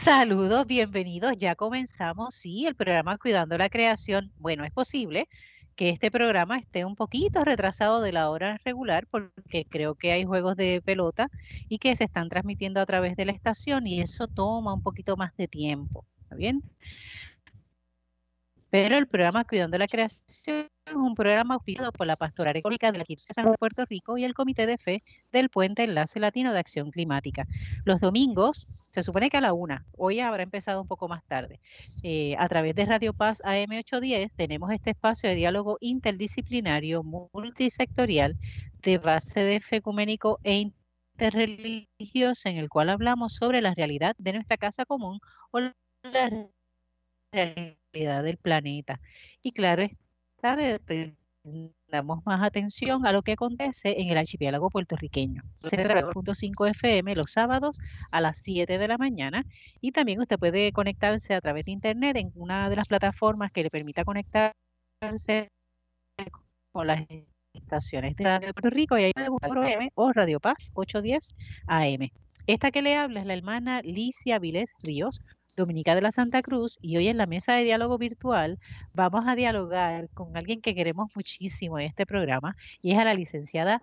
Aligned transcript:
Saludos, 0.00 0.64
bienvenidos. 0.64 1.32
Ya 1.36 1.56
comenzamos, 1.56 2.34
sí, 2.36 2.66
el 2.66 2.76
programa 2.76 3.18
Cuidando 3.18 3.58
la 3.58 3.68
Creación. 3.68 4.32
Bueno, 4.38 4.64
es 4.64 4.70
posible 4.70 5.28
que 5.74 5.90
este 5.90 6.12
programa 6.12 6.56
esté 6.58 6.84
un 6.84 6.94
poquito 6.94 7.44
retrasado 7.44 8.00
de 8.00 8.12
la 8.12 8.30
hora 8.30 8.58
regular 8.64 9.08
porque 9.10 9.66
creo 9.68 9.96
que 9.96 10.12
hay 10.12 10.24
juegos 10.24 10.56
de 10.56 10.80
pelota 10.84 11.28
y 11.68 11.78
que 11.78 11.96
se 11.96 12.04
están 12.04 12.28
transmitiendo 12.28 12.80
a 12.80 12.86
través 12.86 13.16
de 13.16 13.24
la 13.24 13.32
estación 13.32 13.88
y 13.88 14.00
eso 14.00 14.28
toma 14.28 14.72
un 14.72 14.82
poquito 14.82 15.16
más 15.16 15.36
de 15.36 15.48
tiempo. 15.48 16.06
¿Está 16.22 16.36
bien? 16.36 16.62
Pero 18.70 18.98
el 18.98 19.06
programa 19.06 19.44
Cuidando 19.44 19.78
la 19.78 19.86
Creación 19.86 20.68
es 20.84 20.94
un 20.94 21.14
programa 21.14 21.54
auspiciado 21.54 21.90
por 21.90 22.06
la 22.06 22.16
Pastoral 22.16 22.54
Ecológica 22.54 22.92
de 22.92 22.98
la 22.98 23.04
Iglesia 23.08 23.42
de 23.42 23.56
Puerto 23.58 23.86
Rico 23.86 24.18
y 24.18 24.24
el 24.24 24.34
Comité 24.34 24.66
de 24.66 24.76
Fe 24.76 25.02
del 25.32 25.48
Puente 25.48 25.84
Enlace 25.84 26.20
Latino 26.20 26.52
de 26.52 26.58
Acción 26.58 26.90
Climática. 26.90 27.46
Los 27.84 28.02
domingos, 28.02 28.66
se 28.90 29.02
supone 29.02 29.30
que 29.30 29.38
a 29.38 29.40
la 29.40 29.54
una, 29.54 29.86
hoy 29.96 30.20
habrá 30.20 30.42
empezado 30.42 30.82
un 30.82 30.86
poco 30.86 31.08
más 31.08 31.24
tarde, 31.24 31.60
eh, 32.02 32.36
a 32.38 32.46
través 32.48 32.74
de 32.74 32.84
Radio 32.84 33.14
Paz 33.14 33.40
AM810 33.42 34.34
tenemos 34.36 34.70
este 34.70 34.90
espacio 34.90 35.30
de 35.30 35.36
diálogo 35.36 35.78
interdisciplinario, 35.80 37.02
multisectorial, 37.02 38.36
de 38.82 38.98
base 38.98 39.44
de 39.44 39.60
fe 39.60 39.76
ecuménico 39.76 40.40
e 40.44 40.70
interreligioso, 41.16 42.48
en 42.50 42.58
el 42.58 42.68
cual 42.68 42.90
hablamos 42.90 43.34
sobre 43.34 43.62
la 43.62 43.74
realidad 43.74 44.14
de 44.18 44.34
nuestra 44.34 44.58
casa 44.58 44.84
común 44.84 45.20
o 45.52 45.60
la 45.60 45.74
realidad 47.32 47.77
del 47.92 48.36
planeta. 48.36 49.00
Y 49.42 49.52
claro 49.52 49.82
está, 49.82 50.56
damos 51.88 52.24
más 52.26 52.42
atención 52.42 53.06
a 53.06 53.12
lo 53.12 53.22
que 53.22 53.32
acontece 53.32 54.00
en 54.00 54.10
el 54.10 54.18
archipiélago 54.18 54.70
puertorriqueño. 54.70 55.42
3.5 55.62 56.70
FM 56.70 57.14
los 57.14 57.32
sábados 57.32 57.78
a 58.10 58.20
las 58.20 58.38
7 58.38 58.78
de 58.78 58.88
la 58.88 58.98
mañana 58.98 59.44
y 59.80 59.92
también 59.92 60.20
usted 60.20 60.38
puede 60.38 60.72
conectarse 60.72 61.34
a 61.34 61.40
través 61.40 61.64
de 61.64 61.72
internet 61.72 62.16
en 62.16 62.32
una 62.34 62.68
de 62.68 62.76
las 62.76 62.88
plataformas 62.88 63.52
que 63.52 63.62
le 63.62 63.70
permita 63.70 64.04
conectarse 64.04 65.50
con 66.72 66.86
las 66.86 67.06
estaciones 67.54 68.16
de 68.16 68.24
Radio 68.24 68.52
Puerto 68.52 68.70
Rico 68.70 68.98
y 68.98 69.04
ahí 69.04 69.12
puede 69.12 69.28
buscar 69.30 69.58
AM 69.58 69.88
o 69.94 70.12
Radio 70.12 70.40
Paz 70.40 70.70
810 70.74 71.34
AM. 71.66 72.10
Esta 72.46 72.70
que 72.70 72.82
le 72.82 72.96
habla 72.96 73.20
es 73.20 73.26
la 73.26 73.34
hermana 73.34 73.82
Licia 73.82 74.38
Viles 74.38 74.72
Ríos, 74.82 75.20
Dominica 75.58 75.94
de 75.94 76.00
la 76.00 76.12
Santa 76.12 76.40
Cruz 76.40 76.78
y 76.80 76.96
hoy 76.96 77.08
en 77.08 77.16
la 77.16 77.26
mesa 77.26 77.54
de 77.54 77.64
diálogo 77.64 77.98
virtual 77.98 78.58
vamos 78.94 79.24
a 79.26 79.34
dialogar 79.34 80.08
con 80.14 80.36
alguien 80.36 80.62
que 80.62 80.74
queremos 80.74 81.10
muchísimo 81.16 81.78
en 81.78 81.86
este 81.86 82.06
programa 82.06 82.56
y 82.80 82.92
es 82.92 82.98
a 82.98 83.04
la 83.04 83.12
licenciada 83.12 83.82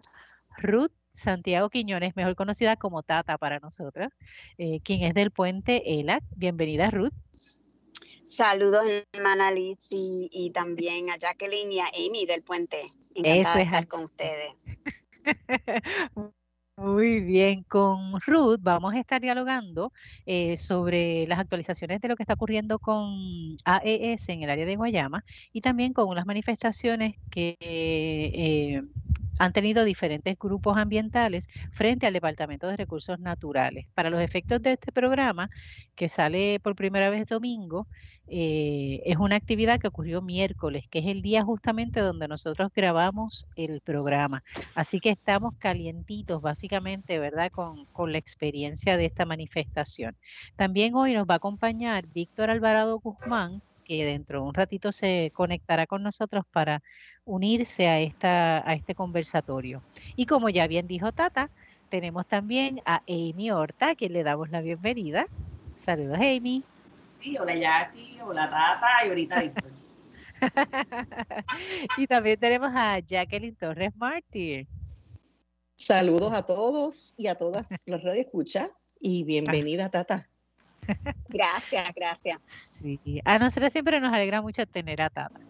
Ruth 0.58 0.92
Santiago 1.12 1.70
Quiñones, 1.70 2.16
mejor 2.16 2.36
conocida 2.36 2.78
como 2.78 3.04
Tata 3.04 3.38
para 3.38 3.60
nosotras, 3.60 4.12
eh, 4.58 4.80
quien 4.84 5.04
es 5.04 5.14
del 5.14 5.32
puente 5.32 6.00
ELAC. 6.00 6.24
Bienvenida 6.36 6.90
Ruth. 6.90 7.14
Saludos, 8.26 8.84
hermana 9.14 9.52
Liz, 9.52 9.88
y, 9.92 10.52
también 10.54 11.10
a 11.10 11.18
Jacqueline 11.18 11.72
y 11.72 11.80
a 11.80 11.88
Amy 11.88 12.26
del 12.26 12.42
puente. 12.42 12.82
Encantada 13.14 13.36
Eso 13.36 13.50
es 13.50 13.56
de 13.56 13.62
estar 13.62 13.88
con 13.88 14.04
ustedes. 14.04 14.54
Muy 16.78 17.22
bien, 17.22 17.64
con 17.64 18.20
Ruth 18.26 18.60
vamos 18.62 18.94
a 18.94 19.00
estar 19.00 19.22
dialogando 19.22 19.94
eh, 20.26 20.58
sobre 20.58 21.26
las 21.26 21.40
actualizaciones 21.40 22.02
de 22.02 22.10
lo 22.10 22.18
que 22.18 22.24
está 22.24 22.34
ocurriendo 22.34 22.80
con 22.80 23.56
AES 23.64 24.28
en 24.28 24.44
el 24.44 24.50
área 24.50 24.66
de 24.66 24.76
Guayama 24.76 25.24
y 25.54 25.62
también 25.62 25.94
con 25.94 26.10
unas 26.10 26.26
manifestaciones 26.26 27.16
que 27.32 27.56
eh, 27.62 28.82
han 29.40 29.54
tenido 29.54 29.86
diferentes 29.86 30.38
grupos 30.38 30.78
ambientales 30.78 31.48
frente 31.72 32.08
al 32.08 32.14
Departamento 32.14 32.68
de 32.68 32.76
Recursos 32.78 33.20
Naturales. 33.20 33.88
Para 33.94 34.10
los 34.10 34.22
efectos 34.22 34.62
de 34.62 34.74
este 34.74 34.92
programa, 34.92 35.50
que 35.96 36.10
sale 36.10 36.60
por 36.60 36.76
primera 36.76 37.10
vez 37.10 37.26
domingo, 37.28 37.88
eh, 38.28 39.02
es 39.06 39.18
una 39.18 39.36
actividad 39.36 39.80
que 39.80 39.88
ocurrió 39.88 40.22
miércoles, 40.22 40.88
que 40.90 41.00
es 41.00 41.06
el 41.06 41.22
día 41.22 41.44
justamente 41.44 42.00
donde 42.00 42.28
nosotros 42.28 42.72
grabamos 42.76 43.46
el 43.56 43.82
programa. 43.82 44.44
Así 44.74 45.00
que 45.00 45.10
estamos 45.12 45.54
calientitos, 45.60 46.42
básicamente, 46.42 47.20
¿verdad?, 47.20 47.52
con, 47.52 47.86
con 47.86 48.12
la 48.12 48.18
experiencia 48.18 48.98
de 48.98 49.06
esta 49.06 49.26
manifestación. 49.26 50.16
También 50.56 50.96
hoy 50.96 51.14
nos 51.14 51.28
va 51.28 51.36
a 51.36 51.38
acompañar 51.38 52.08
Víctor 52.08 52.50
Alvarado 52.50 53.00
Guzmán, 53.00 53.62
que 53.84 54.04
dentro 54.04 54.42
de 54.42 54.48
un 54.48 54.54
ratito 54.54 54.92
se 54.92 55.32
conectará 55.34 55.86
con 55.86 56.02
nosotros 56.02 56.44
para 56.52 56.82
unirse 57.24 57.88
a, 57.88 58.00
esta, 58.00 58.68
a 58.68 58.74
este 58.74 58.96
conversatorio. 58.96 59.84
Y 60.16 60.26
como 60.26 60.50
ya 60.50 60.68
bien 60.68 60.88
dijo 60.88 61.12
Tata, 61.12 61.52
tenemos 61.90 62.28
también 62.28 62.82
a 62.86 63.04
Amy 63.08 63.52
Horta, 63.52 63.92
a 63.92 63.96
quien 63.96 64.14
le 64.14 64.24
damos 64.24 64.50
la 64.50 64.62
bienvenida. 64.62 65.28
Saludos, 65.72 66.18
Amy. 66.18 66.64
Sí, 67.26 67.36
hola 67.40 67.56
Jackie, 67.56 68.22
hola 68.22 68.48
Tata 68.48 69.04
y 69.04 69.10
ahorita 69.10 69.42
Víctor. 69.42 69.72
y 71.98 72.06
también 72.06 72.40
tenemos 72.40 72.72
a 72.76 73.00
Jacqueline 73.00 73.56
Torres 73.56 73.96
Martín. 73.96 74.68
Saludos 75.76 76.32
a 76.34 76.44
todos 76.44 77.16
y 77.18 77.26
a 77.26 77.34
todas 77.34 77.68
las 77.88 78.06
escucha 78.16 78.70
y 79.00 79.24
bienvenida 79.24 79.90
Tata. 79.90 80.30
Gracias, 81.30 81.96
gracias. 81.96 82.40
Sí, 82.46 83.20
a 83.26 83.40
nosotros 83.40 83.74
siempre 83.74 84.00
nos 84.00 84.14
alegra 84.14 84.44
mucho 84.44 84.68
tener 84.68 85.02
a 85.02 85.10
Tata, 85.10 85.42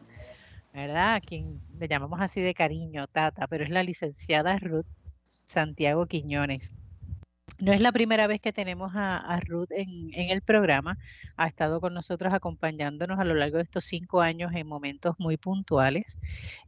¿verdad? 0.71 1.15
A 1.15 1.19
quien 1.19 1.59
le 1.77 1.89
llamamos 1.89 2.21
así 2.21 2.39
de 2.39 2.53
cariño, 2.53 3.07
Tata, 3.07 3.47
pero 3.47 3.65
es 3.65 3.69
la 3.69 3.83
licenciada 3.83 4.57
Ruth 4.59 4.87
Santiago 5.25 6.05
Quiñones. 6.05 6.71
No 7.57 7.71
es 7.71 7.79
la 7.79 7.93
primera 7.93 8.27
vez 8.27 8.41
que 8.41 8.51
tenemos 8.51 8.91
a, 8.95 9.39
Ruth 9.45 9.69
en, 9.71 10.11
el 10.13 10.41
programa. 10.41 10.97
Ha 11.37 11.47
estado 11.47 11.79
con 11.79 11.93
nosotros 11.93 12.33
acompañándonos 12.33 13.17
a 13.17 13.23
lo 13.23 13.33
largo 13.33 13.57
de 13.57 13.63
estos 13.63 13.85
cinco 13.85 14.19
años 14.19 14.51
en 14.53 14.67
momentos 14.67 15.15
muy 15.19 15.37
puntuales 15.37 16.19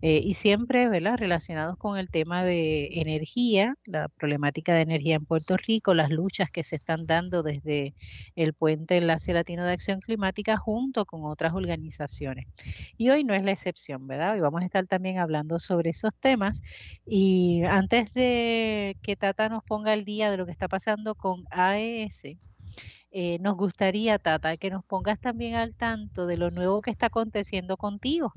eh, 0.02 0.22
y 0.24 0.36
siempre 0.36 0.88
¿verdad? 0.88 1.18
relacionados 1.18 1.78
con 1.78 1.98
el 1.98 2.10
tema 2.10 2.44
de 2.44 3.02
energía, 3.02 3.76
la 3.86 4.08
problemática 4.08 4.74
de 4.76 4.82
energía 4.82 5.16
en 5.16 5.26
Puerto 5.26 5.58
Rico, 5.58 5.94
las 5.94 6.10
luchas 6.10 6.52
que 6.52 6.64
se 6.64 6.78
están 6.78 7.06
dando 7.06 7.44
desde 7.44 7.94
el 8.36 8.54
Puente 8.54 8.98
Enlace 8.98 9.34
Latino 9.34 9.66
de 9.66 9.74
Acción 9.74 10.00
Climática 10.00 10.58
junto 10.58 11.06
con 11.06 11.26
otras 11.26 11.54
organizaciones. 11.54 12.48
Y 12.98 13.10
hoy 13.10 13.24
no 13.24 13.34
es 13.34 13.44
la 13.44 13.52
excepción, 13.52 14.08
¿verdad? 14.08 14.34
Hoy 14.36 14.42
vamos 14.42 14.62
a 14.62 14.66
estar 14.66 14.86
también 14.86 15.18
hablando 15.18 15.60
sobre 15.60 15.90
esos 15.90 16.16
temas. 16.16 16.62
Y 17.06 17.64
antes 17.66 18.14
de 18.14 18.96
que 19.02 19.16
Tata 19.16 19.50
nos 19.50 19.64
ponga 19.64 19.94
el 19.94 20.06
día 20.06 20.32
de 20.32 20.38
lo 20.38 20.46
que 20.46 20.52
está 20.52 20.67
pasando, 20.68 21.16
con 21.16 21.46
AES, 21.52 22.38
eh, 23.12 23.40
nos 23.40 23.56
gustaría, 23.58 24.20
Tata, 24.20 24.58
que 24.58 24.70
nos 24.70 24.84
pongas 24.86 25.20
también 25.20 25.56
al 25.56 25.74
tanto 25.76 26.28
de 26.28 26.38
lo 26.38 26.50
nuevo 26.50 26.82
que 26.82 26.92
está 26.92 27.08
aconteciendo 27.08 27.78
contigo, 27.78 28.34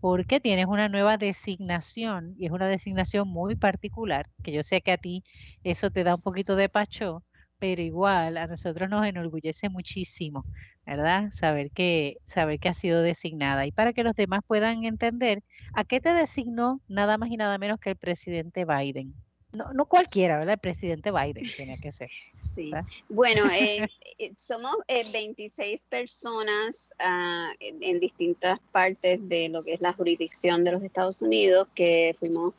porque 0.00 0.40
tienes 0.40 0.66
una 0.66 0.88
nueva 0.88 1.18
designación 1.18 2.34
y 2.38 2.46
es 2.46 2.52
una 2.52 2.68
designación 2.68 3.28
muy 3.28 3.56
particular, 3.56 4.26
que 4.42 4.52
yo 4.52 4.62
sé 4.62 4.80
que 4.80 4.92
a 4.92 4.98
ti 4.98 5.24
eso 5.64 5.90
te 5.90 6.04
da 6.04 6.14
un 6.14 6.22
poquito 6.22 6.56
de 6.56 6.68
pacho, 6.68 7.24
pero 7.58 7.82
igual 7.82 8.36
a 8.36 8.46
nosotros 8.46 8.88
nos 8.88 9.06
enorgullece 9.06 9.68
muchísimo, 9.68 10.44
¿verdad? 10.86 11.30
Saber 11.32 11.70
que 11.70 12.18
saber 12.24 12.60
que 12.60 12.68
ha 12.68 12.74
sido 12.74 13.02
designada. 13.02 13.66
Y 13.66 13.72
para 13.72 13.92
que 13.92 14.04
los 14.04 14.14
demás 14.14 14.40
puedan 14.46 14.84
entender 14.84 15.42
a 15.74 15.84
qué 15.84 16.00
te 16.00 16.12
designó 16.12 16.80
nada 16.88 17.18
más 17.18 17.30
y 17.30 17.36
nada 17.36 17.58
menos 17.58 17.80
que 17.80 17.90
el 17.90 17.96
presidente 17.96 18.64
Biden 18.64 19.14
no, 19.56 19.72
no 19.72 19.86
cualquiera, 19.86 20.38
¿verdad? 20.38 20.54
El 20.54 20.60
presidente 20.60 21.10
Biden 21.10 21.50
tiene 21.56 21.80
que 21.80 21.90
ser. 21.90 22.08
Sí. 22.38 22.70
Bueno, 23.08 23.42
eh, 23.52 23.88
eh, 24.18 24.32
somos 24.36 24.76
26 24.88 25.82
eh, 25.82 25.86
personas 25.88 26.92
ah, 26.98 27.50
en, 27.60 27.98
distintas 27.98 28.60
partes 28.70 29.26
de 29.28 29.48
lo 29.48 29.62
que 29.62 29.72
es 29.74 29.80
la 29.80 29.92
jurisdicción 29.94 30.64
de 30.64 30.72
los 30.72 30.82
Estados 30.82 31.22
Unidos 31.22 31.68
que 31.74 32.14
fuimos 32.18 32.54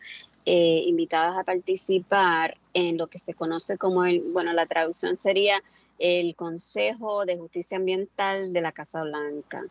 invitadas 0.50 1.38
a 1.38 1.44
participar 1.44 2.58
en 2.74 2.98
lo 2.98 3.08
que 3.08 3.20
se 3.20 3.34
conoce 3.34 3.78
como 3.78 4.06
el, 4.06 4.32
bueno, 4.32 4.54
la 4.54 4.66
traducción 4.66 5.18
sería 5.18 5.62
el 6.00 6.38
Consejo 6.38 7.26
de 7.26 7.36
Justicia 7.36 7.76
Ambiental 7.76 8.54
de 8.54 8.62
la 8.62 8.72
Casa 8.72 9.04
Blanca. 9.04 9.66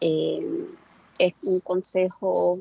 es 0.00 1.34
un 1.44 1.60
consejo, 1.60 2.58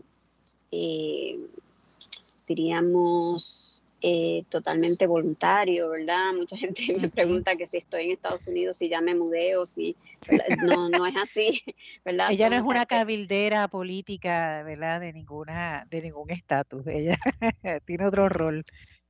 diríamos, 2.47 3.83
eh, 4.01 4.43
totalmente 4.49 5.07
voluntario, 5.07 5.89
¿verdad? 5.89 6.33
Mucha 6.33 6.57
gente 6.57 6.97
me 6.99 7.09
pregunta 7.09 7.55
que 7.55 7.65
si 7.67 7.77
estoy 7.77 8.05
en 8.05 8.11
Estados 8.11 8.47
Unidos, 8.47 8.77
si 8.77 8.89
ya 8.89 9.01
me 9.01 9.15
mudé 9.15 9.57
o 9.57 9.65
si 9.65 9.95
no, 10.63 10.89
no 10.89 11.05
es 11.05 11.15
así, 11.15 11.63
¿verdad? 12.05 12.31
Ella 12.31 12.49
no 12.49 12.55
es 12.55 12.63
una 12.63 12.85
cabildera 12.85 13.67
política, 13.67 14.63
¿verdad? 14.63 14.99
De 14.99 15.13
ninguna, 15.13 15.87
de 15.89 16.01
ningún 16.01 16.31
estatus. 16.31 16.85
Ella 16.87 17.17
tiene 17.85 18.05
otro 18.05 18.29
rol 18.29 18.65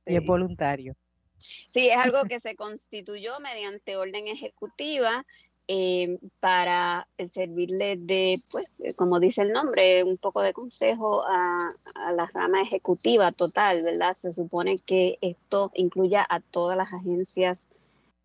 y 0.06 0.16
es 0.16 0.24
voluntario. 0.24 0.96
Sí, 1.38 1.88
es 1.88 1.96
algo 1.96 2.24
que 2.24 2.40
se 2.40 2.56
constituyó 2.56 3.38
mediante 3.40 3.96
orden 3.96 4.26
ejecutiva 4.26 5.26
eh, 5.68 6.18
para 6.38 7.08
servirle 7.26 7.96
de, 7.96 8.38
pues, 8.52 8.66
eh, 8.78 8.94
como 8.94 9.18
dice 9.18 9.42
el 9.42 9.52
nombre, 9.52 10.04
un 10.04 10.16
poco 10.16 10.40
de 10.40 10.52
consejo 10.52 11.24
a, 11.24 11.58
la 12.14 12.26
rama 12.32 12.62
ejecutiva 12.62 13.32
total, 13.32 13.82
¿verdad? 13.82 14.14
Se 14.16 14.32
supone 14.32 14.76
que 14.78 15.18
esto 15.20 15.72
incluya 15.74 16.24
a 16.28 16.40
todas 16.40 16.76
las 16.76 16.92
agencias 16.92 17.70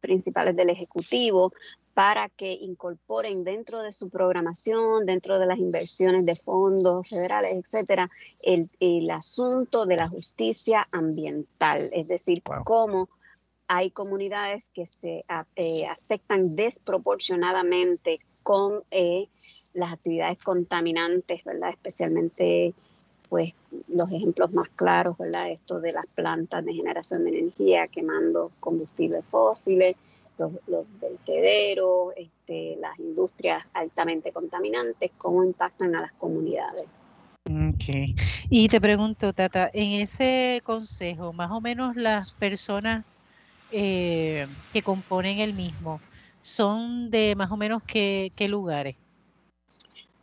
principales 0.01 0.55
del 0.55 0.69
Ejecutivo 0.69 1.51
para 1.95 2.29
que 2.29 2.53
incorporen 2.53 3.43
dentro 3.43 3.81
de 3.81 3.91
su 3.91 4.09
programación, 4.09 5.05
dentro 5.05 5.39
de 5.39 5.45
las 5.47 5.57
inversiones 5.57 6.25
de 6.25 6.35
fondos 6.35 7.09
federales, 7.09 7.53
etcétera, 7.53 8.09
el, 8.43 9.09
asunto 9.09 9.85
de 9.85 9.97
la 9.97 10.07
justicia 10.07 10.87
ambiental, 10.91 11.89
es 11.91 12.07
decir, 12.07 12.43
cómo 12.63 13.09
hay 13.73 13.89
comunidades 13.89 14.69
que 14.73 14.85
se 14.85 15.23
eh, 15.55 15.87
afectan 15.87 16.57
desproporcionadamente 16.57 18.19
con 18.43 18.83
eh, 18.91 19.29
las 19.73 19.93
actividades 19.93 20.39
contaminantes, 20.39 21.41
¿verdad? 21.45 21.69
Especialmente, 21.69 22.73
pues, 23.29 23.53
los 23.87 24.11
ejemplos 24.11 24.51
más 24.51 24.67
claros, 24.75 25.17
¿verdad? 25.17 25.51
Esto 25.51 25.79
de 25.79 25.93
las 25.93 26.05
plantas 26.07 26.65
de 26.65 26.73
generación 26.73 27.23
de 27.23 27.29
energía 27.29 27.87
quemando 27.87 28.51
combustibles 28.59 29.23
fósiles, 29.31 29.95
los, 30.37 30.51
los 30.67 30.85
vertederos, 30.99 32.13
este, 32.17 32.75
las 32.75 32.99
industrias 32.99 33.63
altamente 33.71 34.33
contaminantes, 34.33 35.11
cómo 35.17 35.45
impactan 35.45 35.95
a 35.95 36.01
las 36.01 36.11
comunidades. 36.15 36.87
Ok. 37.45 38.19
Y 38.49 38.67
te 38.67 38.81
pregunto, 38.81 39.31
Tata, 39.31 39.71
en 39.73 40.01
ese 40.01 40.61
consejo, 40.65 41.31
más 41.31 41.51
o 41.51 41.61
menos 41.61 41.95
las 41.95 42.33
personas 42.33 43.05
eh, 43.71 44.47
que 44.73 44.81
componen 44.81 45.39
el 45.39 45.53
mismo, 45.53 46.01
¿son 46.41 47.09
de 47.09 47.35
más 47.35 47.51
o 47.51 47.57
menos 47.57 47.81
qué, 47.83 48.31
lugares? 48.47 48.99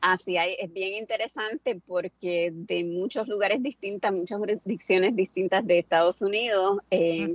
Así 0.01 0.37
hay, 0.37 0.55
es 0.61 0.73
bien 0.73 0.95
interesante 0.95 1.81
porque 1.87 2.53
de 2.55 2.85
muchos 2.85 3.27
lugares 3.27 3.63
distintos, 3.63 4.13
muchas 4.13 4.39
jurisdicciones 4.39 5.17
distintas 5.17 5.67
de 5.67 5.79
Estados 5.79 6.23
Unidos, 6.23 6.81
eh, 6.91 7.35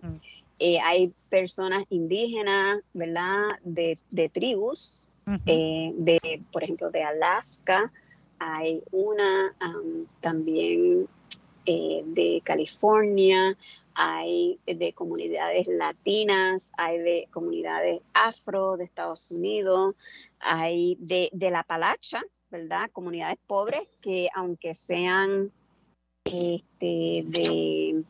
eh, 0.59 0.79
hay 0.79 1.13
personas 1.29 1.83
indígenas, 1.89 2.79
¿verdad? 2.93 3.59
De, 3.63 4.29
tribus, 4.31 5.09
de, 5.25 6.41
por 6.51 6.63
ejemplo, 6.63 6.89
de 6.89 7.03
Alaska, 7.03 7.91
hay 8.39 8.81
una 8.91 9.53
también 10.21 11.07
eh, 11.65 12.01
de 12.05 12.41
California, 12.43 13.57
hay 13.95 14.59
de 14.65 14.93
comunidades 14.93 15.67
latinas, 15.67 16.73
hay 16.77 16.99
de 16.99 17.27
comunidades 17.31 18.01
afro 18.13 18.77
de 18.77 18.83
Estados 18.85 19.31
Unidos, 19.31 19.95
hay 20.39 20.97
de, 20.99 21.29
la 21.51 21.63
Palacha, 21.63 22.21
¿verdad? 22.49 22.89
Comunidades 22.91 23.37
pobres 23.47 23.87
que 24.01 24.27
aunque 24.33 24.73
sean 24.73 25.51
este, 26.25 27.23
de 27.25 28.03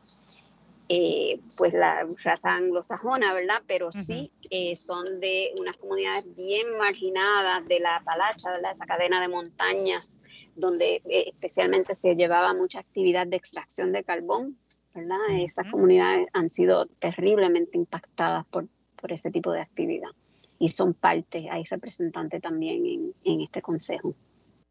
eh, 0.88 1.40
pues 1.56 1.72
la 1.72 2.06
raza 2.22 2.50
anglosajona, 2.54 3.32
¿verdad? 3.32 3.62
Pero 3.66 3.90
sí 3.90 4.30
eh, 4.50 4.76
son 4.76 5.20
de 5.20 5.54
unas 5.58 5.78
comunidades 5.78 6.34
bien 6.36 6.76
marginadas 6.76 7.66
de 7.66 7.80
la 7.80 8.02
Palacha, 8.04 8.50
¿verdad? 8.50 8.72
Esa 8.72 8.84
cadena 8.84 9.20
de 9.20 9.28
montañas 9.28 10.20
donde 10.56 11.02
eh, 11.08 11.24
especialmente 11.28 11.94
se 11.94 12.14
llevaba 12.14 12.52
mucha 12.52 12.80
actividad 12.80 13.26
de 13.26 13.36
extracción 13.36 13.92
de 13.92 14.04
carbón, 14.04 14.58
¿verdad? 14.94 15.18
Esas 15.38 15.68
comunidades 15.70 16.28
han 16.34 16.50
sido 16.50 16.86
terriblemente 16.86 17.78
impactadas 17.78 18.44
por, 18.46 18.68
por 18.96 19.10
ese 19.10 19.30
tipo 19.30 19.52
de 19.52 19.62
actividad 19.62 20.10
y 20.58 20.68
son 20.68 20.94
parte, 20.94 21.48
hay 21.50 21.64
representantes 21.64 22.40
también 22.42 22.86
en, 22.86 23.14
en 23.24 23.40
este 23.40 23.62
consejo. 23.62 24.14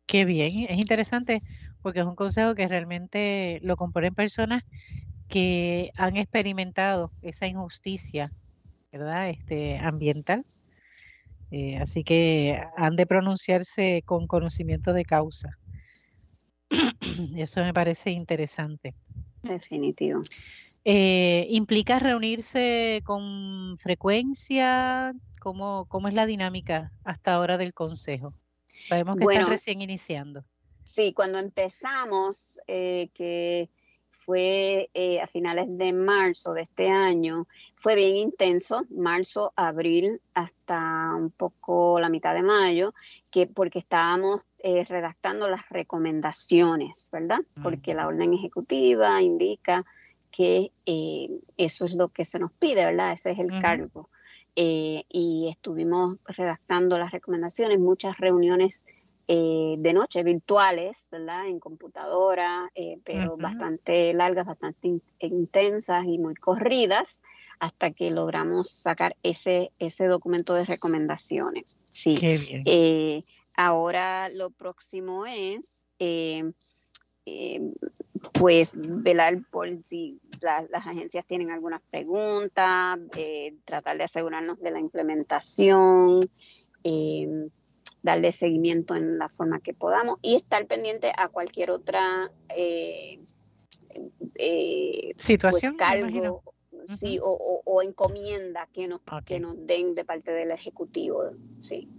Qué 0.05 0.25
bien, 0.25 0.67
es 0.69 0.77
interesante 0.77 1.41
porque 1.81 1.99
es 1.99 2.05
un 2.05 2.15
consejo 2.15 2.55
que 2.55 2.67
realmente 2.67 3.59
lo 3.63 3.75
componen 3.75 4.13
personas 4.13 4.63
que 5.33 5.91
han 5.97 6.15
experimentado 6.15 7.11
esa 7.23 7.47
injusticia, 7.47 8.25
¿verdad? 8.91 9.31
Este, 9.31 9.79
ambiental. 9.79 10.45
Eh, 11.49 11.77
así 11.77 12.03
que 12.03 12.61
han 12.77 12.95
de 12.95 13.07
pronunciarse 13.07 14.03
con 14.05 14.27
conocimiento 14.27 14.93
de 14.93 15.05
causa. 15.05 15.57
Eso 17.35 17.61
me 17.61 17.73
parece 17.73 18.11
interesante. 18.11 18.93
Definitivo. 19.41 20.21
Eh, 20.85 21.47
¿Implica 21.49 21.97
reunirse 21.97 23.01
con 23.03 23.79
frecuencia? 23.79 25.15
¿Cómo, 25.39 25.85
¿Cómo, 25.89 26.09
es 26.09 26.13
la 26.13 26.27
dinámica 26.27 26.91
hasta 27.03 27.33
ahora 27.33 27.57
del 27.57 27.73
Consejo? 27.73 28.35
Sabemos 28.67 29.17
que 29.17 29.25
está 29.33 29.49
recién 29.49 29.81
iniciando. 29.81 30.45
Sí, 30.83 31.11
cuando 31.13 31.39
empezamos, 31.39 32.61
eh, 32.67 33.09
que 33.15 33.71
fue 34.13 34.89
eh, 34.93 35.19
a 35.19 35.27
finales 35.27 35.65
de 35.69 35.91
marzo 35.91 36.53
de 36.53 36.61
este 36.61 36.89
año, 36.89 37.47
fue 37.75 37.95
bien 37.95 38.15
intenso, 38.15 38.85
marzo, 38.89 39.51
abril, 39.55 40.21
hasta 40.33 41.13
un 41.15 41.31
poco 41.31 41.99
la 41.99 42.09
mitad 42.09 42.33
de 42.33 42.43
mayo, 42.43 42.93
que 43.31 43.47
porque 43.47 43.79
estábamos 43.79 44.41
eh, 44.59 44.85
redactando 44.85 45.49
las 45.49 45.67
recomendaciones, 45.69 47.09
¿verdad? 47.11 47.39
Porque 47.61 47.93
la 47.93 48.07
orden 48.07 48.33
ejecutiva 48.33 49.21
indica 49.21 49.83
que 50.31 50.71
eh, 50.85 51.29
eso 51.57 51.85
es 51.85 51.93
lo 51.93 52.09
que 52.09 52.23
se 52.25 52.39
nos 52.39 52.51
pide, 52.53 52.85
¿verdad? 52.85 53.11
Ese 53.11 53.31
es 53.31 53.39
el 53.39 53.59
cargo. 53.59 54.09
y 54.55 55.47
estuvimos 55.49 56.17
redactando 56.25 56.97
las 56.99 57.11
recomendaciones, 57.11 57.79
muchas 57.79 58.19
reuniones 58.19 58.85
eh, 59.27 59.75
de 59.77 59.93
noche, 59.93 60.21
virtuales, 60.21 61.07
¿verdad? 61.09 61.47
En 61.47 61.59
computadora, 61.59 62.69
eh, 62.75 62.99
pero 63.05 63.37
bastante 63.37 64.13
largas, 64.13 64.45
bastante 64.45 64.99
intensas 65.19 66.05
y 66.05 66.17
muy 66.17 66.35
corridas, 66.35 67.23
hasta 67.59 67.91
que 67.91 68.11
logramos 68.11 68.69
sacar 68.69 69.15
ese, 69.23 69.71
ese 69.79 70.07
documento 70.07 70.53
de 70.53 70.65
recomendaciones. 70.65 71.77
Sí. 71.93 72.17
Eh, 72.21 73.23
ahora 73.55 74.27
lo 74.27 74.49
próximo 74.49 75.25
es, 75.25 75.87
pues, 78.33 78.73
velar 78.75 79.39
por 79.49 79.69
si 79.85 80.19
las 80.41 80.67
agencias 80.73 81.25
tienen 81.25 81.49
algunas 81.49 81.81
preguntas, 81.89 82.99
tratar 83.63 83.97
de 83.97 84.03
asegurarnos 84.03 84.59
de 84.59 84.71
la 84.71 84.79
implementación 84.79 86.29
darle 88.03 88.31
seguimiento 88.31 88.95
en 88.95 89.17
la 89.17 89.29
forma 89.29 89.61
que 89.61 89.73
podamos 89.73 90.19
y 90.21 90.35
estar 90.35 90.67
pendiente 90.67 91.11
a 91.17 91.29
cualquier 91.29 91.71
otra 91.71 92.31
eh, 92.49 93.19
eh, 94.35 95.11
pues, 95.13 95.21
situación, 95.21 95.77
cargo, 95.77 96.43
sí, 96.85 97.17
o, 97.21 97.81
encomienda 97.81 98.67
que 98.71 98.87
nos, 98.87 99.01
que 99.25 99.39
nos 99.39 99.55
den 99.65 99.95
de 99.95 100.05
parte 100.05 100.31
del 100.31 100.51
Ejecutivo. 100.51 101.31
Sí. 101.59 101.89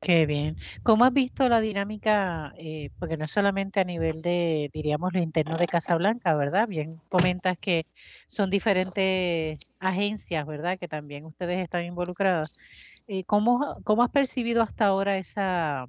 Qué 0.00 0.26
bien. 0.26 0.56
¿Cómo 0.82 1.04
has 1.04 1.12
visto 1.12 1.48
la 1.48 1.60
dinámica? 1.60 2.52
Eh, 2.58 2.90
porque 2.98 3.16
no 3.16 3.24
es 3.24 3.30
solamente 3.30 3.80
a 3.80 3.84
nivel 3.84 4.22
de, 4.22 4.70
diríamos, 4.72 5.12
lo 5.12 5.20
interno 5.20 5.56
de 5.56 5.66
Casablanca, 5.66 6.34
¿verdad? 6.34 6.68
Bien, 6.68 7.00
comentas 7.08 7.56
que 7.58 7.86
son 8.26 8.50
diferentes 8.50 9.58
agencias, 9.80 10.46
¿verdad? 10.46 10.78
Que 10.78 10.86
también 10.86 11.24
ustedes 11.24 11.58
están 11.60 11.84
involucrados. 11.84 12.60
Eh, 13.08 13.24
¿cómo, 13.24 13.76
¿cómo, 13.84 14.02
has 14.02 14.10
percibido 14.10 14.62
hasta 14.62 14.86
ahora 14.86 15.16
esa, 15.16 15.86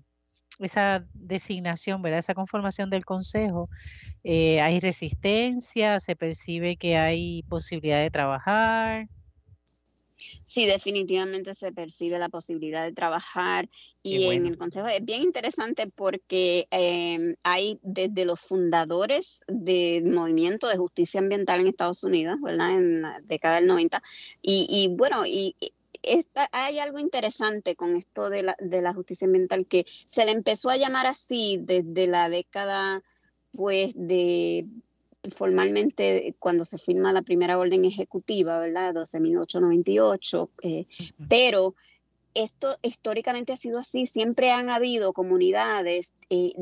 esa 0.60 1.08
designación, 1.14 2.02
¿verdad? 2.02 2.20
esa 2.20 2.36
conformación 2.36 2.90
del 2.90 3.06
Consejo? 3.06 3.70
Eh, 4.24 4.62
¿Hay 4.62 4.80
resistencia? 4.80 6.00
¿Se 6.00 6.16
percibe 6.16 6.78
que 6.78 6.98
hay 6.98 7.44
posibilidad 7.44 8.02
de 8.02 8.12
trabajar? 8.12 9.08
Sí, 10.44 10.66
definitivamente 10.66 11.54
se 11.54 11.72
percibe 11.72 12.18
la 12.18 12.30
posibilidad 12.30 12.84
de 12.84 12.92
trabajar 12.92 13.70
y 14.02 14.26
en 14.26 14.48
el 14.48 14.58
Consejo 14.58 14.88
es 14.88 15.04
bien 15.04 15.22
interesante 15.22 15.88
porque 15.88 16.68
em, 16.72 17.36
hay 17.44 17.80
desde 17.84 18.26
los 18.26 18.40
fundadores 18.40 19.42
del 19.48 20.06
movimiento 20.06 20.68
de 20.68 20.78
justicia 20.78 21.20
ambiental 21.20 21.62
en 21.62 21.68
Estados 21.68 22.04
Unidos, 22.04 22.38
¿verdad? 22.42 22.72
En 22.72 23.02
la 23.04 23.20
década 23.24 23.56
del 23.56 23.68
90, 23.68 24.02
y, 24.42 24.66
y 24.70 24.96
bueno, 24.96 25.26
y 25.26 25.56
hay 26.52 26.80
algo 26.80 27.00
interesante 27.00 27.76
con 27.76 27.96
esto 27.96 28.30
de 28.30 28.44
la, 28.44 28.56
de 28.60 28.82
la 28.82 28.94
justicia 28.94 29.26
ambiental 29.26 29.66
que 29.68 29.86
se 30.06 30.26
le 30.26 30.32
empezó 30.32 30.70
a 30.70 30.78
llamar 30.78 31.08
así 31.08 31.60
desde 31.62 32.08
la 32.08 32.30
década, 32.30 33.04
pues, 33.52 33.92
de 33.96 34.68
formalmente 35.36 36.36
cuando 36.40 36.66
se 36.66 36.78
firma 36.78 37.14
la 37.14 37.22
primera 37.22 37.58
orden 37.58 37.86
ejecutiva, 37.86 38.60
¿verdad? 38.60 38.94
12.898, 38.94 40.50
eh, 40.64 40.86
pero 41.28 41.76
esto 42.34 42.78
históricamente 42.82 43.54
ha 43.54 43.58
sido 43.58 43.80
así, 43.80 44.06
siempre 44.06 44.52
han 44.52 44.70
habido 44.70 45.14
comunidades 45.14 46.14
eh, 46.30 46.54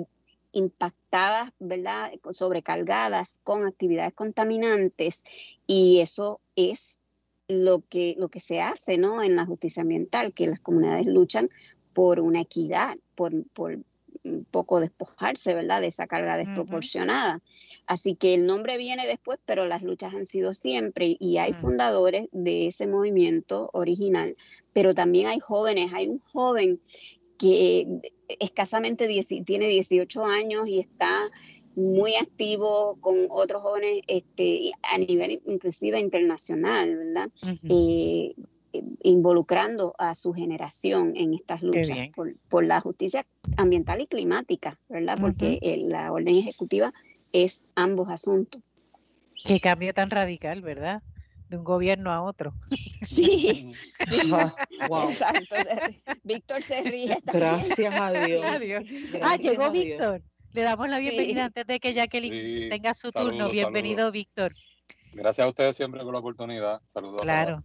impactadas, 0.52 1.52
¿verdad? 1.60 2.12
Sobrecargadas 2.32 3.40
con 3.44 3.66
actividades 3.66 4.14
contaminantes 4.14 5.24
y 5.68 6.00
eso 6.00 6.40
es 6.56 7.02
lo 7.48 7.84
que, 7.88 8.16
lo 8.18 8.30
que 8.30 8.40
se 8.40 8.62
hace 8.62 8.98
¿no? 8.98 9.22
en 9.22 9.36
la 9.36 9.46
justicia 9.46 9.82
ambiental, 9.82 10.34
que 10.34 10.48
las 10.48 10.60
comunidades 10.60 11.06
luchan 11.06 11.50
por 11.94 12.20
una 12.20 12.42
equidad, 12.42 12.98
por, 13.16 13.32
por 13.54 13.80
un 14.24 14.46
poco 14.46 14.80
despojarse, 14.80 15.54
¿verdad? 15.54 15.82
De 15.82 15.88
esa 15.88 16.08
carga 16.08 16.38
desproporcionada. 16.38 17.42
Así 17.86 18.16
que 18.16 18.34
el 18.34 18.48
nombre 18.48 18.78
viene 18.78 19.06
después, 19.08 19.40
pero 19.46 19.66
las 19.66 19.84
luchas 19.84 20.14
han 20.14 20.26
sido 20.26 20.54
siempre 20.54 21.16
y 21.20 21.38
hay 21.38 21.54
fundadores 21.54 22.28
de 22.32 22.68
ese 22.68 22.88
movimiento 22.88 23.70
original, 23.74 24.36
pero 24.74 24.94
también 24.94 25.28
hay 25.28 25.40
jóvenes, 25.40 25.94
hay 25.94 26.08
un 26.08 26.20
joven 26.20 26.80
que 27.38 27.88
escasamente 28.40 29.08
tiene 29.46 29.68
18 29.68 30.26
años 30.26 30.68
y 30.68 30.80
está 30.80 31.30
muy 31.76 32.16
activo 32.16 32.98
con 33.02 33.28
otros 33.30 33.62
jóvenes 33.62 34.02
este, 34.08 34.72
a 34.84 34.98
nivel 34.98 35.42
inclusive 35.46 36.00
internacional, 36.00 36.96
¿verdad? 36.96 37.30
involucrando 39.04 39.96
a 39.98 40.16
su 40.16 40.34
generación 40.34 41.14
en 41.16 41.34
estas 41.34 41.62
luchas 41.62 42.10
por, 42.50 42.66
la 42.66 42.82
justicia 42.82 43.26
ambiental 43.58 44.02
y 44.02 44.08
climática, 44.08 44.78
¿verdad? 44.90 45.18
Porque 45.20 45.60
la 45.88 46.12
orden 46.12 46.36
ejecutiva 46.36 46.94
es 47.32 47.66
ambos 47.76 48.10
asuntos. 48.10 48.62
Qué 49.46 49.60
cambio 49.60 49.94
tan 49.94 50.10
radical, 50.10 50.62
¿verdad? 50.62 51.04
De 51.50 51.58
un 51.58 51.64
gobierno 51.64 52.12
a 52.12 52.22
otro. 52.24 52.54
Sí, 53.02 53.72
Exacto. 54.00 55.56
Víctor 56.24 56.64
se 56.64 56.82
ríe 56.82 57.18
Gracias 57.24 57.94
a 57.94 58.12
Dios. 58.60 58.88
ah, 59.22 59.38
llegó 59.38 59.70
Víctor. 59.70 60.24
Le 60.56 60.62
damos 60.62 60.88
la 60.88 61.00
bienvenida 61.00 61.44
antes 61.44 61.68
de 61.68 61.82
que 61.82 61.94
Jacqueline 61.94 62.70
tenga 62.70 62.94
su 62.94 63.12
turno. 63.12 63.50
Bienvenido, 63.50 64.10
Víctor. 64.10 64.54
Gracias 65.12 65.46
a 65.46 65.50
ustedes 65.50 65.76
siempre 65.76 66.02
por 66.02 66.14
la 66.14 66.20
oportunidad. 66.20 66.80
Saludos. 66.86 67.24
Claro. 67.24 67.60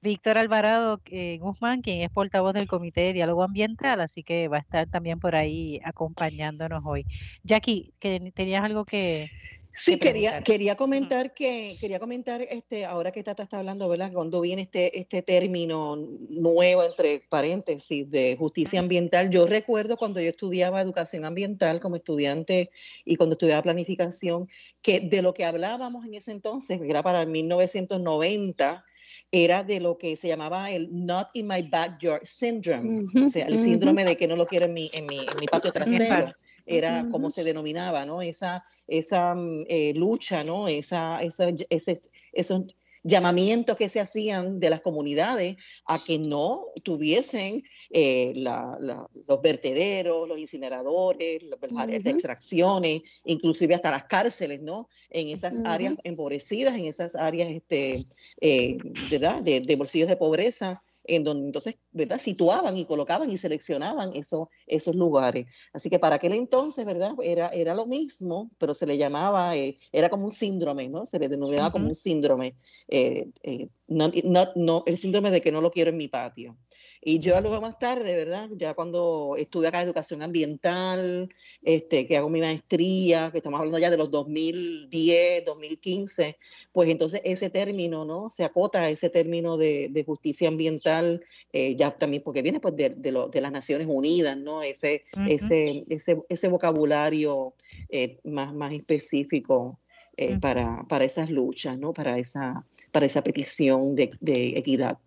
Víctor 0.00 0.38
Alvarado 0.38 1.02
eh, 1.10 1.36
Guzmán, 1.38 1.82
quien 1.82 2.00
es 2.00 2.08
portavoz 2.08 2.54
del 2.54 2.66
Comité 2.66 3.02
de 3.02 3.12
Diálogo 3.12 3.42
Ambiental, 3.42 4.00
así 4.00 4.22
que 4.22 4.48
va 4.48 4.56
a 4.56 4.60
estar 4.60 4.88
también 4.88 5.20
por 5.20 5.36
ahí 5.36 5.82
acompañándonos 5.84 6.82
hoy. 6.86 7.04
Jackie, 7.44 7.92
que 8.00 8.32
tenías 8.34 8.64
algo 8.64 8.86
que, 8.86 9.28
Sí, 9.72 9.98
quería, 9.98 10.42
quería 10.42 10.76
comentar 10.76 11.32
que, 11.32 11.76
quería 11.80 11.98
comentar, 11.98 12.42
este, 12.42 12.84
ahora 12.84 13.12
que 13.12 13.22
Tata 13.22 13.44
está 13.44 13.58
hablando, 13.58 13.88
¿verdad? 13.88 14.12
Cuando 14.12 14.40
viene 14.40 14.62
este, 14.62 14.98
este 14.98 15.22
término 15.22 15.96
nuevo, 16.28 16.82
entre 16.82 17.22
paréntesis, 17.28 18.10
de 18.10 18.36
justicia 18.36 18.80
ambiental, 18.80 19.30
yo 19.30 19.46
recuerdo 19.46 19.96
cuando 19.96 20.20
yo 20.20 20.30
estudiaba 20.30 20.80
educación 20.80 21.24
ambiental 21.24 21.80
como 21.80 21.96
estudiante 21.96 22.70
y 23.04 23.16
cuando 23.16 23.34
estudiaba 23.34 23.62
planificación, 23.62 24.48
que 24.82 25.00
de 25.00 25.22
lo 25.22 25.34
que 25.34 25.44
hablábamos 25.44 26.04
en 26.04 26.14
ese 26.14 26.32
entonces, 26.32 26.80
era 26.84 27.02
para 27.02 27.22
el 27.22 27.28
1990, 27.28 28.84
era 29.32 29.62
de 29.62 29.80
lo 29.80 29.96
que 29.98 30.16
se 30.16 30.28
llamaba 30.28 30.70
el 30.70 30.88
Not 30.90 31.28
in 31.34 31.46
my 31.46 31.62
backyard 31.62 32.22
syndrome, 32.24 33.06
o 33.24 33.28
sea, 33.28 33.46
el 33.46 33.58
síndrome 33.58 34.04
de 34.04 34.16
que 34.16 34.26
no 34.26 34.36
lo 34.36 34.46
quiero 34.46 34.66
en 34.66 34.74
mi, 34.74 34.90
en 34.92 35.06
mi, 35.06 35.18
en 35.18 35.38
mi 35.38 35.46
patio 35.46 35.72
trasero. 35.72 36.34
Era 36.66 37.06
como 37.10 37.30
se 37.30 37.44
denominaba, 37.44 38.04
¿no? 38.06 38.22
Esa, 38.22 38.64
esa 38.86 39.34
mm, 39.34 39.64
eh, 39.68 39.92
lucha, 39.94 40.44
¿no? 40.44 40.68
Esa, 40.68 41.22
esa, 41.22 41.48
ese, 41.68 42.02
esos 42.32 42.62
llamamientos 43.02 43.76
que 43.76 43.88
se 43.88 44.00
hacían 44.00 44.60
de 44.60 44.70
las 44.70 44.82
comunidades 44.82 45.56
a 45.86 45.98
que 45.98 46.18
no 46.18 46.66
tuviesen 46.82 47.62
eh, 47.90 48.32
los 48.36 49.42
vertederos, 49.42 50.28
los 50.28 50.38
incineradores, 50.38 51.42
las 51.42 51.58
áreas 51.76 52.04
de 52.04 52.10
extracciones, 52.10 53.02
inclusive 53.24 53.74
hasta 53.74 53.90
las 53.90 54.04
cárceles, 54.04 54.60
¿no? 54.60 54.88
En 55.08 55.28
esas 55.28 55.60
áreas 55.64 55.94
empobrecidas, 56.04 56.74
en 56.74 56.86
esas 56.86 57.14
áreas 57.14 57.50
este, 57.50 58.06
eh, 58.40 58.76
¿verdad? 59.10 59.42
de 59.42 59.76
bolsillos 59.76 60.08
de 60.08 60.16
pobreza 60.16 60.82
en 61.10 61.24
donde 61.24 61.46
entonces, 61.46 61.76
¿verdad? 61.90 62.20
Situaban 62.20 62.76
y 62.76 62.84
colocaban 62.84 63.30
y 63.30 63.36
seleccionaban 63.36 64.14
esos, 64.14 64.46
esos 64.66 64.94
lugares. 64.94 65.46
Así 65.72 65.90
que 65.90 65.98
para 65.98 66.16
aquel 66.16 66.32
entonces, 66.32 66.86
¿verdad? 66.86 67.14
Era, 67.22 67.48
era 67.48 67.74
lo 67.74 67.84
mismo, 67.84 68.50
pero 68.58 68.74
se 68.74 68.86
le 68.86 68.96
llamaba, 68.96 69.56
eh, 69.56 69.76
era 69.90 70.08
como 70.08 70.26
un 70.26 70.32
síndrome, 70.32 70.88
¿no? 70.88 71.04
Se 71.06 71.18
le 71.18 71.28
denominaba 71.28 71.72
como 71.72 71.88
un 71.88 71.96
síndrome, 71.96 72.54
eh, 72.88 73.28
eh, 73.42 73.68
no, 73.88 74.12
no, 74.54 74.84
el 74.86 74.96
síndrome 74.96 75.32
de 75.32 75.40
que 75.40 75.50
no 75.50 75.60
lo 75.60 75.72
quiero 75.72 75.90
en 75.90 75.96
mi 75.96 76.06
patio. 76.06 76.56
Y 77.02 77.18
yo 77.18 77.40
luego 77.40 77.62
más 77.62 77.78
tarde, 77.78 78.14
¿verdad? 78.14 78.50
Ya 78.56 78.74
cuando 78.74 79.34
estuve 79.38 79.68
acá 79.68 79.80
educación 79.80 80.20
ambiental, 80.20 81.30
este, 81.62 82.06
que 82.06 82.18
hago 82.18 82.28
mi 82.28 82.40
maestría, 82.40 83.30
que 83.30 83.38
estamos 83.38 83.58
hablando 83.58 83.78
ya 83.78 83.90
de 83.90 83.96
los 83.96 84.10
2010, 84.10 85.46
2015, 85.46 86.36
pues 86.72 86.90
entonces 86.90 87.22
ese 87.24 87.48
término, 87.48 88.04
¿no? 88.04 88.28
Se 88.28 88.44
acota 88.44 88.80
a 88.82 88.90
ese 88.90 89.08
término 89.08 89.56
de, 89.56 89.88
de 89.90 90.04
justicia 90.04 90.48
ambiental, 90.48 91.24
eh, 91.54 91.74
ya 91.74 91.90
también 91.90 92.22
porque 92.22 92.42
viene 92.42 92.60
pues 92.60 92.76
de, 92.76 92.90
de, 92.90 93.12
lo, 93.12 93.28
de, 93.28 93.40
las 93.40 93.52
Naciones 93.52 93.86
Unidas, 93.88 94.36
¿no? 94.36 94.62
Ese, 94.62 95.04
ese, 95.26 95.84
ese, 95.88 96.18
ese 96.28 96.48
vocabulario 96.48 97.54
eh, 97.88 98.18
más, 98.24 98.52
más 98.52 98.74
específico. 98.74 99.78
Eh, 100.16 100.38
para, 100.38 100.84
para 100.86 101.06
esas 101.06 101.30
luchas, 101.30 101.78
¿no? 101.78 101.94
para, 101.94 102.18
esa, 102.18 102.66
para 102.92 103.06
esa 103.06 103.22
petición 103.22 103.94
de, 103.94 104.10
de 104.20 104.48
equidad. 104.48 104.98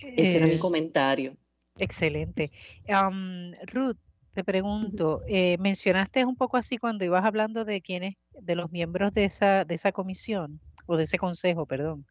Ese 0.00 0.38
era 0.38 0.46
mi 0.46 0.54
eh, 0.54 0.58
comentario. 0.58 1.36
Excelente. 1.78 2.50
Ruth, 3.66 3.96
te 4.34 4.44
pregunto, 4.44 5.22
eh, 5.28 5.56
mencionaste 5.58 6.24
un 6.24 6.36
poco 6.36 6.56
así 6.56 6.78
cuando 6.78 7.04
ibas 7.04 7.24
hablando 7.24 7.64
de 7.64 7.80
quiénes, 7.80 8.14
de 8.34 8.54
los 8.54 8.70
miembros 8.70 9.12
de 9.12 9.24
esa, 9.24 9.64
de 9.64 9.74
esa 9.74 9.92
comisión, 9.92 10.60
o 10.86 10.96
de 10.96 11.04
ese 11.04 11.18
consejo, 11.18 11.66
perdón. 11.66 12.06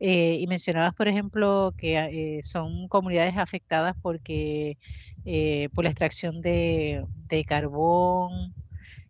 Eh, 0.00 0.36
y 0.40 0.46
mencionabas, 0.46 0.94
por 0.94 1.08
ejemplo, 1.08 1.74
que 1.76 2.40
son 2.42 2.88
comunidades 2.88 3.36
afectadas 3.36 3.96
porque 4.00 4.78
por 5.74 5.84
la 5.84 5.90
extracción 5.90 6.40
de, 6.40 7.04
carbón. 7.46 8.54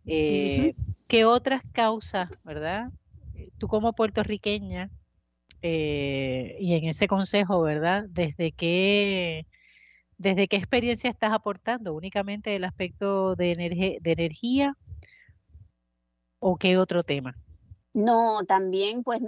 ¿Qué 0.05 1.25
otras 1.25 1.61
causas, 1.71 2.29
verdad? 2.43 2.89
Tú 3.57 3.67
como 3.67 3.93
puertorriqueña, 3.93 4.91
eh, 5.61 6.57
y 6.59 6.75
en 6.75 6.85
ese 6.85 7.07
consejo, 7.07 7.61
¿verdad? 7.61 8.05
¿Desde 8.09 8.51
qué, 8.51 9.45
¿Desde 10.17 10.47
qué 10.47 10.57
experiencia 10.57 11.09
estás 11.09 11.31
aportando? 11.31 11.93
¿Únicamente 11.93 12.55
el 12.55 12.63
aspecto 12.65 13.35
de, 13.35 13.99
de 14.01 14.11
energía 14.11 14.75
o 16.39 16.57
qué 16.57 16.77
otro 16.77 17.03
tema? 17.03 17.35
No, 17.93 18.45
también 18.45 19.03
pues 19.03 19.19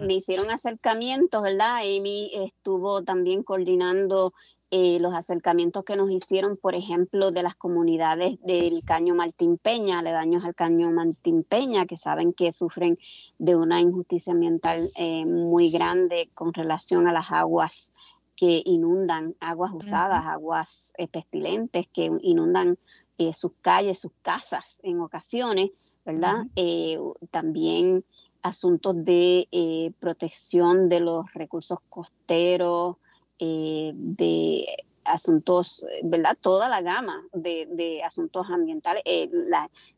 me 0.00 0.14
hicieron 0.14 0.50
acercamientos, 0.50 1.42
¿verdad? 1.42 1.78
Amy 1.78 2.30
estuvo 2.32 3.02
también 3.02 3.42
coordinando 3.42 4.32
eh, 4.70 4.98
los 5.00 5.14
acercamientos 5.14 5.84
que 5.84 5.96
nos 5.96 6.10
hicieron, 6.10 6.56
por 6.56 6.74
ejemplo, 6.74 7.32
de 7.32 7.42
las 7.42 7.56
comunidades 7.56 8.40
del 8.42 8.82
Caño 8.84 9.14
Martín 9.14 9.58
Peña, 9.58 9.98
aledaños 9.98 10.44
al 10.44 10.54
Caño 10.54 10.90
Martín 10.90 11.44
Peña, 11.44 11.86
que 11.86 11.96
saben 11.96 12.32
que 12.32 12.52
sufren 12.52 12.98
de 13.38 13.56
una 13.56 13.80
injusticia 13.80 14.32
ambiental 14.32 14.90
eh, 14.96 15.26
muy 15.26 15.70
grande 15.70 16.30
con 16.34 16.52
relación 16.52 17.08
a 17.08 17.12
las 17.12 17.30
aguas 17.30 17.92
que 18.36 18.62
inundan, 18.64 19.36
aguas 19.38 19.72
usadas, 19.74 20.24
aguas 20.26 20.92
eh, 20.98 21.08
pestilentes 21.08 21.86
que 21.92 22.10
inundan 22.22 22.78
sus 23.32 23.52
calles, 23.60 24.00
sus 24.00 24.12
casas 24.22 24.80
en 24.82 25.00
ocasiones, 25.00 25.70
¿verdad? 26.04 26.44
también 27.30 28.04
asuntos 28.42 29.04
de 29.04 29.94
protección 30.00 30.88
de 30.88 31.00
los 31.00 31.32
recursos 31.32 31.78
costeros, 31.88 32.96
eh, 33.38 33.92
de 33.94 34.66
asuntos, 35.04 35.84
¿verdad? 36.02 36.36
Toda 36.40 36.68
la 36.68 36.80
gama 36.80 37.22
de, 37.32 38.02
asuntos 38.04 38.46
ambientales. 38.48 39.02
Eh, 39.04 39.28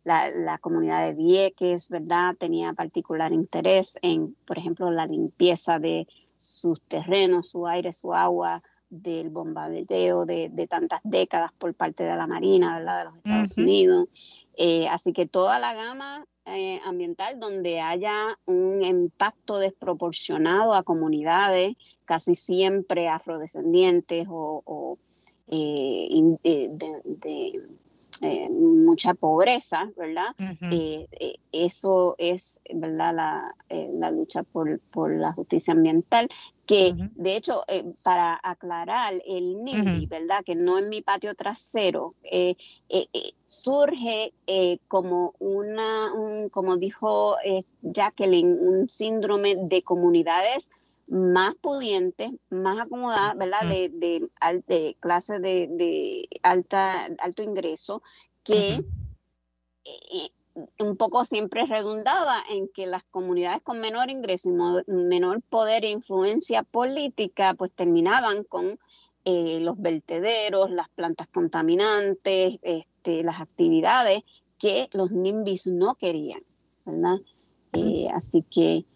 la, 0.05 0.59
comunidad 0.59 1.07
de 1.07 1.15
Vieques, 1.15 1.91
¿verdad? 1.91 2.35
Tenía 2.37 2.73
particular 2.73 3.33
interés 3.33 3.99
en, 4.03 4.35
por 4.47 4.59
ejemplo, 4.59 4.91
la 4.91 5.07
limpieza 5.07 5.79
de 5.79 6.09
sus 6.37 6.81
terrenos, 6.83 7.51
su 7.51 7.67
aire, 7.67 7.93
su 7.93 8.13
agua, 8.15 8.63
del 8.89 9.31
bombardeo 9.31 10.27
de, 10.27 10.67
tantas 10.69 11.01
décadas 11.05 11.53
por 11.59 11.75
parte 11.75 12.05
de 12.05 12.17
la 12.17 12.27
Marina, 12.27 12.79
¿verdad? 12.79 12.99
De 12.99 13.05
los 13.05 13.17
Estados 13.17 13.59
Unidos. 13.59 14.09
Eh, 14.57 14.89
así 14.89 15.13
que 15.13 15.27
toda 15.27 15.59
la 15.59 15.75
gama 15.75 16.27
eh, 16.47 16.81
ambiental 16.85 17.41
donde 17.41 17.81
haya 17.81 18.39
un 18.47 18.85
impacto 18.85 19.59
desproporcionado 19.59 20.75
a 20.75 20.85
comunidades, 20.85 21.77
casi 22.05 22.35
siempre 22.37 23.09
afrodescendientes 23.09 24.27
o, 24.31 24.99
eh, 25.49 26.09
de, 26.43 27.63
eh, 28.23 28.49
mucha 28.49 29.13
pobreza, 29.15 29.91
¿verdad? 29.97 30.35
Eh, 30.71 31.07
eh, 31.11 31.37
eso 31.53 32.15
es, 32.19 32.63
¿verdad? 32.73 33.15
La, 33.15 33.55
la 33.69 34.11
lucha 34.11 34.43
por, 34.43 34.81
por, 34.91 35.15
la 35.15 35.33
justicia 35.33 35.75
ambiental, 35.75 36.29
que 36.67 36.95
de 37.15 37.37
hecho, 37.37 37.63
para 38.03 38.39
aclarar, 38.43 39.15
el 39.25 39.65
NIMBY, 39.65 40.07
¿verdad? 40.07 40.45
Que 40.45 40.55
no 40.55 40.79
en 40.79 40.89
mi 40.89 41.01
patio 41.03 41.35
trasero, 41.35 42.15
surge 43.47 44.33
como 44.89 45.35
una, 45.39 46.13
un, 46.13 46.49
como 46.49 46.77
dijo 46.77 47.37
Jacqueline, 47.83 48.59
un 48.61 48.91
síndrome 48.91 49.57
de 49.57 49.83
comunidades 49.83 50.71
más 51.09 51.55
pudientes, 51.55 52.33
más 52.51 52.79
acomodadas, 52.79 53.37
¿verdad? 53.37 53.69
De, 53.69 53.91
de, 53.91 54.29
de 54.67 54.97
clase 55.01 55.39
de, 55.39 55.69
de, 55.71 56.29
alta, 56.43 57.07
alto 57.19 57.43
ingreso, 57.43 58.03
que 58.43 58.85
eh, 59.85 60.31
un 60.79 60.97
poco 60.97 61.25
siempre 61.25 61.67
redundaba 61.67 62.43
en 62.49 62.69
que 62.69 62.87
las 62.87 63.03
comunidades 63.05 63.63
con 63.63 63.81
menor 63.81 64.11
ingreso 64.11 64.49
y 64.49 64.93
menor 64.93 65.43
poder 65.43 65.85
e 65.85 65.91
influencia 65.91 66.63
política, 66.63 67.55
pues 67.55 67.73
terminaban 67.73 68.45
con 68.45 68.79
eh, 69.25 69.61
los 69.61 69.81
vertederos, 69.81 70.71
las 70.71 70.89
plantas 70.91 71.29
contaminantes, 71.29 72.59
este, 72.63 73.23
las 73.23 73.41
actividades 73.41 74.23
que 74.59 74.89
los 74.93 75.11
NIMBYs 75.11 75.67
no 75.67 75.97
querían, 75.97 76.43
¿verdad? 76.85 77.19
Eh, 77.73 78.09
así 78.15 78.43
que 78.43 78.87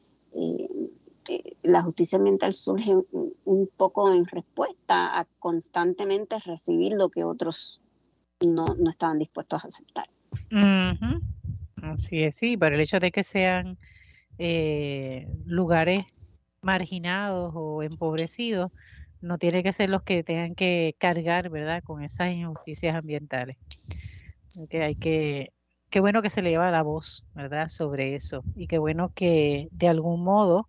la 1.62 1.82
justicia 1.82 2.16
ambiental 2.16 2.54
surge 2.54 2.92
un, 3.12 3.70
poco 3.76 4.12
en 4.12 4.26
respuesta 4.26 5.18
a 5.18 5.26
constantemente 5.38 6.38
recibir 6.40 6.92
lo 6.92 7.08
que 7.10 7.24
otros 7.24 7.80
no, 8.40 8.64
no 8.78 8.90
estaban 8.90 9.18
dispuestos 9.18 9.64
a 9.64 9.68
aceptar. 9.68 10.08
Así 11.82 12.22
es, 12.24 12.36
sí, 12.36 12.56
por 12.58 12.72
el 12.74 12.80
hecho 12.80 12.98
de 13.00 13.10
que 13.10 13.22
sean 13.22 13.78
eh, 14.38 15.28
lugares 15.46 16.00
marginados 16.62 17.52
o 17.56 17.82
empobrecidos, 17.82 18.72
no 19.20 19.38
tiene 19.38 19.62
que 19.62 19.72
ser 19.72 19.90
los 19.90 20.02
que 20.04 20.24
tengan 20.24 20.54
que 20.54 20.94
cargar, 20.98 21.50
¿verdad?, 21.50 21.82
con 21.84 22.02
esas 22.02 22.30
injusticias 22.32 22.96
ambientales. 22.96 23.56
Que 24.70 24.82
hay 24.82 24.96
que, 24.96 25.52
qué 25.90 26.00
bueno 26.00 26.22
que 26.22 26.30
se 26.30 26.42
le 26.42 26.50
lleva 26.50 26.70
la 26.70 26.82
voz, 26.82 27.24
¿verdad?, 27.34 27.68
sobre 27.68 28.14
eso. 28.14 28.44
Y 28.54 28.66
qué 28.66 28.78
bueno 28.78 29.10
que 29.14 29.68
de 29.72 29.88
algún 29.88 30.24
modo 30.24 30.68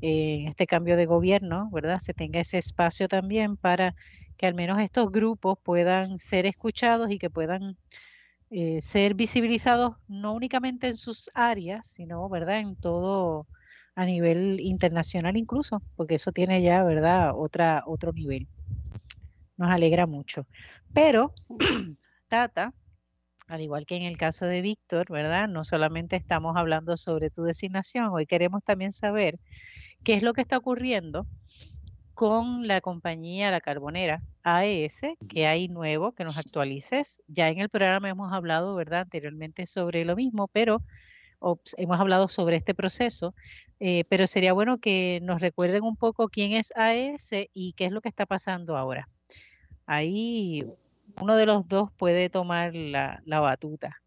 en 0.00 0.48
este 0.48 0.66
cambio 0.66 0.96
de 0.96 1.06
gobierno, 1.06 1.70
¿verdad?, 1.72 1.98
se 2.00 2.14
tenga 2.14 2.40
ese 2.40 2.58
espacio 2.58 3.08
también 3.08 3.56
para 3.56 3.94
que 4.36 4.46
al 4.46 4.54
menos 4.54 4.80
estos 4.80 5.10
grupos 5.12 5.56
puedan 5.62 6.18
ser 6.18 6.46
escuchados 6.46 7.10
y 7.10 7.18
que 7.18 7.30
puedan 7.30 7.78
eh, 8.52 8.82
ser 8.82 9.14
visibilizados 9.14 9.96
no 10.08 10.34
únicamente 10.34 10.88
en 10.88 10.96
sus 10.96 11.30
áreas, 11.34 11.86
sino, 11.86 12.28
¿verdad?, 12.28 12.58
en 12.60 12.76
todo 12.76 13.48
a 13.94 14.04
nivel 14.04 14.60
internacional 14.60 15.38
incluso, 15.38 15.82
porque 15.96 16.16
eso 16.16 16.32
tiene 16.32 16.62
ya, 16.62 16.84
¿verdad?, 16.84 17.32
otra, 17.34 17.82
otro 17.86 18.12
nivel. 18.12 18.48
Nos 19.56 19.70
alegra 19.70 20.06
mucho. 20.06 20.46
Pero, 20.92 21.32
Tata, 22.28 22.74
al 23.48 23.60
igual 23.62 23.86
que 23.86 23.96
en 23.96 24.04
el 24.04 24.18
caso 24.18 24.46
de 24.46 24.62
Víctor, 24.62 25.10
¿verdad? 25.10 25.48
No 25.48 25.64
solamente 25.64 26.16
estamos 26.16 26.56
hablando 26.56 26.96
sobre 26.98 27.30
tu 27.30 27.44
designación, 27.44 28.08
hoy 28.12 28.26
queremos 28.26 28.62
también 28.64 28.92
saber 28.92 29.38
qué 30.04 30.14
es 30.14 30.22
lo 30.22 30.34
que 30.34 30.42
está 30.42 30.58
ocurriendo 30.58 31.26
con 32.14 32.66
la 32.66 32.80
compañía 32.80 33.50
La 33.50 33.60
Carbonera 33.60 34.22
AES, 34.42 35.02
que 35.28 35.46
hay 35.46 35.68
nuevo, 35.68 36.12
que 36.12 36.24
nos 36.24 36.38
actualices. 36.38 37.22
Ya 37.28 37.48
en 37.48 37.58
el 37.58 37.68
programa 37.68 38.08
hemos 38.08 38.32
hablado, 38.32 38.74
¿verdad?, 38.74 39.02
anteriormente 39.02 39.66
sobre 39.66 40.04
lo 40.04 40.16
mismo, 40.16 40.48
pero 40.48 40.82
hemos 41.76 41.98
hablado 41.98 42.28
sobre 42.28 42.56
este 42.56 42.74
proceso, 42.74 43.34
eh, 43.80 44.04
pero 44.08 44.26
sería 44.26 44.52
bueno 44.52 44.78
que 44.78 45.20
nos 45.22 45.40
recuerden 45.40 45.82
un 45.82 45.96
poco 45.96 46.28
quién 46.28 46.52
es 46.52 46.72
AES 46.76 47.48
y 47.52 47.72
qué 47.72 47.86
es 47.86 47.92
lo 47.92 48.00
que 48.00 48.08
está 48.08 48.26
pasando 48.26 48.76
ahora. 48.76 49.08
Ahí 49.86 50.62
uno 51.20 51.36
de 51.36 51.46
los 51.46 51.66
dos 51.68 51.90
puede 51.92 52.30
tomar 52.30 52.74
la 52.74 53.40
batuta. 53.40 54.01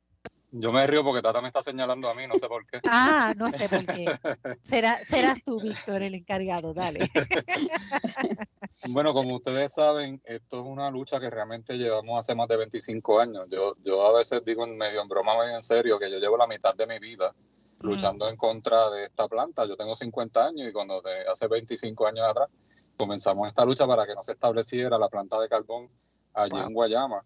Yo 0.58 0.72
me 0.72 0.88
río 0.88 1.04
porque 1.04 1.22
Tata 1.22 1.42
me 1.42 1.50
está 1.50 1.62
señalando 1.62 2.08
a 2.08 2.14
mí, 2.14 2.28
no 2.28 2.38
sé 2.40 2.48
por 2.48 2.66
qué. 2.66 2.80
Ah, 2.90 3.34
no 3.36 3.50
sé 3.52 3.68
por 3.68 3.86
qué. 3.86 4.06
serás 5.04 5.44
tú, 5.44 5.60
Víctor, 5.60 6.02
el 6.02 6.16
encargado, 6.16 6.74
dale. 6.74 7.12
bueno, 8.94 9.14
como 9.14 9.36
ustedes 9.36 9.74
saben, 9.74 10.22
esto 10.24 10.62
es 10.62 10.66
una 10.66 10.90
lucha 10.90 11.20
que 11.20 11.30
realmente 11.30 11.78
llevamos 11.78 12.18
hace 12.22 12.36
más 12.36 12.48
de 12.48 12.56
25 12.56 13.20
años. 13.20 13.48
Yo, 13.50 13.76
yo 13.84 14.08
a 14.08 14.18
veces 14.18 14.46
digo 14.46 14.64
en 14.64 14.78
medio 14.78 15.02
en 15.02 15.10
broma, 15.10 15.38
medio 15.38 15.56
en 15.56 15.62
serio, 15.62 16.00
que 16.00 16.10
yo 16.10 16.20
llevo 16.20 16.38
la 16.38 16.48
mitad 16.48 16.74
de 16.74 16.88
mi 16.88 17.00
vida 17.00 17.36
luchando 17.82 18.30
en 18.30 18.38
contra 18.38 18.90
de 18.92 19.08
esta 19.08 19.28
planta. 19.28 19.66
Yo 19.66 19.76
tengo 19.76 19.94
50 19.94 20.48
años 20.48 20.70
y 20.70 20.72
cuando 20.72 21.02
de 21.02 21.24
hace 21.30 21.50
25 21.50 22.08
años 22.08 22.30
atrás 22.30 22.48
comenzamos 22.96 23.50
esta 23.50 23.66
lucha 23.66 23.86
para 23.86 24.08
que 24.08 24.14
no 24.14 24.24
se 24.24 24.32
estableciera 24.32 24.98
la 24.98 25.10
planta 25.10 25.38
de 25.42 25.50
carbón 25.50 25.90
allí 26.34 26.58
en 26.58 26.74
Guayama 26.74 27.26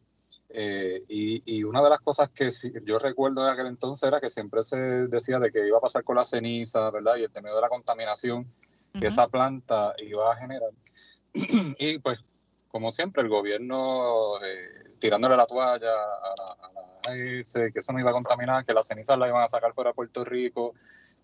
eh, 0.52 1.04
y, 1.08 1.64
una 1.64 1.84
de 1.84 1.90
las 1.92 2.00
cosas 2.00 2.30
que 2.30 2.50
yo 2.84 2.98
recuerdo 2.98 3.46
en 3.46 3.54
aquel 3.54 3.68
entonces 3.68 4.08
era 4.08 4.20
que 4.20 4.30
siempre 4.30 4.64
se 4.64 4.78
decía 4.78 5.38
de 5.38 5.52
que 5.52 5.68
iba 5.68 5.78
a 5.78 5.82
pasar 5.82 6.04
con 6.04 6.16
la 6.16 6.26
ceniza, 6.26 6.90
¿verdad? 6.90 7.18
Y 7.18 7.24
el 7.24 7.32
tema 7.32 7.50
de 7.50 7.62
la 7.62 7.70
contaminación 7.70 8.52
que 9.00 9.08
esa 9.08 9.28
planta 9.28 9.94
iba 10.00 10.32
a 10.32 10.36
generar. 10.36 10.72
y 11.34 12.00
pues, 12.00 12.20
como 12.70 12.90
siempre, 12.90 13.22
el 13.22 13.30
gobierno 13.30 14.44
eh, 14.44 14.96
tirándole 14.98 15.38
la 15.38 15.46
toalla 15.46 15.92
a 15.92 16.34
la, 16.36 17.12
AES, 17.12 17.54
que 17.72 17.80
eso 17.80 17.94
no 17.94 18.00
iba 18.00 18.10
a 18.10 18.14
contaminar, 18.14 18.66
que 18.66 18.74
las 18.74 18.88
cenizas 18.88 19.18
las 19.20 19.30
iban 19.30 19.44
a 19.44 19.48
sacar 19.48 19.74
fuera 19.74 19.92
de 19.92 19.96
Puerto 19.96 20.26
Rico, 20.26 20.74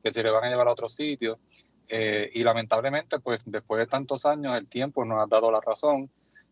que 0.03 0.11
se 0.11 0.21
le 0.21 0.29
van 0.29 0.43
a 0.43 0.49
llevar 0.49 0.67
a 0.67 0.71
otro 0.71 0.88
sitio. 0.88 1.39
Eh, 1.88 2.29
y 2.33 2.43
lamentablemente, 2.43 3.19
pues 3.19 3.41
después 3.45 3.79
de 3.79 3.88
tantos 3.88 4.25
años, 4.25 4.55
el 4.55 4.67
tiempo 4.67 5.03
nos 5.03 5.23
ha 5.23 5.27
dado 5.27 5.51
la 5.51 5.61
razón. 5.61 6.11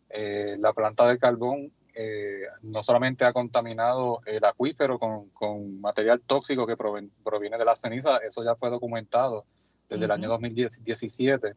la 0.09 0.73
planta 0.73 1.07
de 1.07 1.17
carbón 1.17 1.71
eh, 1.93 2.43
no 2.61 2.81
solamente 2.81 3.25
ha 3.25 3.33
contaminado 3.33 4.21
el 4.25 4.43
acuífero 4.43 4.97
con, 4.97 5.79
material 5.79 6.21
tóxico 6.21 6.65
que 6.65 6.75
proviene 6.75 7.57
de 7.57 7.65
la 7.65 7.75
ceniza, 7.75 8.17
eso 8.17 8.43
ya 8.43 8.55
fue 8.55 8.69
documentado 8.69 9.45
desde 9.89 10.05
el 10.05 10.11
año 10.11 10.29
2017 10.29 11.55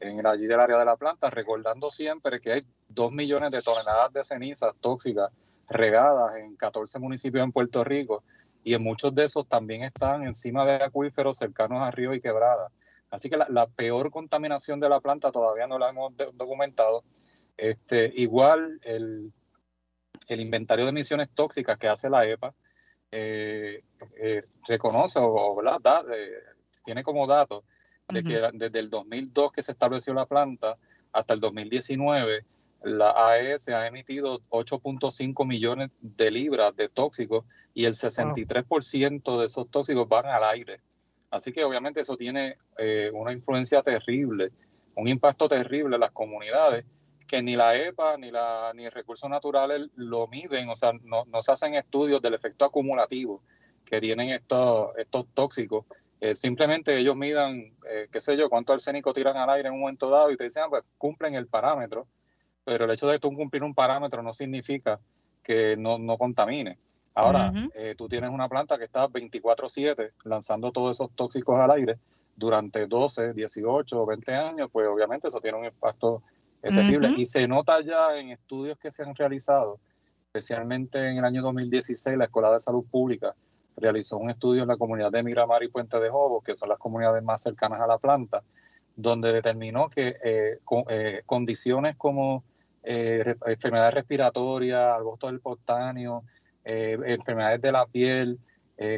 en 0.00 0.26
allí 0.26 0.46
del 0.46 0.60
área 0.60 0.78
de 0.78 0.84
la 0.84 0.96
planta, 0.96 1.30
recordando 1.30 1.90
siempre 1.90 2.40
que 2.40 2.52
hay 2.52 2.66
dos 2.88 3.10
millones 3.12 3.50
de 3.50 3.62
toneladas 3.62 4.12
de 4.12 4.24
cenizas 4.24 4.74
tóxicas 4.80 5.30
regadas 5.68 6.36
en 6.36 6.56
14 6.56 6.98
municipios 6.98 7.44
en 7.44 7.52
Puerto 7.52 7.82
Rico 7.84 8.22
y 8.64 8.74
en 8.74 8.82
muchos 8.82 9.14
de 9.14 9.24
esos 9.24 9.46
también 9.46 9.82
están 9.82 10.24
encima 10.24 10.64
de 10.64 10.74
acuíferos 10.84 11.36
cercanos 11.36 11.82
a 11.82 11.90
ríos 11.90 12.16
y 12.16 12.20
quebradas. 12.20 12.72
Así 13.10 13.28
que 13.30 13.36
la, 13.36 13.66
peor 13.66 14.10
contaminación 14.10 14.80
de 14.80 14.88
la 14.88 15.00
planta 15.00 15.32
todavía 15.32 15.66
no 15.66 15.78
la 15.78 15.88
hemos 15.88 16.12
documentado. 16.34 17.02
Este, 17.56 18.12
igual 18.14 18.78
el 18.82 19.32
el 20.34 20.40
inventario 20.40 20.84
de 20.84 20.90
emisiones 20.90 21.28
tóxicas 21.34 21.78
que 21.78 21.88
hace 21.88 22.10
la 22.10 22.26
EPA 22.26 22.54
eh, 23.10 23.82
eh, 24.20 24.42
reconoce 24.66 25.18
o, 25.18 25.62
eh, 25.62 26.30
tiene 26.84 27.02
como 27.02 27.26
dato 27.26 27.64
de 28.08 28.22
que 28.22 28.40
desde 28.54 28.78
el 28.78 28.90
2002 28.90 29.52
que 29.52 29.62
se 29.62 29.72
estableció 29.72 30.14
la 30.14 30.26
planta 30.26 30.76
hasta 31.12 31.34
el 31.34 31.40
2019, 31.40 32.44
la 32.84 33.10
AES 33.30 33.68
ha 33.68 33.86
emitido 33.86 34.40
8.5 34.48 35.46
millones 35.46 35.90
de 36.00 36.30
libras 36.30 36.74
de 36.76 36.88
tóxicos 36.88 37.44
y 37.74 37.84
el 37.84 37.94
63% 37.94 39.40
de 39.40 39.46
esos 39.46 39.70
tóxicos 39.70 40.08
van 40.08 40.26
al 40.26 40.44
aire. 40.44 40.80
Así 41.30 41.52
que 41.52 41.64
obviamente 41.64 42.00
eso 42.00 42.16
tiene 42.16 42.56
una 43.12 43.32
influencia 43.32 43.82
terrible, 43.82 44.52
un 44.94 45.08
impacto 45.08 45.46
terrible 45.46 45.96
en 45.96 46.00
las 46.00 46.12
comunidades 46.12 46.86
que 47.28 47.42
ni 47.42 47.54
la 47.54 47.76
EPA 47.76 48.16
ni, 48.16 48.30
la, 48.30 48.72
ni 48.74 48.88
recursos 48.88 49.28
naturales 49.28 49.88
lo 49.94 50.26
miden, 50.26 50.68
o 50.70 50.74
sea, 50.74 50.92
no, 51.04 51.24
no 51.26 51.42
se 51.42 51.52
hacen 51.52 51.74
estudios 51.74 52.20
del 52.22 52.34
efecto 52.34 52.64
acumulativo 52.64 53.42
que 53.84 54.00
tienen 54.00 54.30
estos, 54.30 54.96
estos 54.96 55.26
tóxicos. 55.34 55.84
Eh, 56.20 56.34
simplemente 56.34 56.96
ellos 56.96 57.14
midan, 57.14 57.76
eh, 57.88 58.08
qué 58.10 58.20
sé 58.20 58.36
yo, 58.36 58.48
cuánto 58.48 58.72
arsénico 58.72 59.12
tiran 59.12 59.36
al 59.36 59.50
aire 59.50 59.68
en 59.68 59.74
un 59.74 59.80
momento 59.80 60.10
dado 60.10 60.30
y 60.32 60.36
te 60.36 60.44
dicen, 60.44 60.64
ah, 60.66 60.68
pues 60.70 60.84
cumplen 60.96 61.34
el 61.34 61.46
parámetro, 61.46 62.08
pero 62.64 62.86
el 62.86 62.90
hecho 62.90 63.06
de 63.06 63.18
tú 63.18 63.32
cumplir 63.34 63.62
un 63.62 63.74
parámetro 63.74 64.22
no 64.22 64.32
significa 64.32 64.98
que 65.42 65.76
no, 65.76 65.98
no 65.98 66.16
contamine. 66.16 66.78
Ahora, 67.14 67.52
eh, 67.74 67.94
tú 67.98 68.08
tienes 68.08 68.30
una 68.30 68.48
planta 68.48 68.78
que 68.78 68.84
está 68.84 69.08
24/7 69.08 70.12
lanzando 70.24 70.70
todos 70.70 70.96
esos 70.96 71.10
tóxicos 71.16 71.58
al 71.58 71.70
aire 71.72 71.98
durante 72.36 72.86
12, 72.86 73.32
18 73.32 74.00
o 74.00 74.06
20 74.06 74.34
años, 74.34 74.68
pues 74.70 74.86
obviamente 74.86 75.26
eso 75.26 75.40
tiene 75.40 75.58
un 75.58 75.64
impacto 75.64 76.22
es 76.62 76.74
terrible. 76.74 77.14
Y 77.16 77.24
se 77.24 77.46
nota 77.46 77.80
ya 77.80 78.16
en 78.16 78.30
estudios 78.30 78.78
que 78.78 78.90
se 78.90 79.02
han 79.02 79.14
realizado, 79.14 79.78
especialmente 80.26 80.98
en 81.08 81.18
el 81.18 81.24
año 81.24 81.42
2016, 81.42 82.16
la 82.16 82.24
Escuela 82.24 82.52
de 82.52 82.60
Salud 82.60 82.84
Pública 82.90 83.34
realizó 83.76 84.18
un 84.18 84.30
estudio 84.30 84.62
en 84.62 84.68
la 84.68 84.76
comunidad 84.76 85.12
de 85.12 85.22
Miramar 85.22 85.62
y 85.62 85.68
Puente 85.68 85.98
de 85.98 86.10
Jobo, 86.10 86.40
que 86.40 86.56
son 86.56 86.68
las 86.68 86.78
comunidades 86.78 87.22
más 87.22 87.42
cercanas 87.42 87.80
a 87.80 87.86
la 87.86 87.98
planta, 87.98 88.42
donde 88.96 89.32
determinó 89.32 89.88
que 89.88 90.16
eh, 90.22 90.58
eh, 90.88 91.22
condiciones 91.24 91.96
como 91.96 92.42
eh, 92.82 93.36
enfermedades 93.46 93.94
respiratorias, 93.94 94.98
agosto 94.98 95.28
del 95.28 95.40
portáneo, 95.40 96.24
enfermedades 96.64 97.62
de 97.62 97.72
la 97.72 97.86
piel, 97.86 98.38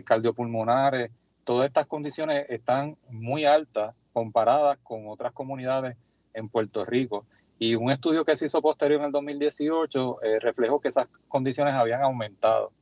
cardiopulmonares, 0.04 1.12
todas 1.44 1.68
estas 1.68 1.86
condiciones 1.86 2.46
están 2.48 2.96
muy 3.10 3.44
altas 3.44 3.94
comparadas 4.12 4.76
con 4.82 5.06
otras 5.06 5.30
comunidades 5.30 5.96
en 6.34 6.48
Puerto 6.48 6.84
Rico. 6.84 7.26
Y 7.62 7.74
un 7.74 7.90
estudio 7.90 8.24
que 8.24 8.34
se 8.36 8.46
hizo 8.46 8.62
posterior 8.62 9.00
en 9.00 9.06
el 9.06 9.12
2018 9.12 10.22
eh, 10.22 10.40
reflejó 10.40 10.80
que 10.80 10.88
esas 10.88 11.06
condiciones 11.28 11.74
habían 11.74 12.02
aumentado. 12.02 12.72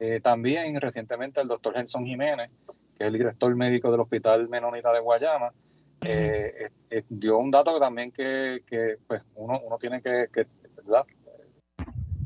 Eh, 0.00 0.20
también 0.22 0.80
recientemente 0.80 1.42
el 1.42 1.48
doctor 1.48 1.74
Gerson 1.74 2.06
Jiménez, 2.06 2.50
que 2.96 3.04
es 3.04 3.08
el 3.08 3.12
director 3.12 3.54
médico 3.54 3.90
del 3.90 4.00
Hospital 4.00 4.48
Menonita 4.48 4.90
de 4.90 5.00
Guayama, 5.00 5.52
eh, 6.00 6.70
dio 7.10 7.36
un 7.36 7.50
dato 7.50 7.78
también 7.78 8.10
que, 8.10 8.62
que 8.66 8.96
pues 9.06 9.22
uno, 9.34 9.60
uno 9.62 9.76
tiene 9.76 10.00
que, 10.00 10.28
que 10.32 10.46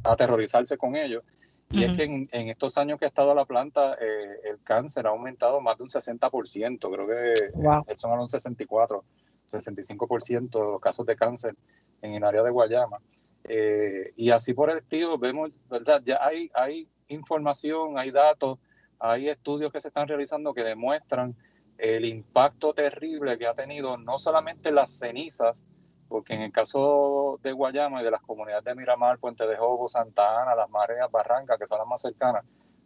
aterrorizarse 0.05 0.76
con 0.79 0.94
ello. 0.94 1.24
Y 1.72 1.85
es 1.85 1.96
que 1.96 2.03
en, 2.03 2.48
estos 2.48 2.79
años 2.79 2.98
que 2.98 3.05
ha 3.05 3.09
estado 3.09 3.33
la 3.33 3.44
planta, 3.44 3.94
eh, 3.94 4.40
el 4.50 4.61
cáncer 4.62 5.07
ha 5.07 5.11
aumentado 5.11 5.61
más 5.61 5.76
de 5.76 5.85
un 5.85 5.88
60%, 5.88 6.79
creo 6.81 7.07
que 7.07 7.50
wow. 7.55 7.85
son 7.94 8.18
un 8.18 8.29
64, 8.29 9.05
65% 9.50 10.72
los 10.72 10.80
casos 10.80 11.06
de 11.06 11.16
cáncer 11.16 11.54
en 12.02 12.14
el 12.14 12.24
área 12.24 12.42
de 12.42 12.50
Guayama. 12.50 12.98
Eh, 13.44 14.12
y 14.16 14.30
así 14.30 14.54
por 14.54 14.70
el 14.70 14.78
estilo, 14.78 15.18
vemos, 15.18 15.50
¿verdad? 15.68 16.02
Ya 16.04 16.18
hay, 16.20 16.50
hay 16.54 16.88
información, 17.08 17.98
hay 17.98 18.10
datos, 18.10 18.58
hay 18.98 19.28
estudios 19.28 19.72
que 19.72 19.80
se 19.80 19.88
están 19.88 20.08
realizando 20.08 20.54
que 20.54 20.62
demuestran 20.62 21.34
el 21.78 22.04
impacto 22.04 22.74
terrible 22.74 23.38
que 23.38 23.46
ha 23.46 23.54
tenido 23.54 23.96
no 23.96 24.18
solamente 24.18 24.70
las 24.70 24.98
cenizas, 24.98 25.66
porque 26.08 26.34
en 26.34 26.42
el 26.42 26.52
caso 26.52 27.38
de 27.42 27.52
Guayama 27.52 28.02
y 28.02 28.04
de 28.04 28.10
las 28.10 28.20
comunidades 28.20 28.64
de 28.64 28.74
Miramar, 28.74 29.18
Puente 29.18 29.46
de 29.46 29.56
Jobo, 29.56 29.88
Santa 29.88 30.42
Ana, 30.42 30.54
Las 30.54 30.68
Mareas, 30.68 31.10
Barrancas, 31.10 31.58
que 31.58 31.66
son 31.66 31.78
las 31.78 31.86
más 31.86 32.02
cercanas, 32.02 32.44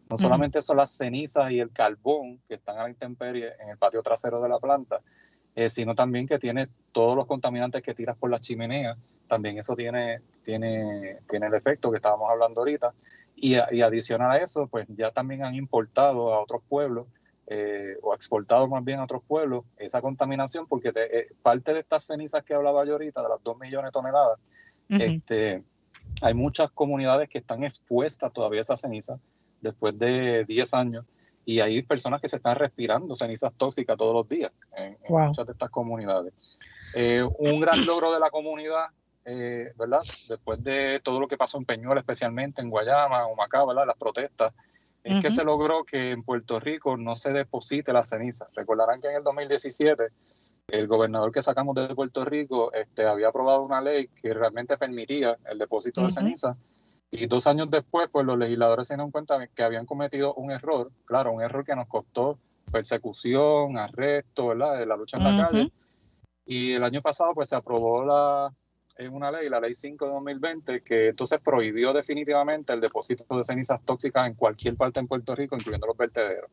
no 0.08 0.16
solamente 0.16 0.62
son 0.62 0.76
las 0.76 0.96
cenizas 0.96 1.50
y 1.50 1.60
el 1.60 1.72
carbón 1.72 2.40
que 2.46 2.54
están 2.54 2.78
a 2.78 2.84
la 2.84 2.90
intemperie 2.90 3.54
en 3.58 3.70
el 3.70 3.78
patio 3.78 4.02
trasero 4.02 4.40
de 4.40 4.48
la 4.48 4.58
planta, 4.58 5.00
eh, 5.54 5.70
sino 5.70 5.94
también 5.94 6.26
que 6.26 6.38
tiene 6.38 6.68
todos 6.92 7.16
los 7.16 7.26
contaminantes 7.26 7.82
que 7.82 7.94
tiras 7.94 8.16
por 8.16 8.30
la 8.30 8.40
chimenea, 8.40 8.96
también 9.26 9.58
eso 9.58 9.74
tiene, 9.74 10.20
tiene, 10.42 11.18
tiene 11.28 11.46
el 11.46 11.54
efecto 11.54 11.90
que 11.90 11.96
estábamos 11.96 12.30
hablando 12.30 12.60
ahorita. 12.60 12.92
Y, 13.36 13.56
y 13.72 13.82
adicional 13.82 14.30
a 14.30 14.36
eso, 14.38 14.68
pues 14.68 14.86
ya 14.96 15.10
también 15.10 15.44
han 15.44 15.54
importado 15.54 16.32
a 16.32 16.40
otros 16.40 16.62
pueblos 16.68 17.06
eh, 17.46 17.98
o 18.02 18.14
exportado 18.14 18.66
más 18.68 18.82
bien 18.82 19.00
a 19.00 19.04
otros 19.04 19.22
pueblos 19.26 19.64
esa 19.76 20.00
contaminación, 20.00 20.66
porque 20.66 20.92
eh, 20.94 21.28
parte 21.42 21.74
de 21.74 21.80
estas 21.80 22.04
cenizas 22.04 22.42
que 22.42 22.54
hablaba 22.54 22.84
yo 22.86 22.92
ahorita, 22.92 23.22
de 23.22 23.28
las 23.28 23.42
2 23.42 23.58
millones 23.58 23.88
de 23.88 23.92
toneladas, 23.92 24.38
este, 24.88 25.62
hay 26.22 26.34
muchas 26.34 26.70
comunidades 26.70 27.28
que 27.28 27.38
están 27.38 27.64
expuestas 27.64 28.32
todavía 28.32 28.60
a 28.60 28.62
esa 28.62 28.76
ceniza 28.76 29.18
después 29.60 29.98
de 29.98 30.44
10 30.44 30.74
años 30.74 31.04
y 31.44 31.60
hay 31.60 31.82
personas 31.82 32.20
que 32.20 32.28
se 32.28 32.36
están 32.36 32.56
respirando 32.56 33.14
cenizas 33.16 33.52
tóxicas 33.54 33.96
todos 33.96 34.14
los 34.14 34.28
días 34.28 34.52
en, 34.76 34.96
muchas 35.08 35.46
de 35.46 35.52
estas 35.52 35.70
comunidades. 35.70 36.58
Eh, 36.94 37.22
un 37.38 37.60
gran 37.60 37.84
logro 37.86 38.12
de 38.12 38.20
la 38.20 38.30
comunidad, 38.30 38.86
¿verdad? 39.24 40.00
Después 40.28 40.62
de 40.62 41.00
todo 41.02 41.18
lo 41.20 41.28
que 41.28 41.36
pasó 41.36 41.58
en 41.58 41.64
Peñuel, 41.64 41.98
especialmente 41.98 42.62
en 42.62 42.70
Guayama, 42.70 43.26
Humacao, 43.26 43.66
¿verdad? 43.66 43.86
Las 43.86 43.96
protestas 43.96 44.52
es 45.04 45.22
que 45.22 45.30
se 45.30 45.44
logró 45.44 45.84
que 45.84 46.12
en 46.12 46.22
Puerto 46.22 46.58
Rico 46.58 46.96
no 46.96 47.14
se 47.14 47.32
deposite 47.32 47.92
las 47.92 48.08
cenizas. 48.08 48.50
Recordarán 48.54 49.00
que 49.00 49.08
en 49.08 49.16
el 49.16 49.22
2017 49.22 50.08
el 50.68 50.86
gobernador 50.86 51.30
que 51.30 51.42
sacamos 51.42 51.74
de 51.74 51.94
Puerto 51.94 52.24
Rico 52.24 52.72
este, 52.72 53.06
había 53.06 53.28
aprobado 53.28 53.62
una 53.62 53.82
ley 53.82 54.08
que 54.08 54.30
realmente 54.30 54.78
permitía 54.78 55.36
el 55.50 55.58
depósito 55.58 56.02
de 56.02 56.10
cenizas 56.10 56.56
y 57.16 57.26
dos 57.26 57.46
años 57.46 57.70
después 57.70 58.08
pues 58.10 58.26
los 58.26 58.36
legisladores 58.36 58.88
se 58.88 58.94
dieron 58.94 59.12
cuenta 59.12 59.46
que 59.46 59.62
habían 59.62 59.86
cometido 59.86 60.34
un 60.34 60.50
error, 60.50 60.90
claro, 61.04 61.32
un 61.32 61.42
error 61.42 61.64
que 61.64 61.76
nos 61.76 61.86
costó 61.86 62.38
persecución, 62.72 63.78
arresto, 63.78 64.48
¿verdad? 64.48 64.84
la 64.84 64.96
lucha 64.96 65.18
en 65.18 65.24
la 65.24 65.46
calle. 65.46 65.72
Y 66.44 66.72
el 66.72 66.82
año 66.82 67.00
pasado 67.02 67.32
pues 67.32 67.48
se 67.48 67.56
aprobó 67.56 68.04
la, 68.04 68.52
en 68.96 69.14
una 69.14 69.30
ley, 69.30 69.48
la 69.48 69.60
ley 69.60 69.74
5 69.74 70.04
de 70.04 70.12
2020, 70.12 70.82
que 70.82 71.08
entonces 71.08 71.38
prohibió 71.38 71.92
definitivamente 71.92 72.72
el 72.72 72.80
depósito 72.80 73.24
de 73.36 73.44
cenizas 73.44 73.80
tóxicas 73.84 74.26
en 74.26 74.34
cualquier 74.34 74.76
parte 74.76 74.98
en 74.98 75.06
Puerto 75.06 75.36
Rico, 75.36 75.54
incluyendo 75.54 75.86
los 75.86 75.96
vertederos. 75.96 76.50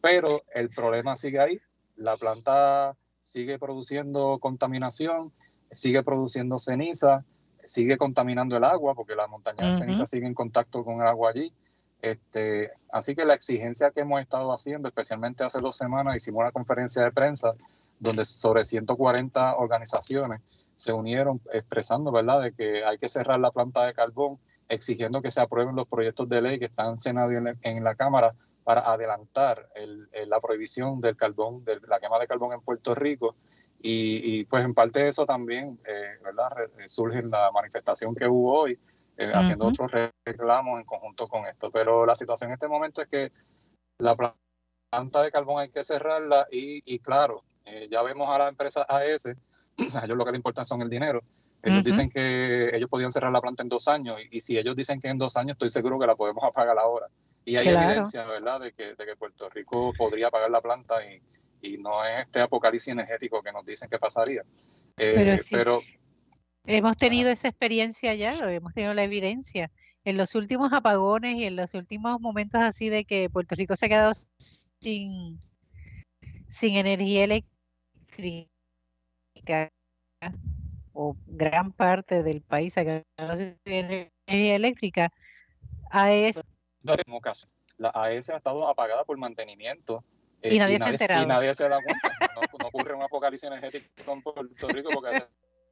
Pero 0.00 0.42
el 0.54 0.70
problema 0.70 1.16
sigue 1.16 1.38
ahí, 1.38 1.60
la 1.96 2.16
planta 2.16 2.96
sigue 3.20 3.58
produciendo 3.58 4.38
contaminación, 4.40 5.32
sigue 5.70 6.02
produciendo 6.02 6.58
ceniza, 6.58 7.24
sigue 7.68 7.98
contaminando 7.98 8.56
el 8.56 8.64
agua, 8.64 8.94
porque 8.94 9.14
la 9.14 9.26
montaña 9.26 9.66
de 9.66 9.72
ceniza 9.72 10.06
sigue 10.06 10.26
en 10.26 10.32
contacto 10.32 10.82
con 10.84 11.02
el 11.02 11.06
agua 11.06 11.30
allí. 11.30 11.52
Este, 12.00 12.70
así 12.90 13.14
que 13.14 13.26
la 13.26 13.34
exigencia 13.34 13.90
que 13.90 14.00
hemos 14.00 14.20
estado 14.20 14.52
haciendo, 14.52 14.88
especialmente 14.88 15.44
hace 15.44 15.60
dos 15.60 15.76
semanas, 15.76 16.16
hicimos 16.16 16.40
una 16.40 16.52
conferencia 16.52 17.02
de 17.04 17.12
prensa 17.12 17.52
donde 18.00 18.24
sobre 18.24 18.64
140 18.64 19.56
organizaciones 19.56 20.40
se 20.76 20.92
unieron 20.92 21.40
expresando, 21.52 22.10
¿verdad?, 22.10 22.40
de 22.40 22.52
que 22.52 22.84
hay 22.84 22.96
que 22.96 23.08
cerrar 23.08 23.38
la 23.38 23.50
planta 23.50 23.84
de 23.84 23.92
carbón, 23.92 24.38
exigiendo 24.68 25.20
que 25.20 25.30
se 25.30 25.40
aprueben 25.40 25.76
los 25.76 25.88
proyectos 25.88 26.28
de 26.28 26.40
ley 26.40 26.58
que 26.58 26.66
están 26.66 26.98
en, 27.04 27.58
en 27.62 27.84
la 27.84 27.94
Cámara 27.96 28.32
para 28.64 28.80
adelantar 28.80 29.68
la 30.26 30.40
prohibición 30.40 31.00
del 31.00 31.16
carbón, 31.16 31.64
de 31.64 31.80
la 31.86 32.00
quema 32.00 32.18
de 32.18 32.26
carbón 32.26 32.52
en 32.52 32.60
Puerto 32.60 32.94
Rico. 32.94 33.34
Y, 33.80 34.44
pues 34.46 34.64
en 34.64 34.74
parte 34.74 35.00
de 35.00 35.08
eso 35.08 35.24
también, 35.24 35.78
eh, 35.86 36.18
¿verdad?, 36.22 36.50
surge 36.86 37.22
la 37.22 37.50
manifestación 37.52 38.14
que 38.14 38.26
hubo 38.26 38.60
hoy, 38.60 38.78
eh, 39.16 39.30
haciendo 39.32 39.66
otros 39.66 39.90
reclamos 40.24 40.80
en 40.80 40.86
conjunto 40.86 41.28
con 41.28 41.46
esto. 41.46 41.70
Pero 41.70 42.04
la 42.04 42.14
situación 42.14 42.50
en 42.50 42.54
este 42.54 42.68
momento 42.68 43.02
es 43.02 43.08
que 43.08 43.32
la 43.98 44.16
planta 44.16 45.22
de 45.22 45.30
carbón 45.30 45.60
hay 45.60 45.70
que 45.70 45.84
cerrarla 45.84 46.46
y, 46.50 46.98
claro, 47.00 47.44
eh, 47.64 47.88
ya 47.90 48.02
vemos 48.02 48.28
a 48.30 48.38
la 48.38 48.48
empresa 48.48 48.86
AES 48.88 49.26
a 49.94 50.04
ellos 50.04 50.16
lo 50.16 50.24
que 50.24 50.32
les 50.32 50.38
importa 50.38 50.64
son 50.66 50.82
el 50.82 50.90
dinero. 50.90 51.22
Ellos 51.60 51.82
dicen 51.82 52.08
que 52.08 52.70
ellos 52.72 52.88
podían 52.88 53.10
cerrar 53.10 53.32
la 53.32 53.40
planta 53.40 53.64
en 53.64 53.68
dos 53.68 53.88
años 53.88 54.16
y, 54.30 54.40
si 54.40 54.56
ellos 54.56 54.76
dicen 54.76 55.00
que 55.00 55.08
en 55.08 55.18
dos 55.18 55.36
años, 55.36 55.54
estoy 55.54 55.70
seguro 55.70 55.98
que 55.98 56.06
la 56.06 56.14
podemos 56.14 56.42
apagar 56.44 56.78
ahora. 56.78 57.08
Y 57.44 57.56
hay 57.56 57.68
evidencia, 57.68 58.24
¿verdad?, 58.24 58.60
de 58.60 58.72
que, 58.72 58.94
de 58.94 59.06
que, 59.06 59.16
Puerto 59.16 59.48
Rico 59.50 59.92
podría 59.98 60.28
apagar 60.28 60.50
la 60.50 60.60
planta 60.60 61.04
y, 61.04 61.20
y, 61.62 61.78
no 61.78 62.04
es 62.04 62.26
este 62.26 62.40
apocalipsis 62.40 62.92
energético 62.92 63.42
que 63.42 63.52
nos 63.52 63.64
dicen 63.64 63.88
que 63.88 63.98
pasaría. 63.98 64.42
Eh, 64.96 65.36
pero, 65.50 65.80
hemos 66.66 66.96
tenido 66.96 67.30
esa 67.30 67.48
experiencia 67.48 68.14
ya, 68.14 68.36
hemos 68.50 68.72
tenido 68.74 68.94
la 68.94 69.04
evidencia. 69.04 69.70
En 70.04 70.16
los 70.16 70.34
últimos 70.34 70.72
apagones 70.72 71.36
y 71.36 71.44
en 71.44 71.56
los 71.56 71.74
últimos 71.74 72.20
momentos 72.20 72.60
así 72.62 72.88
de 72.88 73.04
que 73.04 73.28
Puerto 73.28 73.54
Rico 73.54 73.76
se 73.76 73.86
ha 73.86 73.88
quedado 73.88 74.12
sin, 74.80 75.40
sin 76.48 76.76
energía 76.76 77.24
eléctrica 77.24 78.48
o 80.92 81.16
gran 81.26 81.72
parte 81.72 82.22
del 82.22 82.40
país 82.42 82.76
ha 82.76 82.84
quedado 82.84 83.36
sin 83.36 83.56
energía 83.64 84.56
eléctrica, 84.56 85.12
AES. 85.90 86.40
No 86.82 86.96
tenemos 86.96 87.22
casos. 87.22 87.56
La 87.76 87.92
AES 87.94 88.30
ha 88.30 88.36
estado 88.38 88.66
apagada 88.66 89.04
por 89.04 89.16
mantenimiento. 89.16 90.04
Eh, 90.42 90.54
y, 90.54 90.58
nadie 90.58 90.78
se 90.78 90.84
ha 90.84 90.90
enterado. 90.90 91.22
Y 91.24 91.26
nadie 91.26 91.54
se 91.54 91.68
da 91.68 91.78
cuenta. 91.82 92.10
No, 92.34 92.68
ocurre 92.68 92.94
un 92.94 93.02
apocalipsis 93.02 93.48
energético 93.48 94.12
en 94.12 94.22
Puerto 94.22 94.68
Rico 94.68 94.90
porque 94.92 95.24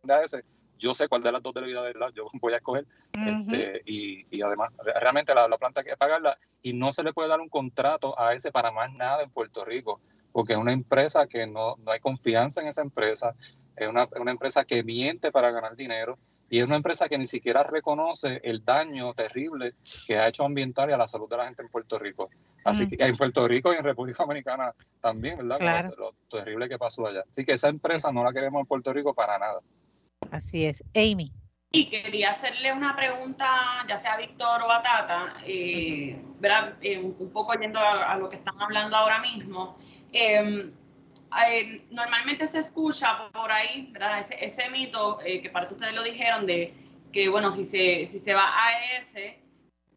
AES, 0.09 0.43
yo 0.79 0.95
sé 0.95 1.09
cuál 1.09 1.23
de 1.23 1.33
las 1.33 1.43
dos 1.43 1.55
debilidades 1.55 1.95
yo 2.15 2.29
voy 2.35 2.53
a 2.53 2.57
escoger. 2.57 2.87
este, 3.13 3.83
y, 3.87 4.27
y, 4.31 4.43
además, 4.43 4.73
realmente 4.83 5.35
la, 5.35 5.49
la, 5.49 5.59
planta 5.59 5.81
hay 5.81 5.87
que 5.87 5.97
pagarla 5.97 6.39
y 6.63 6.73
no 6.73 6.93
se 6.93 7.03
le 7.03 7.13
puede 7.13 7.29
dar 7.29 7.41
un 7.41 7.49
contrato 7.49 8.19
a 8.19 8.35
ese 8.35 8.53
para 8.53 8.71
más 8.71 8.93
nada 8.93 9.23
en 9.23 9.31
Puerto 9.31 9.65
Rico, 9.65 10.01
porque 10.33 10.53
es 10.53 10.59
una 10.59 10.73
empresa 10.73 11.27
que 11.27 11.47
no, 11.47 11.77
no 11.77 11.93
hay 11.93 12.01
confianza 12.01 12.61
en 12.61 12.69
esa 12.69 12.83
empresa, 12.83 13.35
es 13.77 13.89
una, 13.89 14.09
una, 14.19 14.31
empresa 14.31 14.65
que 14.65 14.83
miente 14.83 15.31
para 15.31 15.51
ganar 15.51 15.77
dinero 15.77 16.19
y 16.49 16.59
es 16.59 16.65
una 16.65 16.77
empresa 16.77 17.09
que 17.09 17.19
ni 17.19 17.25
siquiera 17.25 17.63
reconoce 17.63 18.41
el 18.45 18.65
daño 18.65 19.13
terrible 19.15 19.75
que 20.07 20.17
ha 20.17 20.29
hecho 20.29 20.45
ambiental 20.45 20.91
y 20.91 20.93
a 20.93 20.97
la 20.97 21.07
salud 21.07 21.29
de 21.29 21.37
la 21.37 21.45
gente 21.47 21.63
en 21.63 21.69
Puerto 21.69 21.99
Rico. 21.99 22.31
Así 22.65 22.87
mm. 22.87 22.91
que 22.91 22.97
en 23.05 23.17
Puerto 23.17 23.49
Rico 23.49 23.73
y 23.73 23.77
en 23.77 23.85
República 23.85 24.23
Dominicana 24.23 24.73
también, 25.01 25.39
¿verdad? 25.49 25.93
Lo, 25.97 26.15
terrible 26.31 26.69
que 26.69 26.79
pasó 26.79 27.07
allá. 27.07 27.25
Así 27.29 27.45
que 27.45 27.55
esa 27.55 27.69
empresa 27.69 28.13
no 28.13 28.23
la 28.23 28.33
queremos 28.33 28.61
en 28.61 28.67
Puerto 28.67 28.93
Rico 28.93 29.15
para 29.15 29.39
nada. 29.39 29.61
Así 30.31 30.65
es. 30.65 30.85
Amy. 30.95 31.33
Y 31.73 31.91
quería 31.91 32.31
hacerle 32.31 32.73
una 32.73 32.95
pregunta, 32.95 33.47
ya 33.89 33.99
sea 33.99 34.15
a 34.15 34.19
Víctor 34.19 34.63
o 34.63 34.73
a 34.73 34.83
Tata, 34.83 35.35
eh, 35.45 36.17
¿verdad? 36.39 36.75
Eh, 36.81 36.99
un 36.99 37.31
poco 37.33 37.55
yendo 37.55 37.81
a, 37.81 38.13
a, 38.13 38.17
lo 38.17 38.29
que 38.29 38.37
están 38.37 38.61
hablando 38.61 38.97
ahora 38.97 39.21
mismo. 39.21 39.77
Eh, 40.13 40.73
eh, 41.51 41.87
normalmente 41.91 42.47
se 42.47 42.61
escucha 42.61 43.31
por 43.33 43.51
ahí, 43.51 43.89
¿verdad? 43.93 44.21
Ese, 44.21 44.45
ese 44.45 44.71
mito 44.71 45.19
eh, 45.25 45.43
que 45.43 45.51
parte 45.51 45.75
ustedes 45.75 45.95
lo 45.95 46.03
dijeron 46.03 46.47
de 46.47 46.75
que, 47.13 47.29
bueno, 47.29 47.51
si 47.51 47.65
se, 47.65 48.07
si 48.07 48.19
se 48.19 48.35
va 48.35 48.45
a 48.45 48.99
ese, 48.99 49.39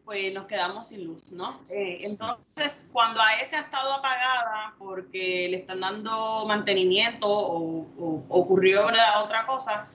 pues 0.06 0.34
nos 0.34 0.46
quedamos 0.46 0.88
sin 0.88 1.06
luz, 1.06 1.32
¿no? 1.32 1.62
Eh, 1.70 2.00
entonces, 2.02 2.90
cuando 2.92 3.22
AES 3.22 3.54
ha 3.54 3.60
estado 3.60 3.94
apagada 3.94 4.76
porque 4.80 5.48
le 5.50 5.58
están 5.58 5.82
dando 5.82 6.46
mantenimiento 6.48 7.28
o, 7.30 8.26
ocurrió 8.30 8.88
¿verdad? 8.88 9.24
otra 9.24 9.46
cosa, 9.46 9.88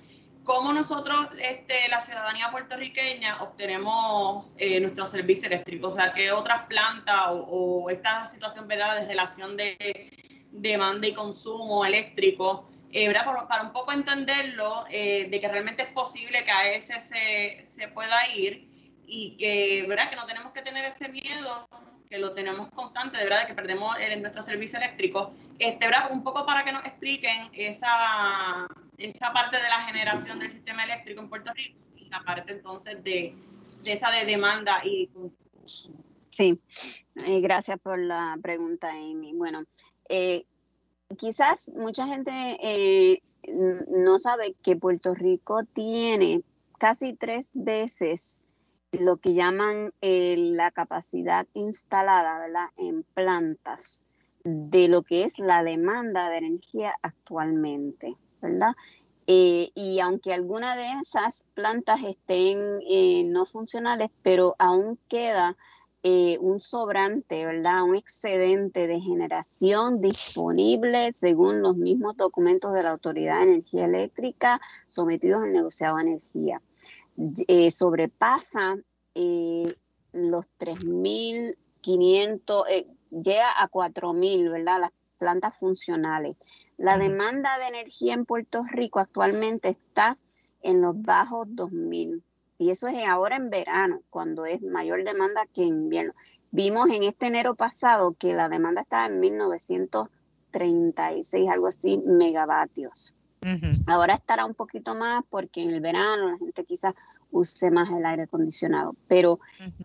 ¿cómo 0.45 0.73
nosotros, 0.73 1.31
este, 1.41 1.89
la 1.89 2.01
ciudadanía 2.01 2.51
puertorriqueña, 2.51 3.43
obtenemos 3.43 4.57
nuestro 4.81 5.07
servicio 5.09 5.49
eléctrico? 5.49 5.89
O 5.89 5.91
sea, 5.91 6.13
¿qué 6.13 6.31
otras 6.31 6.67
plantas 6.67 7.29
o, 7.31 7.85
o 7.85 7.91
esta 7.91 8.27
situación 8.27 8.69
¿verdad? 8.69 9.01
de 9.01 9.07
relación 9.07 9.57
de 9.57 9.77
demanda 10.71 11.07
y 11.07 11.13
consumo 11.13 11.85
eléctrico, 11.85 12.69
eh, 12.93 13.13
para, 13.13 13.63
un 13.63 13.73
poco 13.73 13.93
entenderlo, 13.93 14.85
eh, 14.91 15.29
de 15.29 15.41
que 15.41 15.49
realmente 15.49 15.83
es 15.83 15.89
posible 15.89 16.45
que 16.45 16.51
a 16.51 16.73
ese 16.73 17.01
se, 17.01 17.59
se 17.61 17.89
pueda 17.89 18.17
ir 18.35 18.69
y 19.07 19.37
que, 19.37 19.85
¿verdad? 19.89 20.11
que 20.11 20.17
no 20.17 20.27
tenemos 20.27 20.53
que 20.53 20.63
tener 20.63 20.85
ese 20.85 21.09
miedo, 21.09 21.69
que 22.09 22.19
lo 22.19 22.33
tenemos 22.33 22.71
constante, 22.71 23.19
de 23.19 23.25
verdad, 23.25 23.47
que 23.47 23.55
perdemos 23.55 23.97
el, 23.99 24.21
nuestro 24.23 24.43
servicio 24.43 24.79
eléctrico. 24.79 25.33
Este, 25.59 25.87
¿verdad? 25.87 26.11
Un 26.13 26.23
poco 26.23 26.47
para 26.47 26.65
que 26.65 26.73
nos 26.73 26.85
expliquen 26.85 27.51
esa, 27.53 28.67
esa 28.99 29.33
parte 29.33 29.57
de 29.57 29.69
la 29.69 29.81
generación 29.83 30.39
del 30.39 30.51
sistema 30.51 30.85
eléctrico 30.85 31.21
en 31.21 31.29
Puerto 31.29 31.53
Rico 31.53 31.79
y 31.97 32.09
la 32.09 32.21
parte 32.21 32.53
entonces 32.53 33.03
de, 33.03 33.35
de 33.83 33.93
esa 33.93 34.11
de 34.11 34.25
demanda 34.25 34.81
y 34.85 35.09
consumo. 35.09 36.05
Sí, 36.31 36.61
eh, 37.27 37.41
gracias 37.41 37.79
por 37.81 37.99
la 37.99 38.37
pregunta, 38.43 38.91
Amy. 38.91 39.33
Bueno, 39.35 39.65
eh, 40.09 40.47
quizás 41.17 41.71
mucha 41.75 42.07
gente 42.07 42.31
eh, 42.63 43.23
no 43.89 44.19
sabe 44.19 44.55
que 44.63 44.77
Puerto 44.77 45.15
Rico 45.15 45.65
tiene 45.65 46.43
casi 46.79 47.15
tres 47.15 47.51
veces 47.55 48.41
lo 48.93 49.17
que 49.17 49.35
llaman 49.35 49.93
eh, 50.01 50.37
la 50.39 50.71
capacidad 50.71 51.47
instalada 51.55 52.73
en 52.77 53.03
plantas 53.15 54.07
de 54.45 54.89
lo 54.89 55.03
que 55.03 55.25
es 55.25 55.39
la 55.39 55.63
demanda 55.63 56.29
de 56.29 56.39
energía 56.39 56.95
actualmente, 57.03 58.15
¿verdad? 58.41 58.73
Eh, 59.27 59.71
y 59.75 60.01
aunque 60.01 60.35
algunas 60.35 60.77
de 60.77 61.01
esas 61.01 61.47
plantas 61.55 62.01
estén 62.05 62.79
no 63.33 63.47
funcionales, 63.47 64.11
pero 64.23 64.55
aún 64.59 64.99
queda 65.09 65.57
un 66.05 66.59
sobrante, 66.59 67.47
¿verdad? 67.47 67.85
Un 67.85 67.97
excedente 67.97 68.87
de 68.87 69.01
generación 69.01 70.03
disponible 70.03 71.15
según 71.17 71.63
los 71.63 71.79
mismos 71.79 72.19
documentos 72.19 72.75
de 72.75 72.83
la 72.83 72.91
Autoridad 72.91 73.39
de 73.39 73.45
Energía 73.45 73.87
Eléctrica 73.87 74.61
sometidos 74.87 75.43
al 75.43 75.55
negociado 75.55 75.97
de 75.97 76.03
energía. 76.03 76.61
Eh, 77.47 77.71
sobrepasa 77.71 78.77
eh, 79.15 79.73
los 80.13 80.47
3.500, 80.59 82.65
eh, 82.69 82.89
llega 83.11 83.63
a 83.63 83.71
4.000, 83.71 84.51
¿verdad? 84.51 84.81
Las 84.81 84.91
plantas 85.19 85.57
funcionales. 85.57 86.37
La 86.77 86.99
demanda 86.99 87.57
de 87.59 87.69
energía 87.69 88.15
en 88.15 88.27
Puerto 88.27 88.65
Rico 88.69 88.99
actualmente 88.99 89.69
está 89.69 90.19
en 90.63 90.83
los 90.83 91.01
bajos 91.01 91.47
2.000. 91.49 92.21
Y 92.65 92.71
eso 92.71 92.89
es 92.89 93.07
ahora 93.07 93.37
en 93.37 93.51
verano, 93.51 94.01
cuando 94.09 94.47
es 94.47 94.63
mayor 94.63 95.05
demanda 95.05 95.47
que 95.53 95.65
en 95.65 95.75
invierno. 95.75 96.15
Vimos 96.51 96.89
en 96.89 97.03
este 97.03 97.27
enero 97.27 97.57
pasado 97.57 98.17
que 98.19 98.33
la 98.33 98.49
demanda 98.49 98.81
estaba 98.81 99.05
en 99.05 99.21
1936, 99.21 101.51
algo 101.51 101.67
así, 101.67 101.99
megavatios. 101.99 103.15
Ahora 103.87 104.15
estará 104.15 104.47
un 104.47 104.55
poquito 104.55 104.95
más 104.95 105.25
porque 105.29 105.63
en 105.63 105.73
el 105.73 105.83
verano 105.83 106.31
la 106.31 106.39
gente 106.39 106.65
quizás 106.65 106.95
use 107.31 107.71
más 107.71 107.91
el 107.91 108.07
aire 108.07 108.23
acondicionado, 108.23 108.97
pero 109.09 109.41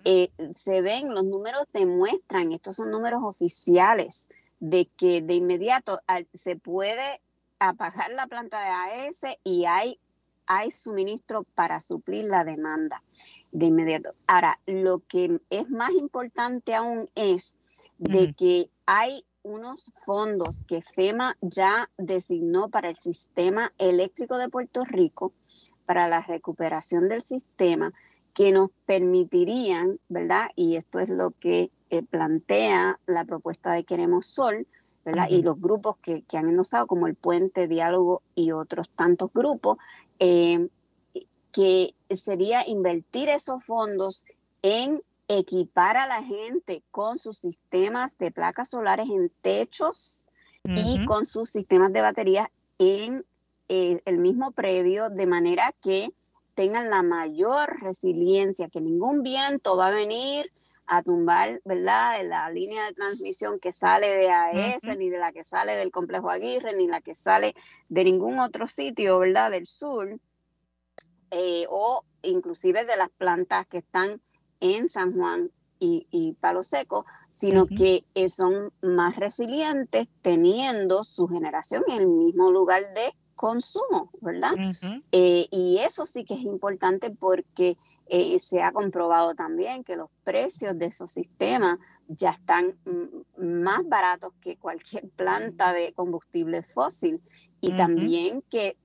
eh, 0.06 0.30
se 0.56 0.80
ven, 0.80 1.14
los 1.14 1.26
números 1.26 1.66
demuestran, 1.74 2.54
estos 2.54 2.78
son 2.78 2.92
números 2.92 3.20
oficiales, 3.22 4.30
de 4.62 4.90
que 4.96 5.22
de 5.22 5.34
inmediato 5.34 6.00
se 6.34 6.56
puede 6.56 7.20
apagar 7.60 8.12
la 8.12 8.28
planta 8.28 8.62
de 8.62 8.70
AES 8.70 9.26
y 9.44 9.66
hay, 9.66 10.00
hay 10.50 10.72
suministro 10.72 11.44
para 11.54 11.80
suplir 11.80 12.26
la 12.26 12.44
demanda 12.44 13.04
de 13.52 13.68
inmediato. 13.68 14.16
Ahora, 14.26 14.60
lo 14.66 15.00
que 15.08 15.40
es 15.52 15.70
más 15.70 15.94
importante 15.94 16.74
aún 16.74 17.08
es 17.14 17.60
de 18.00 18.34
que 18.34 18.72
hay 18.88 19.24
unos 19.44 19.92
fondos 20.04 20.64
que 20.66 20.82
FEMA 20.82 21.38
ya 21.42 21.90
designó 21.98 22.70
para 22.70 22.90
el 22.90 22.96
sistema 22.96 23.72
eléctrico 23.78 24.38
de 24.38 24.50
Puerto 24.50 24.84
Rico, 24.86 25.34
para 25.86 26.08
la 26.08 26.22
recuperación 26.22 27.08
del 27.08 27.22
sistema, 27.22 27.94
que 28.34 28.52
nos 28.52 28.72
permitirían, 28.88 30.00
¿verdad? 30.10 30.50
Y 30.56 30.78
esto 30.78 31.00
es 31.00 31.10
lo 31.10 31.30
que 31.30 31.72
eh, 31.92 32.04
plantea 32.04 33.00
la 33.06 33.24
propuesta 33.26 33.74
de 33.74 33.84
Queremos 33.84 34.26
Sol, 34.26 34.66
¿verdad? 35.06 35.28
Y 35.30 35.42
los 35.44 35.60
grupos 35.60 35.98
que, 35.98 36.24
han 36.34 36.50
enlazado, 36.50 36.88
como 36.88 37.08
el 37.08 37.16
Puente 37.16 37.68
Diálogo 37.68 38.22
y 38.36 38.52
otros 38.52 38.90
tantos 38.90 39.32
grupos, 39.34 39.78
eh, 40.20 40.68
que 41.52 41.96
sería 42.10 42.68
invertir 42.68 43.30
esos 43.30 43.64
fondos 43.66 44.26
en 44.62 45.02
equipar 45.28 45.98
a 45.98 46.08
la 46.08 46.24
gente 46.24 46.84
con 46.92 47.20
sus 47.20 47.38
sistemas 47.38 48.18
de 48.18 48.32
placas 48.32 48.70
solares 48.70 49.10
en 49.10 49.32
techos 49.42 50.24
y 50.64 51.06
con 51.06 51.26
sus 51.26 51.50
sistemas 51.50 51.94
de 51.94 52.02
baterías 52.02 52.50
en 52.78 53.26
eh, 53.70 54.02
el 54.06 54.18
mismo 54.18 54.52
predio, 54.52 55.10
de 55.10 55.26
manera 55.26 55.74
que 55.82 56.10
tengan 56.54 56.90
la 56.90 57.02
mayor 57.02 57.82
resiliencia, 57.82 58.70
que 58.70 58.82
ningún 58.82 59.24
viento 59.24 59.78
va 59.78 59.88
a 59.88 59.92
venir 59.92 60.52
a 60.92 61.04
tumbar, 61.04 61.62
¿verdad?, 61.66 62.24
la 62.24 62.50
línea 62.50 62.86
de 62.88 62.94
transmisión 62.94 63.60
que 63.60 63.72
sale 63.72 64.08
de 64.08 64.30
AES, 64.30 64.98
ni 64.98 65.10
de 65.10 65.20
la 65.20 65.32
que 65.32 65.44
sale 65.44 65.76
del 65.76 65.92
complejo 65.92 66.32
Aguirre, 66.32 66.76
ni 66.76 66.88
la 66.88 67.00
que 67.00 67.14
sale 67.14 67.54
de 67.90 68.04
ningún 68.04 68.40
otro 68.40 68.66
sitio, 68.66 69.20
¿verdad?, 69.20 69.52
del 69.52 69.68
sur, 69.68 70.20
eh, 71.30 71.66
o 71.70 72.04
inclusive 72.24 72.86
de 72.86 72.98
las 72.98 73.10
plantas 73.10 73.68
que 73.68 73.78
están 73.78 74.20
en 74.60 74.90
San 74.90 75.14
Juan 75.14 75.52
y, 75.80 76.36
Palo 76.42 76.64
Seco, 76.64 77.06
sino 77.30 77.68
que 77.68 78.04
eh, 78.16 78.28
son 78.28 78.74
más 78.82 79.16
resilientes 79.16 80.10
teniendo 80.22 81.04
su 81.04 81.28
generación 81.28 81.84
en 81.88 82.00
el 82.00 82.08
mismo 82.08 82.52
lugar 82.52 82.94
de 82.94 83.14
consumo, 83.40 84.12
¿verdad? 84.20 84.52
Eh, 85.14 85.48
y 85.50 85.78
eso 85.78 86.06
sí 86.06 86.26
que 86.26 86.34
es 86.34 86.42
importante 86.42 87.10
porque 87.10 87.78
eh, 88.08 88.38
se 88.38 88.62
ha 88.62 88.74
comprobado 88.74 89.34
también 89.34 89.86
que 89.86 89.96
los 89.96 90.10
precios 90.26 90.78
de 90.78 90.88
esos 90.88 91.10
sistemas 91.10 91.80
ya 92.10 92.32
están 92.32 92.78
más 93.38 93.88
baratos 93.88 94.34
que 94.42 94.58
cualquier 94.58 95.08
planta 95.12 95.72
de 95.72 95.94
combustible 95.94 96.64
fósil. 96.64 97.22
Y 97.62 97.72
también 97.78 98.42
que 98.50 98.76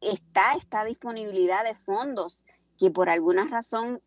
está 0.00 0.54
esta 0.54 0.86
disponibilidad 0.86 1.62
de 1.62 1.74
fondos 1.74 2.46
que 2.78 2.90
por 2.90 3.10
alguna 3.10 3.44
razón 3.44 4.00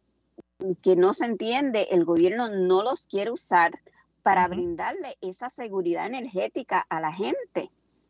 que 0.81 0.95
no 0.95 1.13
se 1.13 1.25
entiende, 1.25 1.89
el 1.91 2.03
gobierno 2.03 2.49
no 2.49 2.81
los 2.81 3.05
quiere 3.05 3.29
usar 3.29 3.79
para 4.23 4.47
brindarle 4.47 5.19
esa 5.21 5.51
seguridad 5.51 6.07
energética 6.07 6.83
a 6.89 6.99
la 6.99 7.13
gente, 7.13 7.69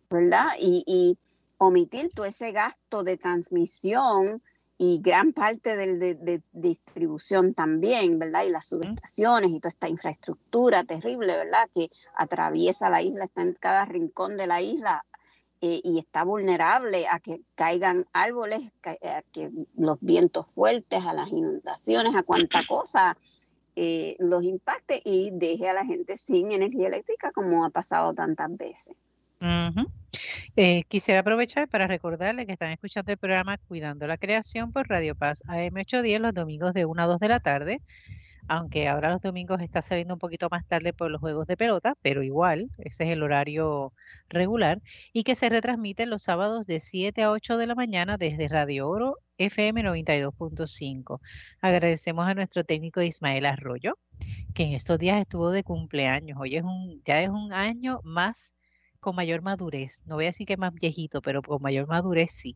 ¿verdad? 0.10 0.50
Y, 0.60 1.17
omitir 1.62 2.10
todo 2.15 2.26
ese 2.26 2.54
gasto 2.54 3.04
de 3.04 3.17
transmisión 3.17 4.41
y 4.78 5.02
gran 5.02 5.34
parte 5.34 5.76
de, 5.76 6.15
de, 6.15 6.41
distribución 6.54 7.54
también, 7.54 8.17
¿verdad? 8.17 8.45
Y 8.45 8.50
las 8.50 8.69
subestaciones 8.69 9.52
y 9.52 9.60
toda 9.60 9.67
esta 9.67 9.89
infraestructura 9.89 10.86
terrible, 10.86 11.36
¿verdad? 11.36 11.69
Que 11.74 11.89
atraviesa 12.15 12.89
la 12.89 13.02
isla, 13.02 13.26
está 13.26 13.41
en 13.41 13.54
cada 13.56 13.84
rincón 13.84 14.38
de 14.38 14.48
la 14.48 14.62
isla, 14.62 15.04
eh, 15.62 15.82
y 15.84 16.00
está 16.00 16.24
vulnerable 16.24 17.06
a 17.10 17.19
que 17.19 17.41
caigan 17.56 18.06
árboles, 18.13 18.72
a 19.04 19.22
que 19.34 19.52
los 19.76 19.98
vientos 20.00 20.48
fuertes, 20.48 21.04
a 21.06 21.13
las 21.13 21.28
inundaciones, 21.28 22.15
a 22.15 22.24
cuanta 22.24 22.62
cosa 22.65 23.17
eh, 23.76 24.15
los 24.19 24.41
impacte 24.43 25.02
y 25.04 25.32
deje 25.34 25.67
a 25.67 25.74
la 25.74 25.86
gente 25.86 26.15
sin 26.15 26.54
energía 26.54 26.88
eléctrica 26.88 27.34
como 27.34 27.65
ha 27.65 27.69
pasado 27.72 28.13
tantas 28.13 28.56
veces. 28.56 28.95
Eh, 30.55 30.84
quisiera 30.88 31.21
aprovechar 31.21 31.67
para 31.67 31.88
recordarle 31.88 32.45
que 32.45 32.53
están 32.53 32.71
escuchando 32.71 33.12
el 33.12 33.17
programa 33.17 33.58
Cuidando 33.58 34.08
la 34.08 34.17
Creación 34.17 34.71
por 34.71 34.88
Radio 34.89 35.15
Paz 35.15 35.43
AM810 35.47 36.19
los 36.19 36.34
domingos 36.34 36.73
de 36.73 36.86
1 36.86 37.01
a 37.01 37.05
2 37.05 37.19
de 37.19 37.27
la 37.27 37.39
tarde 37.39 37.82
aunque 38.49 38.88
ahora 38.88 39.12
los 39.12 39.21
domingos 39.21 39.62
está 39.62 39.82
saliendo 39.82 40.15
un 40.15 40.19
poquito 40.19 40.49
más 40.49 40.65
tarde 40.65 40.91
por 40.91 41.12
los 41.12 41.21
juegos 41.21 41.45
de 41.47 41.55
pelota, 41.55 41.95
pero 42.01 42.23
igual, 42.23 42.69
ese 42.79 43.03
es 43.05 43.12
el 43.12 43.21
horario 43.21 43.93
regular, 44.27 44.82
y 45.13 45.23
que 45.23 45.36
se 45.36 45.49
retransmite 45.49 46.08
los 46.08 46.23
sábados 46.23 46.65
de 46.65 46.79
7 46.79 47.23
a 47.23 47.32
8 47.32 47.58
de 47.58 47.67
la 47.67 47.75
mañana 47.75 48.17
desde 48.17 48.47
Radio 48.47 48.89
Oro 48.89 49.17
FM 49.38 49.84
92.5. 49.84 51.21
Agradecemos 51.62 52.27
a 52.27 52.34
nuestro 52.34 52.63
técnico 52.63 53.01
Ismael 53.03 53.45
Arroyo, 53.45 53.99
que 54.55 54.63
en 54.63 54.73
estos 54.73 54.97
días 54.97 55.21
estuvo 55.21 55.51
de 55.51 55.63
cumpleaños. 55.63 56.39
Hoy 56.41 56.55
es 56.55 56.63
un, 56.63 57.01
ya 57.05 57.21
es 57.21 57.29
un 57.29 57.53
año 57.53 58.01
más 58.03 58.53
con 58.99 59.15
mayor 59.15 59.41
madurez. 59.41 60.01
No 60.05 60.15
voy 60.15 60.25
a 60.25 60.27
decir 60.27 60.47
que 60.47 60.57
más 60.57 60.73
viejito, 60.73 61.21
pero 61.21 61.41
con 61.41 61.62
mayor 61.62 61.88
madurez 61.88 62.31
sí. 62.31 62.55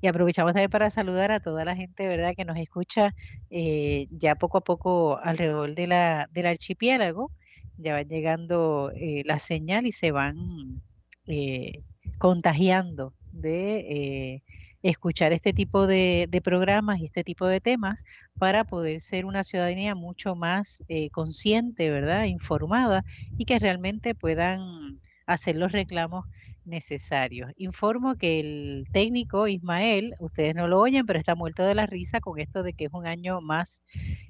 Y 0.00 0.08
aprovechamos 0.08 0.52
también 0.52 0.70
para 0.70 0.90
saludar 0.90 1.30
a 1.30 1.40
toda 1.40 1.64
la 1.64 1.76
gente, 1.76 2.08
¿verdad?, 2.08 2.34
que 2.36 2.44
nos 2.44 2.56
escucha 2.56 3.14
eh, 3.50 4.08
ya 4.10 4.34
poco 4.34 4.58
a 4.58 4.60
poco 4.62 5.18
alrededor 5.18 5.74
de 5.76 5.86
la, 5.86 6.28
del 6.32 6.46
archipiélago. 6.46 7.30
Ya 7.78 7.94
va 7.94 8.02
llegando 8.02 8.90
eh, 8.96 9.22
la 9.24 9.38
señal 9.38 9.86
y 9.86 9.92
se 9.92 10.10
van 10.10 10.82
eh, 11.26 11.82
contagiando 12.18 13.14
de 13.30 14.42
escuchar 14.82 15.32
este 15.32 15.52
tipo 15.52 15.86
de, 15.86 16.26
de, 16.28 16.40
programas 16.40 16.98
y 16.98 17.06
este 17.06 17.22
tipo 17.22 17.46
de 17.46 17.60
temas 17.60 18.04
para 18.36 18.64
poder 18.64 19.00
ser 19.00 19.24
una 19.24 19.44
ciudadanía 19.44 19.94
mucho 19.94 20.34
más 20.34 20.82
consciente, 21.12 21.90
¿verdad?, 21.90 22.24
informada 22.24 23.04
y 23.38 23.44
que 23.44 23.60
realmente 23.60 24.16
puedan 24.16 25.00
hacer 25.26 25.56
los 25.56 25.72
reclamos 25.72 26.26
necesarios. 26.64 27.50
Informo 27.56 28.16
que 28.16 28.40
el 28.40 28.86
técnico 28.92 29.48
Ismael, 29.48 30.14
ustedes 30.18 30.54
no 30.54 30.68
lo 30.68 30.80
oyen, 30.80 31.06
pero 31.06 31.18
está 31.18 31.34
muerto 31.34 31.64
de 31.64 31.74
la 31.74 31.86
risa 31.86 32.20
con 32.20 32.38
esto 32.38 32.62
de 32.62 32.72
que 32.72 32.84
es 32.86 32.92
un 32.92 33.06
año 33.06 33.40
más 33.40 33.82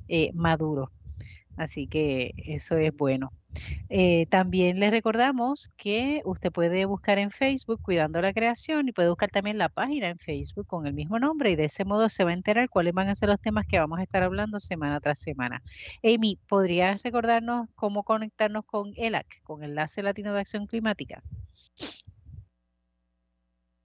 eh, 0.08 0.30
maduro. 0.34 0.90
Así 1.56 1.86
que 1.86 2.32
eso 2.36 2.76
es 2.76 2.94
bueno. 2.96 3.30
Eh, 3.88 4.26
también 4.30 4.80
les 4.80 4.90
recordamos 4.90 5.70
que 5.76 6.22
usted 6.24 6.50
puede 6.50 6.84
buscar 6.86 7.18
en 7.18 7.30
Facebook 7.30 7.80
Cuidando 7.82 8.20
la 8.20 8.32
Creación 8.32 8.88
y 8.88 8.92
puede 8.92 9.08
buscar 9.08 9.30
también 9.30 9.58
la 9.58 9.68
página 9.68 10.08
en 10.08 10.16
Facebook 10.16 10.66
con 10.66 10.86
el 10.86 10.94
mismo 10.94 11.18
nombre 11.18 11.50
y 11.50 11.56
de 11.56 11.64
ese 11.66 11.84
modo 11.84 12.08
se 12.08 12.24
va 12.24 12.30
a 12.30 12.34
enterar 12.34 12.68
cuáles 12.68 12.94
van 12.94 13.08
a 13.08 13.14
ser 13.14 13.28
los 13.28 13.40
temas 13.40 13.66
que 13.66 13.78
vamos 13.78 13.98
a 13.98 14.02
estar 14.02 14.22
hablando 14.22 14.58
semana 14.60 15.00
tras 15.00 15.18
semana. 15.18 15.62
Amy, 16.02 16.38
¿podrías 16.48 17.02
recordarnos 17.02 17.68
cómo 17.74 18.02
conectarnos 18.04 18.64
con 18.64 18.92
ELAC, 18.96 19.42
con 19.42 19.62
Enlace 19.62 20.02
Latino 20.02 20.32
de 20.32 20.40
Acción 20.40 20.66
Climática? 20.66 21.22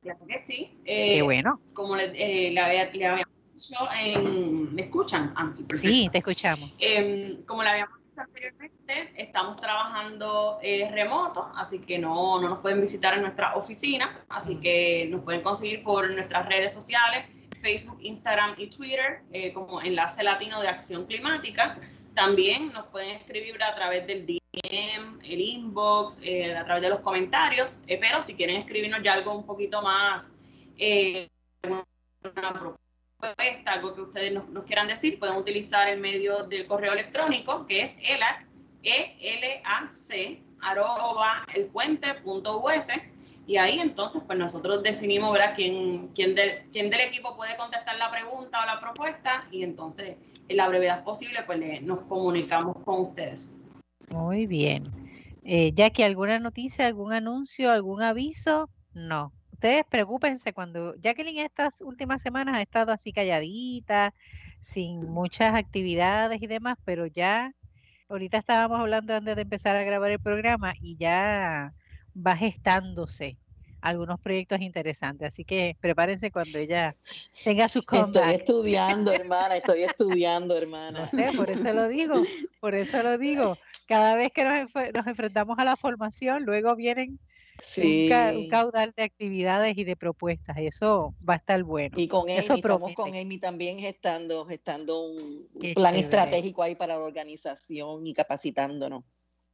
Claro 0.02 0.26
que 0.28 0.38
sí. 0.40 0.72
Qué 0.86 1.18
Eh, 1.18 1.22
bueno. 1.22 1.60
como 1.74 1.96
le, 1.96 2.06
eh, 2.16 2.52
le 2.52 2.60
habíamos 2.60 3.26
dicho 3.54 3.76
en... 4.02 4.74
¿Me 4.76 4.84
escuchan? 4.84 5.34
Ah, 5.36 5.52
sí, 5.52 6.08
te 6.12 6.20
escuchamos. 6.20 6.72
Em, 6.80 7.44
como 7.44 7.64
le 7.64 7.70
habíamos 7.70 7.98
anteriormente, 8.18 9.14
estamos 9.16 9.58
trabajando 9.58 10.60
eh, 10.62 10.90
remoto, 10.92 11.52
así 11.56 11.80
que 11.80 12.00
no, 12.00 12.40
no 12.42 12.50
nos 12.50 12.60
pueden 12.60 12.82
visitar 12.82 13.14
en 13.16 13.22
nuestra 13.22 13.56
oficina, 13.56 14.26
así 14.30 14.60
que 14.60 15.08
nos 15.10 15.22
pueden 15.22 15.42
conseguir 15.42 15.84
por 15.84 16.10
nuestras 16.12 16.48
redes 16.48 16.74
sociales, 16.74 17.26
Facebook, 17.62 17.98
Instagram 18.02 18.56
y 18.58 18.68
Twitter, 18.68 19.22
eh, 19.32 19.54
como 19.54 19.82
Enlace 19.82 20.24
Latino 20.24 20.62
de 20.62 20.68
Acción 20.68 21.06
Climática. 21.06 21.80
También 22.14 22.72
nos 22.74 22.88
pueden 22.88 23.10
escribir 23.10 23.62
a 23.62 23.76
través 23.76 24.08
del 24.08 24.26
DM, 24.26 25.20
el 25.24 25.42
inbox, 25.42 26.22
eh, 26.24 26.56
a 26.56 26.66
través 26.66 26.82
de 26.84 26.90
los 26.90 27.00
comentarios, 27.00 27.80
eh, 27.88 27.98
pero 27.98 28.24
si 28.24 28.36
quieren 28.36 28.58
escribirnos 28.58 29.02
ya 29.04 29.14
algo 29.14 29.36
un 29.38 29.46
poquito 29.46 29.82
más, 29.82 30.32
una 31.64 32.54
propuesta, 32.54 32.87
algo 33.66 33.94
que 33.96 34.02
ustedes 34.02 34.32
nos, 34.32 34.64
quieran 34.64 34.88
decir, 34.88 35.20
pueden 35.20 35.36
utilizar 35.36 35.90
el 35.90 36.00
medio 36.00 36.44
del 36.44 36.68
correo 36.68 36.94
electrónico, 36.94 37.66
que 37.66 37.82
es 37.82 37.98
elac, 38.02 38.46
E-L-A-C, 38.84 40.42
arroba 40.62 41.46
elpuente.us, 41.54 42.88
y 43.48 43.58
ahí 43.58 43.80
entonces 43.80 44.22
pues 44.26 44.38
nosotros 44.38 44.84
definimos, 44.84 45.32
¿verdad?, 45.34 45.54
quién, 45.56 46.10
quién 46.10 46.36
del 46.36 47.00
equipo 47.02 47.36
puede 47.36 47.56
contestar 47.58 47.98
la 47.98 48.12
pregunta 48.12 48.60
o 48.64 48.66
la 48.66 48.80
propuesta, 48.80 49.48
y 49.52 49.64
entonces 49.64 50.16
en 50.48 50.58
la 50.58 50.68
brevedad 50.68 51.04
posible 51.04 51.40
pues 51.46 51.60
le- 51.60 51.82
nos 51.82 52.00
comunicamos 52.02 52.78
con 52.86 53.02
ustedes. 53.02 53.58
Muy 54.10 54.48
bien. 54.48 54.92
Eh, 55.44 55.72
Jackie, 55.74 56.04
¿alguna 56.04 56.40
noticia, 56.40 56.86
algún 56.86 57.14
anuncio, 57.14 57.72
algún 57.72 58.02
aviso? 58.04 58.70
No. 58.94 59.32
Ustedes 59.58 59.84
preocúpense 59.90 60.54
cuando 60.54 60.96
Jacqueline 60.98 61.40
estas 61.46 61.82
últimas 61.82 62.22
semanas 62.22 62.56
ha 62.56 62.62
estado 62.62 62.92
así 62.92 63.12
calladita, 63.12 64.14
sin 64.60 65.02
muchas 65.10 65.56
actividades 65.56 66.42
y 66.42 66.48
demás, 66.48 66.76
pero 66.84 67.08
ya 67.08 67.54
ahorita 68.10 68.38
estábamos 68.40 68.80
hablando 68.80 69.16
antes 69.16 69.36
de 69.36 69.42
empezar 69.44 69.76
a 69.76 69.84
grabar 69.84 70.12
el 70.12 70.20
programa 70.20 70.74
y 70.80 70.98
ya 70.98 71.74
va 72.16 72.36
gestándose 72.38 73.40
algunos 73.82 74.20
proyectos 74.20 74.62
interesantes. 74.62 75.30
Así 75.30 75.46
que 75.46 75.78
prepárense 75.80 76.32
cuando 76.32 76.60
ella 76.60 76.96
tenga 77.44 77.68
su 77.70 77.84
Estoy 77.92 78.32
comeback. 78.32 78.40
estudiando, 78.40 79.12
hermana, 79.12 79.58
estoy 79.58 79.84
estudiando, 79.84 80.56
hermana. 80.58 81.00
No 81.00 81.08
sé, 81.08 81.34
por 81.34 81.50
eso 81.50 81.74
lo 81.74 81.88
digo, 81.88 82.30
por 82.60 82.76
eso 82.76 83.04
lo 83.04 83.18
digo. 83.18 83.60
Cada 83.88 84.16
vez 84.16 84.32
que 84.34 84.44
nos, 84.44 84.54
enf- 84.54 84.94
nos 84.94 85.08
enfrentamos 85.08 85.58
a 85.60 85.66
la 85.66 85.78
formación, 85.78 86.44
luego 86.44 86.76
vienen 86.76 87.20
un, 87.78 88.10
ca- 88.10 88.32
un 88.36 88.44
Sí. 88.44 88.48
caudal 88.50 88.94
de 88.96 89.04
actividades 89.04 89.78
y 89.78 89.84
de 89.84 89.96
propuestas. 89.96 90.58
Eso 90.60 91.16
va 91.28 91.36
a 91.36 91.38
estar 91.38 91.64
bueno. 91.64 91.96
Y 92.00 92.08
con 92.08 92.24
Amy, 92.30 92.34
Eso 92.40 92.56
estamos 92.56 92.94
con. 92.94 93.16
Amy 93.16 93.38
también 93.40 93.80
gestando, 93.80 94.46
gestando 94.46 95.02
un 95.08 95.48
Qué 95.62 95.74
plan 95.74 95.94
chévere. 95.94 96.00
estratégico 96.06 96.64
ahí 96.64 96.76
para 96.76 96.96
la 96.96 97.02
organización 97.04 98.06
y 98.06 98.14
capacitándonos. 98.14 99.04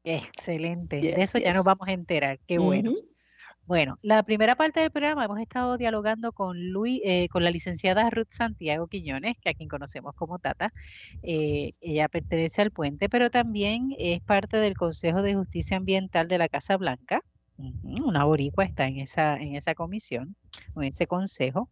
Excelente. 0.03 0.97
De 0.97 1.01
Yes, 1.09 1.17
eso 1.17 1.37
ya 1.39 1.53
nos 1.53 1.63
vamos 1.65 1.87
a 1.87 1.91
enterar. 1.93 2.39
Qué 2.47 2.57
bueno. 2.57 2.93
Bueno, 3.65 3.97
la 4.01 4.23
primera 4.23 4.55
parte 4.57 4.81
del 4.81 4.91
programa 4.91 5.23
hemos 5.23 5.39
estado 5.39 5.77
dialogando 5.77 6.33
con 6.33 6.71
Luis, 6.71 6.99
eh, 7.05 7.29
con 7.29 7.45
la 7.45 7.49
licenciada 7.51 8.09
Ruth 8.09 8.27
Santiago 8.31 8.87
Quiñones, 8.87 9.37
que 9.41 9.51
a 9.51 9.53
quien 9.53 9.69
conocemos 9.69 10.13
como 10.15 10.37
Tata. 10.37 10.73
Eh, 11.21 11.71
ella 11.79 12.09
pertenece 12.09 12.61
al 12.61 12.71
puente, 12.71 13.07
pero 13.07 13.29
también 13.31 13.95
es 13.97 14.21
parte 14.21 14.57
del 14.57 14.75
Consejo 14.75 15.21
de 15.21 15.35
Justicia 15.35 15.77
Ambiental 15.77 16.27
de 16.27 16.37
la 16.39 16.49
Casa 16.49 16.75
Blanca. 16.75 17.21
Una 17.57 18.25
boricua 18.25 18.65
está 18.65 18.87
en 18.87 18.99
esa, 18.99 19.37
en 19.37 19.55
esa 19.55 19.75
comisión, 19.75 20.35
en 20.75 20.83
ese 20.83 21.07
consejo. 21.07 21.69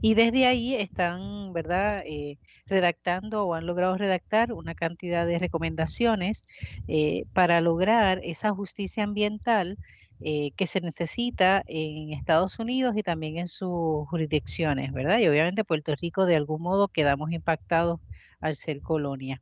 Y 0.00 0.14
desde 0.14 0.46
ahí 0.46 0.74
están, 0.74 1.52
¿verdad?, 1.52 2.02
eh, 2.06 2.38
redactando 2.66 3.46
o 3.46 3.54
han 3.54 3.66
logrado 3.66 3.96
redactar 3.96 4.52
una 4.52 4.74
cantidad 4.74 5.26
de 5.26 5.38
recomendaciones 5.38 6.42
eh, 6.88 7.24
para 7.32 7.60
lograr 7.60 8.20
esa 8.24 8.50
justicia 8.50 9.04
ambiental 9.04 9.78
eh, 10.20 10.52
que 10.56 10.66
se 10.66 10.80
necesita 10.80 11.62
en 11.66 12.12
Estados 12.12 12.58
Unidos 12.58 12.94
y 12.96 13.02
también 13.02 13.38
en 13.38 13.48
sus 13.48 14.08
jurisdicciones, 14.08 14.92
¿verdad? 14.92 15.18
Y 15.18 15.28
obviamente 15.28 15.64
Puerto 15.64 15.94
Rico 16.00 16.26
de 16.26 16.36
algún 16.36 16.62
modo 16.62 16.88
quedamos 16.88 17.32
impactados 17.32 18.00
al 18.42 18.56
ser 18.56 18.82
colonia 18.82 19.40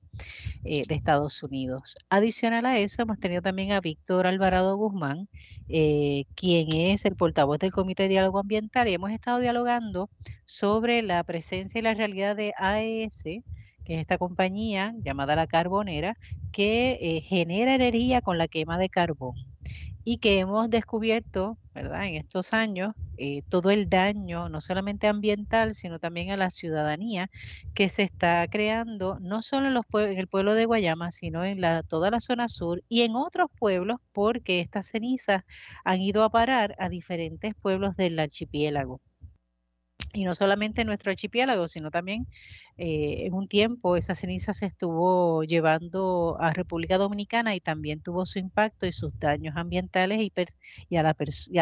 eh, 0.63 0.85
de 0.87 0.95
Estados 0.95 1.43
Unidos. 1.43 1.97
Adicional 2.09 2.67
a 2.67 2.79
eso, 2.79 3.03
hemos 3.03 3.19
tenido 3.19 3.43
también 3.43 3.73
a 3.73 3.81
Víctor 3.81 4.27
Alvarado 4.27 4.77
Guzmán, 4.77 5.29
eh, 5.69 6.25
quien 6.37 6.69
es 6.73 7.05
el 7.05 7.17
portavoz 7.17 7.59
del 7.59 7.73
Comité 7.73 8.05
de 8.05 8.11
Diálogo 8.11 8.39
Ambiental, 8.39 8.89
y 8.89 8.95
hemos 8.95 9.11
estado 9.11 9.41
dialogando 9.41 10.11
sobre 10.45 11.03
la 11.03 11.25
presencia 11.25 11.79
y 11.79 11.83
la 11.83 11.95
realidad 11.95 12.37
de 12.37 12.53
AES, 12.57 13.25
que 13.85 13.95
es 13.95 14.01
esta 14.01 14.19
compañía 14.19 14.95
llamada 15.03 15.35
La 15.35 15.47
Carbonera, 15.47 16.17
que 16.53 16.99
eh, 17.01 17.21
genera 17.23 17.75
energía 17.75 18.21
con 18.21 18.39
la 18.39 18.49
quema 18.49 18.79
de 18.79 18.89
carbón 18.89 19.35
y 20.05 20.19
que 20.19 20.39
hemos 20.39 20.71
descubierto, 20.71 21.59
¿verdad? 21.75 22.07
En 22.07 22.17
estos 22.17 22.53
años, 22.53 22.95
eh, 23.17 23.43
todo 23.49 23.71
el 23.71 23.89
daño, 23.89 24.49
no 24.49 24.61
solamente 24.61 25.07
ambiental, 25.09 25.75
sino 25.75 25.99
también 25.99 26.31
a 26.31 26.37
la 26.37 26.51
ciudadanía, 26.51 27.31
que 27.75 27.89
se 27.89 28.03
está 28.03 28.47
creando, 28.49 29.19
no 29.21 29.43
solo 29.43 29.69
en, 29.69 29.75
los 29.75 29.85
en 29.95 30.19
el 30.19 30.29
pueblo 30.29 30.55
de 30.55 30.67
Guayama, 30.67 31.11
sino 31.11 31.45
en 31.45 31.61
la, 31.61 31.83
toda 31.83 32.11
la 32.11 32.21
zona 32.21 32.49
sur 32.49 32.83
y 32.89 33.03
en 33.03 33.17
otros 33.17 33.49
pueblos, 33.59 33.99
porque 34.13 34.61
estas 34.61 34.89
cenizas 34.89 35.43
han 35.85 36.01
ido 36.01 36.25
a 36.25 36.31
parar 36.31 36.75
a 36.79 36.89
diferentes 36.89 37.55
pueblos 37.61 37.97
del 37.97 38.19
archipiélago. 38.19 39.01
Y 40.13 40.25
no 40.25 40.35
solamente 40.35 40.81
en 40.81 40.89
nuestro 40.89 41.13
archipiélago, 41.13 41.69
sino 41.69 41.91
también 41.91 42.27
eh, 42.77 43.27
en 43.27 43.35
un 43.35 43.47
tiempo 43.47 43.97
esa 43.97 44.15
ceniza 44.15 44.55
se 44.55 44.67
estuvo 44.67 45.45
llevando 45.45 46.37
a 46.41 46.53
República 46.53 46.99
Dominicana 46.99 47.55
y 47.55 47.61
también 47.61 48.01
tuvo 48.03 48.27
su 48.27 48.39
impacto 48.39 48.87
y 48.87 48.93
sus 48.93 49.17
daños 49.21 49.57
ambientales 49.57 50.21
y, 50.89 50.97
a 50.97 51.03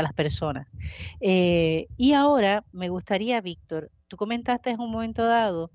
las 0.03 0.15
personas. 0.15 0.77
Eh, 1.21 1.89
y 1.97 2.13
ahora 2.13 2.65
me 2.73 2.89
gustaría, 2.89 3.41
Víctor, 3.41 3.91
tú 4.09 4.17
comentaste 4.17 4.71
en 4.71 4.81
un 4.81 4.91
momento 4.91 5.25
dado 5.25 5.71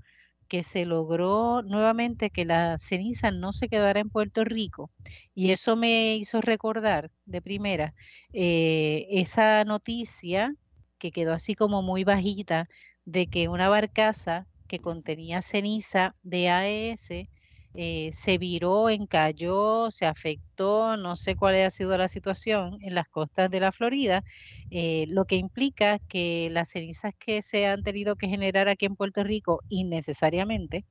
que 0.48 0.64
se 0.64 0.86
logró 0.86 1.62
nuevamente 1.64 2.30
que 2.30 2.46
la 2.46 2.78
ceniza 2.78 3.32
no 3.32 3.54
se 3.54 3.70
quedara 3.70 4.00
en 4.00 4.10
Puerto 4.10 4.44
Rico 4.44 4.92
y 5.34 5.52
eso 5.52 5.76
me 5.76 6.16
hizo 6.16 6.42
recordar 6.42 7.10
de 7.26 7.42
primera 7.42 7.94
eh, 8.34 9.08
esa 9.10 9.64
noticia 9.64 10.56
que 11.04 11.12
quedó 11.12 11.34
así 11.34 11.54
como 11.54 11.82
muy 11.82 12.06
bajita 12.06 12.70
de 13.04 13.28
que 13.28 13.50
una 13.50 13.68
barcaza 13.68 14.48
que 14.68 14.80
contenía 14.80 15.42
ceniza 15.42 16.16
de 16.24 16.50
AES 16.50 17.28
eh, 17.74 18.10
se 18.13 18.38
viró, 18.38 18.89
encalló, 18.89 19.92
se 19.92 20.06
afectó, 20.06 20.96
no 20.96 21.18
sé 21.18 21.36
cuál 21.36 21.56
ha 21.56 21.70
sido 21.72 21.98
la 21.98 22.08
situación 22.08 22.78
en 22.80 22.96
las 22.96 23.10
costas 23.10 23.52
de 23.52 23.60
la 23.60 23.74
Florida, 23.74 24.24
eh, 24.70 25.04
lo 25.10 25.26
que 25.26 25.36
implica 25.36 26.00
que 26.08 26.48
las 26.52 26.70
cenizas 26.70 27.12
que 27.20 27.42
se 27.42 27.68
han 27.68 27.84
tenido 27.84 28.16
que 28.16 28.30
generar 28.30 28.70
aquí 28.70 28.86
en 28.86 28.96
Puerto 28.96 29.26
Rico 29.26 29.62
innecesariamente 29.68 30.86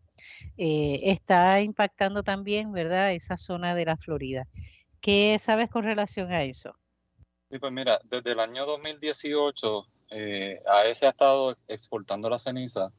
eh, 0.59 1.01
está 1.05 1.63
impactando 1.63 2.23
también, 2.23 2.71
¿verdad?, 2.73 3.15
esa 3.15 3.39
zona 3.39 3.75
de 3.75 3.87
la 3.87 3.97
Florida. 3.97 4.45
¿Qué 5.01 5.39
sabes 5.39 5.71
con 5.71 5.85
relación 5.85 6.33
a 6.33 6.43
eso? 6.43 6.75
Pues 7.61 7.73
mira, 7.73 8.01
desde 8.05 8.33
el 8.33 8.41
año 8.41 8.65
2018, 8.65 9.87
eh, 10.13 10.61
AES 10.67 11.03
ha 11.05 11.09
estado 11.11 11.57
exportando 11.69 12.29
la 12.31 12.39
ceniza. 12.39 12.91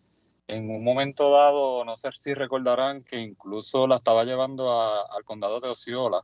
En 0.47 0.69
un 0.69 0.83
momento 0.83 1.31
dado, 1.31 1.85
no 1.85 1.95
sé 1.95 2.09
si 2.15 2.33
recordarán 2.33 3.03
que 3.03 3.19
incluso 3.19 3.87
la 3.87 3.95
estaba 3.97 4.23
llevando 4.25 4.71
a- 4.71 5.03
al 5.15 5.23
condado 5.23 5.59
de 5.61 5.69
Osceola, 5.69 6.21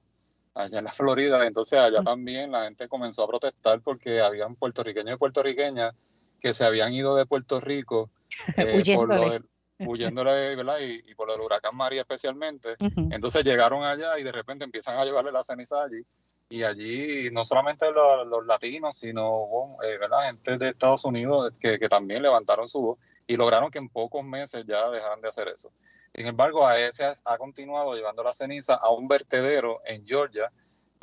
allá 0.55 0.79
en 0.79 0.85
la 0.85 0.91
Florida. 0.93 1.45
Entonces 1.47 1.79
allá 1.79 2.01
Mm. 2.01 2.05
también 2.05 2.51
la 2.51 2.63
gente 2.65 2.87
comenzó 2.89 3.23
a 3.23 3.27
protestar 3.27 3.81
porque 3.81 4.19
habían 4.19 4.55
puertorriqueños 4.55 5.15
y 5.15 5.17
puertorriqueñas 5.17 5.93
que 6.41 6.51
se 6.53 6.65
habían 6.65 6.93
ido 6.93 7.15
de 7.15 7.25
Puerto 7.25 7.59
Rico 7.61 8.09
eh, 8.57 8.95
por 8.95 9.07
lo 9.07 9.29
del- 9.29 9.49
huyéndole, 9.81 10.55
¿verdad? 10.57 10.79
Y, 10.81 11.01
y 11.09 11.15
por 11.15 11.31
el 11.31 11.39
huracán 11.39 11.75
María 11.75 12.01
especialmente. 12.01 12.75
Ujú. 12.81 13.07
Entonces 13.11 13.45
llegaron 13.45 13.83
allá 13.85 14.19
y 14.19 14.23
de 14.23 14.31
repente 14.33 14.65
empiezan 14.65 14.97
a 14.99 15.05
llevarle 15.05 15.31
la 15.31 15.43
ceniza 15.43 15.81
allí. 15.81 16.01
Y 16.49 16.63
allí 16.63 17.29
no 17.31 17.45
solamente 17.45 17.85
los, 17.91 18.45
latinos, 18.45 18.97
sino 18.97 19.77
eh, 19.83 19.97
¿verdad? 19.99 20.25
gente 20.25 20.57
de 20.57 20.69
Estados 20.69 21.05
Unidos 21.05 21.53
que, 21.59 21.77
que 21.77 21.87
también 21.87 22.23
levantaron 22.23 22.67
su 22.67 22.81
voz 22.81 22.99
y 23.27 23.37
lograron 23.37 23.69
que 23.69 23.77
en 23.77 23.89
pocos 23.89 24.23
meses 24.23 24.65
ya 24.67 24.89
dejaran 24.89 25.21
de 25.21 25.27
hacer 25.27 25.47
eso. 25.49 25.71
Sin 26.15 26.25
embargo, 26.25 26.67
AES 26.67 27.21
ha 27.23 27.37
continuado 27.37 27.93
llevando 27.93 28.23
la 28.23 28.33
ceniza 28.33 28.73
a 28.73 28.89
un 28.89 29.07
vertedero 29.07 29.81
en 29.85 30.03
Georgia, 30.03 30.51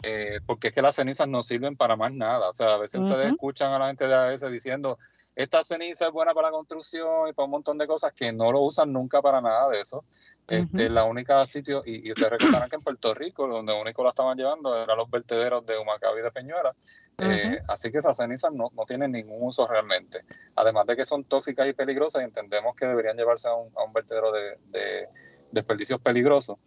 eh, 0.03 0.41
porque 0.45 0.69
es 0.69 0.75
que 0.75 0.83
las 0.83 0.95
cenizas 0.95 1.27
no 1.27 1.43
sirven 1.43 1.77
para 1.77 1.97
más 1.97 2.13
nada. 2.13 2.51
O 2.51 2.53
sea, 2.53 2.75
a 2.75 2.77
veces 2.77 3.01
ustedes 3.01 3.33
escuchan 3.33 3.73
a 3.73 3.79
la 3.79 3.87
gente 3.87 4.07
de 4.07 4.15
AES 4.15 4.43
diciendo, 4.51 4.99
esta 5.35 5.65
ceniza 5.65 6.07
es 6.07 6.13
buena 6.13 6.35
para 6.35 6.49
la 6.49 6.53
construcción 6.53 7.29
y 7.29 7.33
para 7.33 7.45
un 7.45 7.53
montón 7.53 7.79
de 7.79 7.87
cosas 7.87 8.13
que 8.13 8.33
no 8.33 8.53
lo 8.53 8.61
usan 8.61 8.93
nunca 8.93 9.23
para 9.23 9.41
nada 9.41 9.71
de 9.71 9.81
eso. 9.81 10.05
este, 10.49 10.91
la 10.91 11.05
única 11.05 11.45
sitio, 11.47 11.83
y, 11.85 12.11
ustedes 12.11 12.31
recordarán 12.33 12.69
que 12.69 12.77
en 12.77 12.83
Puerto 12.83 13.15
Rico, 13.15 13.49
donde 13.49 13.73
único 13.73 14.03
la 14.03 14.11
estaban 14.11 14.37
llevando, 14.37 14.81
eran 14.81 14.97
los 14.97 15.11
vertederos 15.11 15.65
de 15.65 15.79
Humacao 15.79 16.19
y 16.19 16.23
de 16.23 16.31
Peñuela. 16.31 16.75
Eh, 17.19 17.63
así 17.69 17.91
que 17.91 17.99
esas 17.99 18.19
cenizas 18.19 18.53
no, 18.53 18.71
no, 18.75 18.85
tienen 18.85 19.13
ningún 19.13 19.39
uso 19.43 19.67
realmente. 19.67 20.25
Además 20.55 20.87
de 20.87 20.97
que 20.97 21.07
son 21.07 21.25
tóxicas 21.25 21.67
y 21.67 21.73
peligrosas, 21.73 22.23
entendemos 22.23 22.77
que 22.77 22.85
deberían 22.85 23.17
llevarse 23.17 23.49
a 23.49 23.55
un, 23.55 23.73
a 23.75 23.83
un 23.83 23.93
vertedero 23.95 24.31
de, 24.31 24.59
de 24.69 25.09
desperdicios 25.51 26.01
peligrosos. 26.01 26.59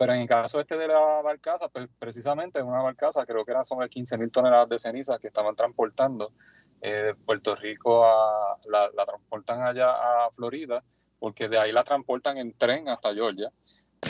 Pero 0.00 0.14
en 0.14 0.22
el 0.22 0.28
caso 0.28 0.58
este 0.58 0.78
de 0.78 0.88
la 0.88 1.20
barcaza, 1.22 1.68
pues 1.68 1.86
precisamente 1.98 2.62
una 2.62 2.80
barcaza, 2.80 3.26
creo 3.26 3.44
que 3.44 3.50
eran 3.50 3.66
sobre 3.66 3.90
15 3.90 4.16
mil 4.16 4.30
toneladas 4.30 4.66
de 4.70 4.78
cenizas 4.78 5.18
que 5.18 5.26
estaban 5.26 5.54
transportando 5.54 6.32
eh, 6.80 6.88
de 6.90 7.14
Puerto 7.14 7.54
Rico 7.54 8.06
a, 8.06 8.56
la, 8.70 8.88
transportan 9.04 9.60
allá 9.60 9.90
a 9.90 10.30
Florida, 10.30 10.82
porque 11.18 11.50
de 11.50 11.58
ahí 11.58 11.70
la 11.70 11.84
transportan 11.84 12.38
en 12.38 12.54
tren 12.54 12.88
hasta 12.88 13.12
Georgia. 13.12 13.50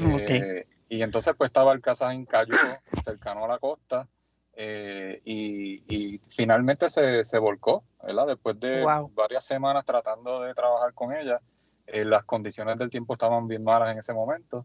Eh, 0.00 0.64
y 0.88 1.02
entonces 1.02 1.34
pues 1.36 1.48
esta 1.48 1.64
barcaza 1.64 2.14
encalló 2.14 2.54
cercano 3.02 3.44
a 3.44 3.48
la 3.48 3.58
costa 3.58 4.06
eh, 4.52 5.20
y, 5.24 6.20
finalmente 6.30 6.88
se, 6.88 7.24
se, 7.24 7.38
volcó, 7.40 7.82
¿verdad? 8.00 8.28
Después 8.28 8.60
de 8.60 8.84
varias 9.14 9.44
semanas 9.44 9.84
tratando 9.84 10.42
de 10.42 10.54
trabajar 10.54 10.94
con 10.94 11.12
ella, 11.12 11.40
las 11.88 12.22
condiciones 12.22 12.78
del 12.78 12.90
tiempo 12.90 13.14
estaban 13.14 13.48
bien 13.48 13.64
malas 13.64 13.90
en 13.90 13.98
ese 13.98 14.14
momento 14.14 14.64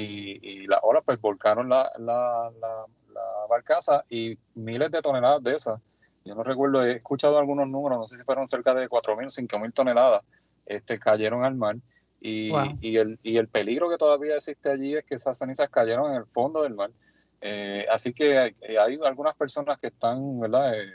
y, 0.00 0.40
y 0.42 0.66
las 0.66 0.80
olas 0.82 1.02
pues 1.06 1.20
volcaron 1.20 1.68
la, 1.68 1.90
la, 1.98 2.50
la, 2.60 2.84
la 3.12 3.46
barcaza 3.48 4.04
y 4.10 4.36
miles 4.54 4.90
de 4.90 5.00
toneladas 5.00 5.42
de 5.42 5.54
esas 5.54 5.80
yo 6.24 6.34
no 6.34 6.42
recuerdo, 6.42 6.82
he 6.82 6.92
escuchado 6.92 7.38
algunos 7.38 7.68
números, 7.68 7.98
no 7.98 8.06
sé 8.06 8.16
si 8.16 8.24
fueron 8.24 8.48
cerca 8.48 8.74
de 8.74 8.88
4.000, 8.88 9.26
5.000 9.46 9.74
toneladas, 9.74 10.22
este, 10.64 10.98
cayeron 10.98 11.44
al 11.44 11.54
mar. 11.54 11.76
Y, 12.20 12.50
y, 12.80 12.96
el, 12.96 13.18
y 13.22 13.36
el 13.36 13.48
peligro 13.48 13.90
que 13.90 13.98
todavía 13.98 14.36
existe 14.36 14.70
allí 14.70 14.94
es 14.94 15.04
que 15.04 15.16
esas 15.16 15.36
cenizas 15.36 15.68
cayeron 15.68 16.10
en 16.10 16.16
el 16.16 16.26
fondo 16.26 16.62
del 16.62 16.74
mar. 16.74 16.90
Eh, 17.42 17.86
así 17.90 18.14
que 18.14 18.38
hay, 18.38 18.98
algunas 19.04 19.36
personas 19.36 19.78
que 19.78 19.88
están, 19.88 20.40
¿verdad? 20.40 20.80
Eh, 20.80 20.94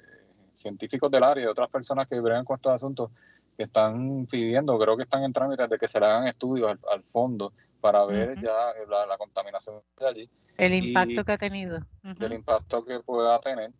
científicos 0.53 1.11
del 1.11 1.23
área 1.23 1.43
y 1.43 1.47
otras 1.47 1.69
personas 1.69 2.07
que 2.07 2.19
bregan 2.19 2.43
con 2.43 2.55
estos 2.55 2.73
asuntos 2.73 3.11
que 3.55 3.63
están 3.63 4.25
pidiendo, 4.25 4.79
creo 4.79 4.97
que 4.97 5.03
están 5.03 5.23
en 5.23 5.31
trámite 5.31 5.67
de 5.67 5.77
que 5.77 5.87
se 5.87 5.99
le 5.99 6.07
hagan 6.07 6.27
estudios 6.27 6.75
al, 6.89 7.03
fondo 7.03 7.53
para 7.79 8.05
ver 8.05 8.39
ya 8.41 8.73
la, 8.87 9.17
contaminación 9.17 9.81
de 9.99 10.07
allí. 10.07 10.29
El 10.57 10.73
impacto 10.73 11.23
que 11.23 11.31
ha 11.31 11.37
tenido. 11.37 11.79
El 12.19 12.33
impacto 12.33 12.83
que 12.83 12.99
pueda 12.99 13.39
tener. 13.39 13.71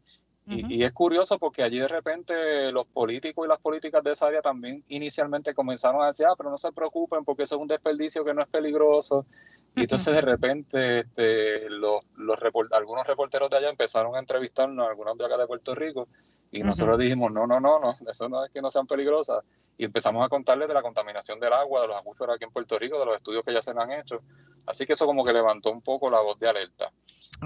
Y, 0.52 0.84
es 0.84 0.92
curioso 0.94 1.38
porque 1.38 1.62
allí 1.62 1.78
de 1.78 1.88
repente 1.88 2.72
los 2.72 2.88
políticos 2.88 3.46
y 3.46 3.50
las 3.50 3.60
políticas 3.60 4.04
de 4.04 4.14
esa 4.14 4.28
área 4.28 4.42
también 4.42 4.84
inicialmente 4.88 5.54
comenzaron 5.54 6.02
a 6.02 6.08
decir, 6.08 6.26
ah, 6.26 6.34
pero 6.36 6.50
no 6.50 6.58
se 6.58 6.72
preocupen 6.72 7.24
porque 7.24 7.44
eso 7.44 7.56
es 7.56 7.62
un 7.62 7.68
desperdicio 7.68 8.26
que 8.26 8.34
no 8.34 8.42
es 8.42 8.48
peligroso. 8.48 9.28
Y 9.76 9.82
entonces 9.82 10.12
de 10.12 10.22
repente 10.22 11.00
este, 11.02 11.70
los, 11.70 12.02
los 12.16 12.40
algunos 12.72 13.06
reporteros 13.06 13.50
de 13.52 13.58
allá 13.58 13.70
empezaron 13.70 14.16
a 14.16 14.20
entrevistarnos, 14.20 14.88
algunos 14.88 15.16
de 15.20 15.26
acá 15.26 15.38
de 15.38 15.46
Puerto 15.46 15.76
Rico, 15.76 16.08
y 16.52 16.64
nosotros 16.64 16.98
dijimos, 16.98 17.32
no, 17.32 17.46
no, 17.46 17.60
no, 17.60 17.80
no, 17.80 17.96
eso 18.12 18.28
no 18.28 18.44
es 18.44 18.52
que 18.52 18.62
no 18.62 18.72
sean 18.72 18.88
peligrosas. 18.88 19.44
Y 19.80 19.86
empezamos 19.86 20.26
a 20.26 20.28
contarles 20.28 20.68
de 20.68 20.74
la 20.74 20.82
contaminación 20.82 21.40
del 21.40 21.54
agua, 21.54 21.82
de 21.82 21.88
los 21.88 21.98
acuíferos 21.98 22.36
aquí 22.36 22.44
en 22.44 22.52
Puerto 22.52 22.78
Rico, 22.78 23.00
de 23.00 23.06
los 23.06 23.16
estudios 23.16 23.46
que 23.46 23.54
ya 23.54 23.62
se 23.62 23.72
han 23.72 23.92
hecho. 23.94 24.22
Así 24.66 24.86
que 24.86 24.92
eso 24.92 25.06
como 25.06 25.24
que 25.24 25.32
levantó 25.32 25.72
un 25.72 25.82
poco 25.82 26.12
la 26.12 26.20
voz 26.20 26.38
de 26.38 26.50
alerta. 26.50 26.92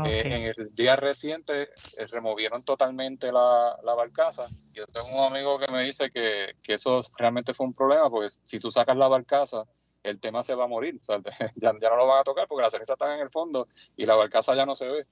Eh, 0.04 0.24
en 0.26 0.44
el 0.58 0.74
día 0.74 0.96
reciente 0.96 1.62
eh, 1.62 2.08
removieron 2.12 2.66
totalmente 2.66 3.32
la, 3.32 3.78
la, 3.84 3.94
barcaza. 3.94 4.48
Yo 4.72 4.88
tengo 4.88 5.20
un 5.20 5.32
amigo 5.32 5.60
que 5.60 5.72
me 5.72 5.84
dice 5.84 6.10
que, 6.10 6.56
que, 6.64 6.74
eso 6.74 7.02
realmente 7.16 7.54
fue 7.54 7.68
un 7.68 7.76
problema, 7.76 8.10
porque 8.10 8.30
si 8.44 8.60
tú 8.60 8.72
sacas 8.72 8.98
la 8.98 9.08
barcaza, 9.08 9.66
el 10.02 10.20
tema 10.20 10.42
se 10.42 10.56
va 10.56 10.64
a 10.64 10.68
morir. 10.68 11.00
ya, 11.56 11.74
ya, 11.80 11.90
no 11.92 11.98
lo 11.98 12.08
van 12.08 12.22
a 12.22 12.24
tocar 12.24 12.48
porque 12.48 12.64
las 12.64 12.74
cenizas 12.74 12.96
están 12.96 13.12
en 13.12 13.20
el 13.20 13.30
fondo 13.30 13.68
y 13.96 14.06
la 14.06 14.16
barcaza 14.16 14.56
ya 14.56 14.66
no 14.66 14.74
se 14.74 14.88
ve. 14.88 15.06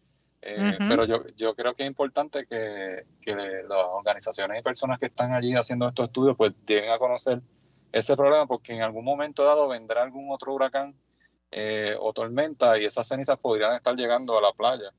Eh, 0.44 0.78
pero 0.80 1.06
yo, 1.06 1.28
yo 1.38 1.54
creo 1.54 1.76
que 1.76 1.84
es 1.84 1.88
importante 1.88 2.48
que, 2.48 3.06
que, 3.22 3.36
las 3.36 3.86
organizaciones 3.92 4.60
y 4.60 4.64
personas 4.64 5.00
que 5.00 5.06
están 5.06 5.34
allí 5.34 5.54
haciendo 5.54 5.88
estos 5.88 6.08
estudios 6.08 6.36
pues 6.36 6.54
lleguen 6.66 6.92
a 6.92 6.98
conocer 6.98 7.42
ese 7.92 8.18
problema 8.18 8.48
porque 8.48 8.74
en 8.74 8.82
algún 8.82 9.06
momento 9.06 9.46
dado 9.46 9.68
vendrá 9.68 10.02
algún 10.02 10.32
otro 10.32 10.54
huracán 10.54 10.96
eh, 11.52 11.96
o 12.00 12.12
tormenta 12.12 12.80
y 12.80 12.86
esas 12.86 13.08
cenizas 13.08 13.40
podrían 13.40 13.76
estar 13.76 13.96
llegando 13.96 14.38
a 14.38 14.42
la 14.42 14.52
playa 14.52 14.92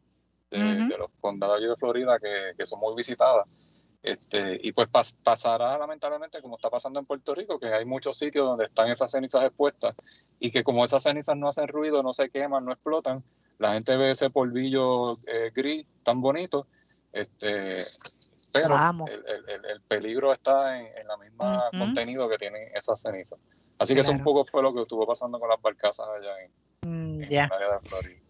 de, 0.50 0.96
los 0.98 1.10
condados 1.20 1.60
de 1.60 1.74
Florida 1.76 2.18
que, 2.20 2.52
que, 2.56 2.66
son 2.66 2.78
muy 2.78 2.94
visitadas. 2.94 3.48
Este, 4.02 4.58
y 4.62 4.72
pues 4.72 4.88
pasará 5.22 5.78
lamentablemente 5.78 6.42
como 6.42 6.56
está 6.56 6.68
pasando 6.68 7.00
en 7.00 7.06
Puerto 7.06 7.34
Rico, 7.34 7.58
que 7.58 7.72
hay 7.72 7.84
muchos 7.84 8.18
sitios 8.18 8.46
donde 8.46 8.66
están 8.66 8.90
esas 8.90 9.10
cenizas 9.10 9.44
expuestas 9.44 9.94
y 10.38 10.50
que 10.50 10.62
como 10.62 10.84
esas 10.84 11.04
cenizas 11.04 11.36
no 11.36 11.48
hacen 11.48 11.68
ruido, 11.68 12.02
no 12.02 12.12
se 12.12 12.28
queman, 12.28 12.64
no 12.64 12.72
explotan, 12.72 13.24
la 13.58 13.74
gente 13.74 13.96
ve 13.96 14.10
ese 14.10 14.30
polvillo 14.30 15.12
eh, 15.26 15.50
gris 15.54 15.86
tan 16.02 16.20
bonito, 16.20 16.66
este, 17.12 17.78
pero 18.52 18.76
el, 19.06 19.64
el, 19.64 19.80
peligro 19.82 20.32
está 20.32 20.78
en, 20.78 20.86
en 20.98 21.06
la 21.06 21.16
misma 21.16 21.70
contenido 21.70 22.28
que 22.28 22.38
tienen 22.38 22.68
esas 22.74 23.00
cenizas. 23.00 23.38
Así 23.78 23.94
que 23.94 24.00
eso 24.00 24.12
un 24.12 24.22
poco 24.22 24.44
fue 24.44 24.62
lo 24.62 24.72
que 24.72 24.82
estuvo 24.82 25.06
pasando 25.06 25.40
con 25.40 25.48
las 25.48 25.60
barcazas 25.60 26.06
allá 26.08 26.30
en, 26.42 27.20
mm, 27.20 27.28
ya. 27.28 27.44
área 27.44 27.72
de 27.72 27.88
Florida. 27.88 28.20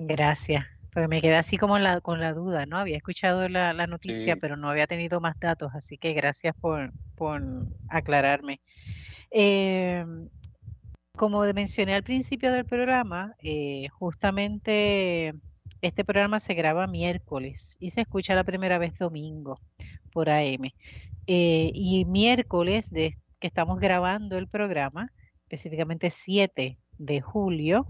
Gracias. 0.00 0.64
Porque 0.92 1.08
me 1.08 1.20
quedé 1.20 1.36
así 1.36 1.56
como 1.56 1.78
la, 1.78 2.00
con 2.00 2.20
la 2.20 2.32
duda, 2.32 2.66
¿no? 2.66 2.78
Había 2.78 2.96
escuchado 2.96 3.48
la, 3.48 3.72
la 3.72 3.86
noticia, 3.86 4.36
pero 4.36 4.56
no 4.56 4.70
había 4.70 4.86
tenido 4.86 5.20
más 5.20 5.38
datos, 5.38 5.70
así 5.74 5.98
que 5.98 6.14
gracias 6.14 6.54
por, 6.60 6.92
por 7.14 7.42
aclararme. 7.88 8.60
Eh, 9.30 10.04
como 11.18 11.40
mencioné 11.52 11.94
al 11.94 12.04
principio 12.04 12.52
del 12.52 12.64
programa, 12.64 13.34
eh, 13.42 13.88
justamente 13.90 15.34
este 15.82 16.04
programa 16.04 16.40
se 16.40 16.54
graba 16.54 16.86
miércoles 16.86 17.76
y 17.80 17.90
se 17.90 18.02
escucha 18.02 18.34
la 18.34 18.44
primera 18.44 18.78
vez 18.78 18.96
domingo 18.96 19.60
por 20.12 20.30
AM. 20.30 20.72
Eh, 21.26 21.70
y 21.74 22.04
miércoles 22.06 22.90
de 22.90 23.18
que 23.40 23.48
estamos 23.48 23.80
grabando 23.80 24.38
el 24.38 24.46
programa, 24.46 25.12
específicamente 25.42 26.08
7 26.10 26.78
de 26.98 27.20
julio, 27.20 27.88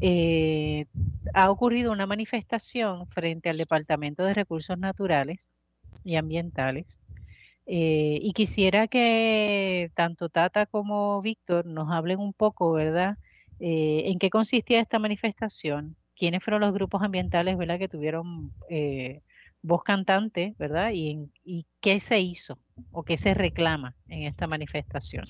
eh, 0.00 0.86
ha 1.34 1.50
ocurrido 1.50 1.92
una 1.92 2.06
manifestación 2.06 3.06
frente 3.06 3.50
al 3.50 3.56
Departamento 3.56 4.24
de 4.24 4.34
Recursos 4.34 4.76
Naturales 4.76 5.52
y 6.04 6.16
Ambientales. 6.16 7.02
Eh, 7.70 8.18
y 8.22 8.32
quisiera 8.32 8.88
que 8.88 9.90
tanto 9.94 10.30
Tata 10.30 10.66
como 10.66 11.20
Víctor 11.20 11.66
nos 11.66 11.92
hablen 11.92 12.18
un 12.18 12.32
poco, 12.32 12.72
¿verdad? 12.72 13.18
Eh, 13.60 14.04
¿En 14.06 14.18
qué 14.18 14.30
consistía 14.30 14.80
esta 14.80 14.98
manifestación? 14.98 15.94
¿Quiénes 16.16 16.42
fueron 16.42 16.62
los 16.62 16.72
grupos 16.72 17.02
ambientales, 17.02 17.58
¿verdad? 17.58 17.78
Que 17.78 17.88
tuvieron 17.88 18.52
voz 19.62 19.82
cantante, 19.82 20.54
¿verdad? 20.58 20.92
Y, 20.94 21.28
y 21.44 21.66
qué 21.80 22.00
se 22.00 22.20
hizo 22.20 22.58
o 22.90 23.02
qué 23.02 23.16
se 23.16 23.34
reclama 23.34 23.94
en 24.08 24.22
esta 24.22 24.46
manifestación. 24.46 25.24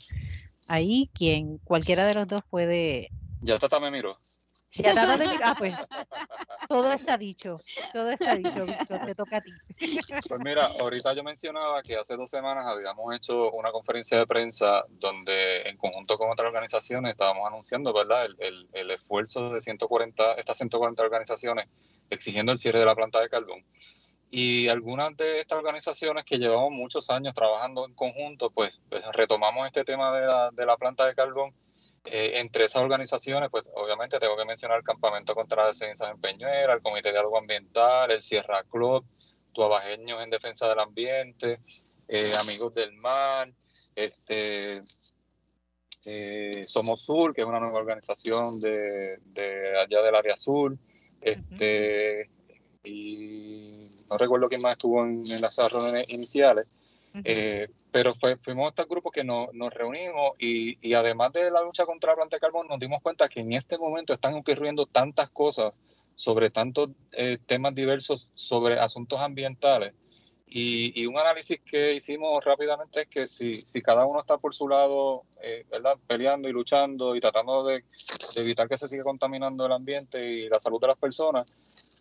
Ahí 0.68 1.10
quien, 1.12 1.58
cualquiera 1.58 2.06
de 2.06 2.14
los 2.14 2.28
dos 2.28 2.42
puede... 2.48 3.10
Ya 3.40 3.58
Tata 3.58 3.80
me 3.80 3.90
miró. 3.90 4.16
Ya 4.78 4.94
Tata 4.94 5.16
me 5.16 5.28
miró. 5.28 5.44
Ah, 5.44 5.54
pues 5.58 5.74
todo 6.68 6.92
está 6.92 7.16
dicho, 7.16 7.56
todo 7.92 8.10
está 8.10 8.34
dicho, 8.36 8.64
Víctor, 8.64 9.06
te 9.06 9.14
toca 9.14 9.36
a 9.38 9.40
ti. 9.40 9.50
Pues 10.28 10.40
mira, 10.40 10.68
ahorita 10.80 11.14
yo 11.14 11.22
mencionaba 11.22 11.82
que 11.82 11.96
hace 11.96 12.16
dos 12.16 12.30
semanas 12.30 12.66
habíamos 12.66 13.16
hecho 13.16 13.50
una 13.52 13.70
conferencia 13.70 14.18
de 14.18 14.26
prensa 14.26 14.84
donde 14.88 15.62
en 15.62 15.76
conjunto 15.76 16.16
con 16.18 16.30
otras 16.30 16.46
organizaciones 16.48 17.12
estábamos 17.12 17.46
anunciando, 17.46 17.92
¿verdad?, 17.92 18.22
el, 18.26 18.36
el, 18.38 18.68
el 18.72 18.90
esfuerzo 18.92 19.50
de 19.50 19.60
140, 19.60 20.34
estas 20.34 20.56
140 20.56 21.02
organizaciones 21.02 21.68
exigiendo 22.10 22.52
el 22.52 22.58
cierre 22.58 22.80
de 22.80 22.86
la 22.86 22.94
planta 22.94 23.20
de 23.20 23.28
carbón. 23.28 23.64
Y 24.30 24.68
algunas 24.68 25.16
de 25.16 25.38
estas 25.38 25.58
organizaciones 25.58 26.24
que 26.24 26.38
llevamos 26.38 26.70
muchos 26.70 27.08
años 27.08 27.32
trabajando 27.32 27.86
en 27.86 27.94
conjunto, 27.94 28.50
pues, 28.50 28.78
pues 28.88 29.02
retomamos 29.12 29.66
este 29.66 29.84
tema 29.84 30.18
de 30.18 30.26
la, 30.26 30.50
de 30.52 30.66
la 30.66 30.76
planta 30.76 31.06
de 31.06 31.14
carbón. 31.14 31.54
Eh, 32.10 32.38
entre 32.38 32.64
esas 32.64 32.82
organizaciones, 32.82 33.50
pues 33.50 33.64
obviamente 33.74 34.18
tengo 34.18 34.36
que 34.36 34.44
mencionar 34.44 34.78
el 34.78 34.84
Campamento 34.84 35.34
contra 35.34 35.66
las 35.66 35.78
Ciencias 35.78 36.10
en 36.10 36.20
Peñuela, 36.20 36.72
el 36.72 36.82
Comité 36.82 37.12
de 37.12 37.18
Algo 37.18 37.38
Ambiental, 37.38 38.10
el 38.10 38.22
Sierra 38.22 38.64
Club, 38.64 39.04
Tuabajeños 39.52 40.22
en 40.22 40.30
Defensa 40.30 40.68
del 40.68 40.78
Ambiente, 40.78 41.58
eh, 42.08 42.32
Amigos 42.40 42.72
del 42.74 42.92
Mar, 42.94 43.52
este, 43.94 44.82
eh, 46.06 46.64
Somos 46.64 47.02
Sur, 47.02 47.34
que 47.34 47.42
es 47.42 47.46
una 47.46 47.60
nueva 47.60 47.78
organización 47.78 48.60
de, 48.60 49.18
de 49.26 49.78
allá 49.78 50.02
del 50.02 50.14
área 50.14 50.36
sur, 50.36 50.76
este, 51.20 52.30
y 52.84 53.82
no 54.10 54.16
recuerdo 54.18 54.48
quién 54.48 54.62
más 54.62 54.72
estuvo 54.72 55.02
en, 55.04 55.22
las 55.22 55.56
reuniones 55.70 56.08
iniciales. 56.08 56.66
Eh, 57.24 57.68
pero 57.90 58.14
fue, 58.14 58.36
fuimos 58.36 58.68
estos 58.68 58.88
grupos 58.88 59.12
que 59.12 59.24
nos 59.24 59.74
reunimos 59.74 60.32
y, 60.38 60.94
además 60.94 61.32
de 61.32 61.50
la 61.50 61.62
lucha 61.62 61.86
contra 61.86 62.12
la 62.12 62.16
planta 62.16 62.36
de 62.36 62.40
carbón, 62.40 62.68
nos 62.68 62.78
dimos 62.78 63.02
cuenta 63.02 63.28
que 63.28 63.40
en 63.40 63.52
este 63.52 63.78
momento 63.78 64.14
están 64.14 64.34
ocurriendo 64.34 64.86
tantas 64.86 65.30
cosas 65.30 65.80
sobre 66.14 66.50
tantos 66.50 66.90
eh, 67.12 67.38
temas 67.46 67.74
diversos, 67.74 68.30
sobre 68.34 68.78
asuntos 68.78 69.20
ambientales. 69.20 69.94
Y, 70.50 71.04
un 71.04 71.18
análisis 71.18 71.60
que 71.60 71.94
hicimos 71.94 72.42
rápidamente 72.42 73.02
es 73.02 73.08
que 73.08 73.26
si, 73.26 73.82
cada 73.82 74.06
uno 74.06 74.20
está 74.20 74.38
por 74.38 74.54
su 74.54 74.66
lado, 74.66 75.24
eh, 75.42 75.66
peleando 76.06 76.48
y 76.48 76.52
luchando 76.52 77.14
y 77.14 77.20
tratando 77.20 77.64
de, 77.64 77.84
de, 78.34 78.40
evitar 78.40 78.66
que 78.66 78.78
se 78.78 78.88
siga 78.88 79.04
contaminando 79.04 79.66
el 79.66 79.72
ambiente 79.72 80.24
y 80.24 80.48
la 80.48 80.58
salud 80.58 80.80
de 80.80 80.86
las 80.86 80.98
personas, 80.98 81.54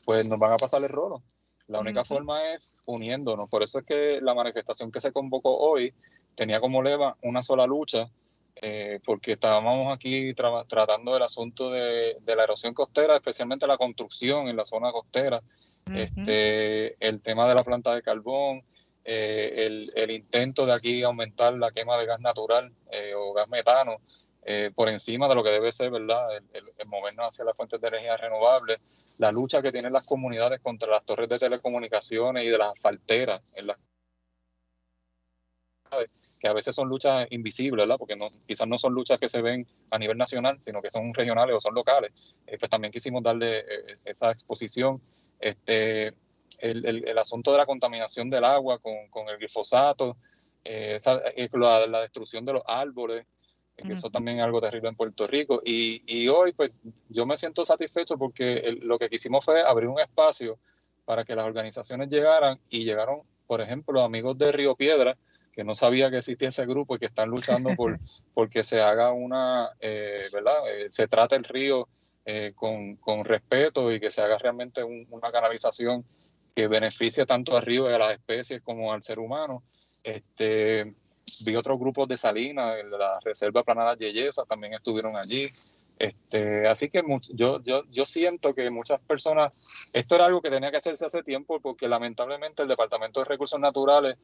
pues 0.05 0.25
nos 0.25 0.39
van 0.39 0.53
a 0.53 0.57
pasar 0.57 0.81
el 0.81 0.89
rolo. 0.89 1.21
La 1.67 1.79
única 1.79 2.05
forma 2.05 2.53
es 2.53 2.75
uniéndonos. 2.85 3.49
Por 3.49 3.61
eso 3.61 3.79
es 3.79 3.85
que 3.85 4.19
la 4.21 4.33
manifestación 4.33 4.91
que 4.91 5.01
se 5.01 5.11
convocó 5.11 5.57
hoy 5.57 5.93
tenía 6.35 6.61
como 6.61 6.81
lema 6.81 7.17
una 7.23 7.43
sola 7.43 7.65
lucha, 7.65 8.09
eh, 8.61 8.99
porque 9.05 9.33
estábamos 9.33 9.93
aquí 9.93 10.33
tratando 10.33 11.17
el 11.17 11.23
asunto 11.23 11.69
de, 11.71 12.17
la 12.25 12.43
erosión 12.43 12.73
costera, 12.73 13.17
especialmente 13.17 13.67
la 13.67 13.77
construcción 13.77 14.47
en 14.47 14.55
la 14.55 14.65
zona 14.65 14.91
costera, 14.91 15.41
este, 15.93 16.95
el 17.05 17.21
tema 17.21 17.47
de 17.47 17.55
la 17.55 17.63
planta 17.63 17.95
de 17.95 18.01
carbón, 18.01 18.63
eh, 19.03 19.69
el, 19.95 20.11
intento 20.11 20.65
de 20.65 20.73
aquí 20.73 21.03
aumentar 21.03 21.53
la 21.53 21.71
quema 21.71 21.97
de 21.97 22.05
gas 22.05 22.19
natural 22.19 22.73
eh, 22.91 23.13
o 23.15 23.33
gas 23.33 23.47
metano 23.47 23.97
por 24.75 24.87
encima 24.87 25.27
de 25.27 25.35
lo 25.35 25.43
que 25.43 25.49
debe 25.49 25.73
ser, 25.73 25.91
¿verdad? 25.91 26.37
El, 26.37 26.43
el, 26.53 26.87
movernos 26.87 27.27
hacia 27.27 27.43
las 27.43 27.53
fuentes 27.53 27.81
de 27.81 27.89
energía 27.89 28.15
renovables 28.15 28.79
la 29.17 29.31
lucha 29.31 29.61
que 29.61 29.71
tienen 29.71 29.93
las 29.93 30.07
comunidades 30.07 30.59
contra 30.61 30.89
las 30.89 31.05
torres 31.05 31.29
de 31.29 31.39
telecomunicaciones 31.39 32.43
y 32.43 32.49
de 32.49 32.57
las 32.57 32.73
asfalteras 32.73 33.57
en 33.57 33.67
las 33.67 33.77
que 36.41 36.47
a 36.47 36.53
veces 36.53 36.75
son 36.75 36.89
luchas 36.89 37.27
invisibles, 37.31 37.83
¿verdad? 37.83 37.97
Porque 37.97 38.15
no, 38.15 38.27
quizás 38.45 38.67
no 38.67 38.77
son 38.77 38.93
luchas 38.93 39.19
que 39.19 39.29
se 39.29 39.41
ven 39.41 39.65
a 39.89 39.97
nivel 39.97 40.17
nacional, 40.17 40.57
sino 40.59 40.81
que 40.81 40.91
son 40.91 41.13
regionales 41.13 41.55
o 41.55 41.61
son 41.61 41.73
locales. 41.73 42.11
Eh, 42.45 42.57
pues 42.59 42.69
también 42.69 42.91
quisimos 42.91 43.23
darle 43.23 43.59
eh, 43.59 43.93
esa 44.05 44.31
exposición. 44.31 45.01
Este, 45.39 46.07
el, 46.59 46.85
el, 46.85 47.17
asunto 47.17 47.51
de 47.51 47.57
la 47.57 47.65
contaminación 47.65 48.29
del 48.29 48.43
agua 48.43 48.79
con, 48.79 49.07
con 49.09 49.29
el 49.29 49.37
glifosato, 49.37 50.17
eh, 50.63 50.99
la, 51.53 52.01
destrucción 52.01 52.45
de 52.45 52.53
los 52.53 52.63
árboles, 52.65 53.25
que 53.85 53.93
eso 53.93 54.09
también 54.09 54.39
es 54.39 54.43
algo 54.43 54.59
terrible 54.59 54.89
en 54.89 54.95
Puerto 54.95 55.27
Rico. 55.27 55.61
Y, 55.63 56.01
y 56.05 56.27
hoy, 56.27 56.51
pues, 56.53 56.71
yo 57.09 57.25
me 57.25 57.37
siento 57.37 57.63
satisfecho 57.63 58.17
porque 58.17 58.77
lo 58.81 58.97
que 58.97 59.09
quisimos 59.09 59.45
fue 59.45 59.61
abrir 59.61 59.87
un 59.87 59.99
espacio 59.99 60.57
para 61.05 61.23
que 61.23 61.35
las 61.35 61.45
organizaciones 61.45 62.09
llegaran 62.09 62.59
y 62.69 62.83
llegaron, 62.83 63.21
por 63.45 63.61
ejemplo, 63.61 64.01
amigos 64.01 64.37
de 64.37 64.51
Río 64.51 64.75
Piedra, 64.75 65.17
que 65.53 65.63
no 65.63 65.73
sabía 65.73 66.11
que 66.11 66.17
existía 66.17 66.49
ese 66.49 66.65
grupo 66.65 66.95
y 66.95 66.97
que 66.99 67.05
están 67.05 67.29
luchando 67.29 67.75
por 67.75 67.97
porque 68.33 68.63
se 68.63 68.81
haga 68.81 69.11
una, 69.11 69.69
eh, 69.79 70.15
¿verdad? 70.33 70.55
Eh, 70.69 70.87
se 70.91 71.07
trate 71.07 71.35
el 71.35 71.43
río 71.43 71.87
eh, 72.25 72.51
con, 72.55 72.97
con, 72.97 73.23
respeto 73.23 73.91
y 73.91 73.99
que 73.99 74.11
se 74.11 74.21
haga 74.21 74.37
realmente 74.37 74.83
una 74.83 75.31
canalización 75.31 76.03
que 76.53 76.67
beneficie 76.67 77.25
tanto 77.25 77.55
al 77.55 77.63
río 77.63 77.89
y 77.89 77.93
a 77.93 77.97
las 77.97 78.11
especies 78.11 78.61
como 78.61 78.91
al 78.91 79.01
ser 79.01 79.17
humano. 79.17 79.63
Este, 80.03 80.93
vi 81.45 81.55
otros 81.55 81.79
grupos 81.79 82.07
de 82.07 82.17
Salinas, 82.17 82.75
de 82.75 82.97
la 82.97 83.19
Reserva 83.21 83.63
Planada 83.63 83.95
Yeyesa, 83.95 84.45
también 84.45 84.73
estuvieron 84.73 85.15
allí. 85.15 85.49
Este, 85.99 86.67
así 86.67 86.89
que 86.89 87.01
yo, 87.29 87.61
yo, 87.63 87.83
yo 87.89 88.05
siento 88.05 88.53
que 88.53 88.69
muchas 88.69 88.99
personas, 89.01 89.89
esto 89.93 90.15
era 90.15 90.25
algo 90.25 90.41
que 90.41 90.49
tenía 90.49 90.69
que 90.69 90.77
hacerse 90.77 91.05
hace 91.05 91.23
tiempo 91.23 91.59
porque 91.59 91.87
lamentablemente 91.87 92.61
el 92.61 92.69
Departamento 92.69 93.19
de 93.19 93.25
Recursos 93.25 93.59
Naturales 93.59 94.17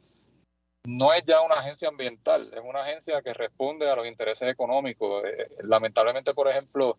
no 0.86 1.14
es 1.14 1.26
ya 1.26 1.42
una 1.42 1.56
agencia 1.56 1.88
ambiental, 1.88 2.42
es 2.42 2.62
una 2.64 2.82
agencia 2.82 3.22
que 3.22 3.34
responde 3.34 3.90
a 3.90 3.96
los 3.96 4.06
intereses 4.06 4.48
económicos. 4.50 5.24
Eh, 5.26 5.48
lamentablemente, 5.64 6.34
por 6.34 6.48
ejemplo, 6.50 6.98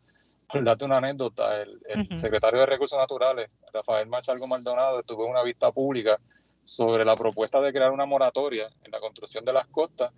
por 0.48 0.64
darte 0.64 0.84
una 0.84 0.98
anécdota, 0.98 1.60
el, 1.60 2.18
secretario 2.18 2.60
de 2.60 2.66
Recursos 2.66 2.98
Naturales, 2.98 3.54
Rafael 3.72 4.08
Machalgo 4.08 4.46
Maldonado, 4.46 5.00
estuvo 5.00 5.24
en 5.24 5.32
una 5.32 5.42
vista 5.42 5.70
pública 5.70 6.18
sobre 6.64 7.04
la 7.04 7.16
propuesta 7.16 7.60
de 7.60 7.72
crear 7.72 7.90
una 7.90 8.06
moratoria 8.06 8.68
en 8.82 8.90
la 8.90 9.00
construcción 9.00 9.44
de 9.44 9.52
las 9.52 9.66
costas 9.66 10.12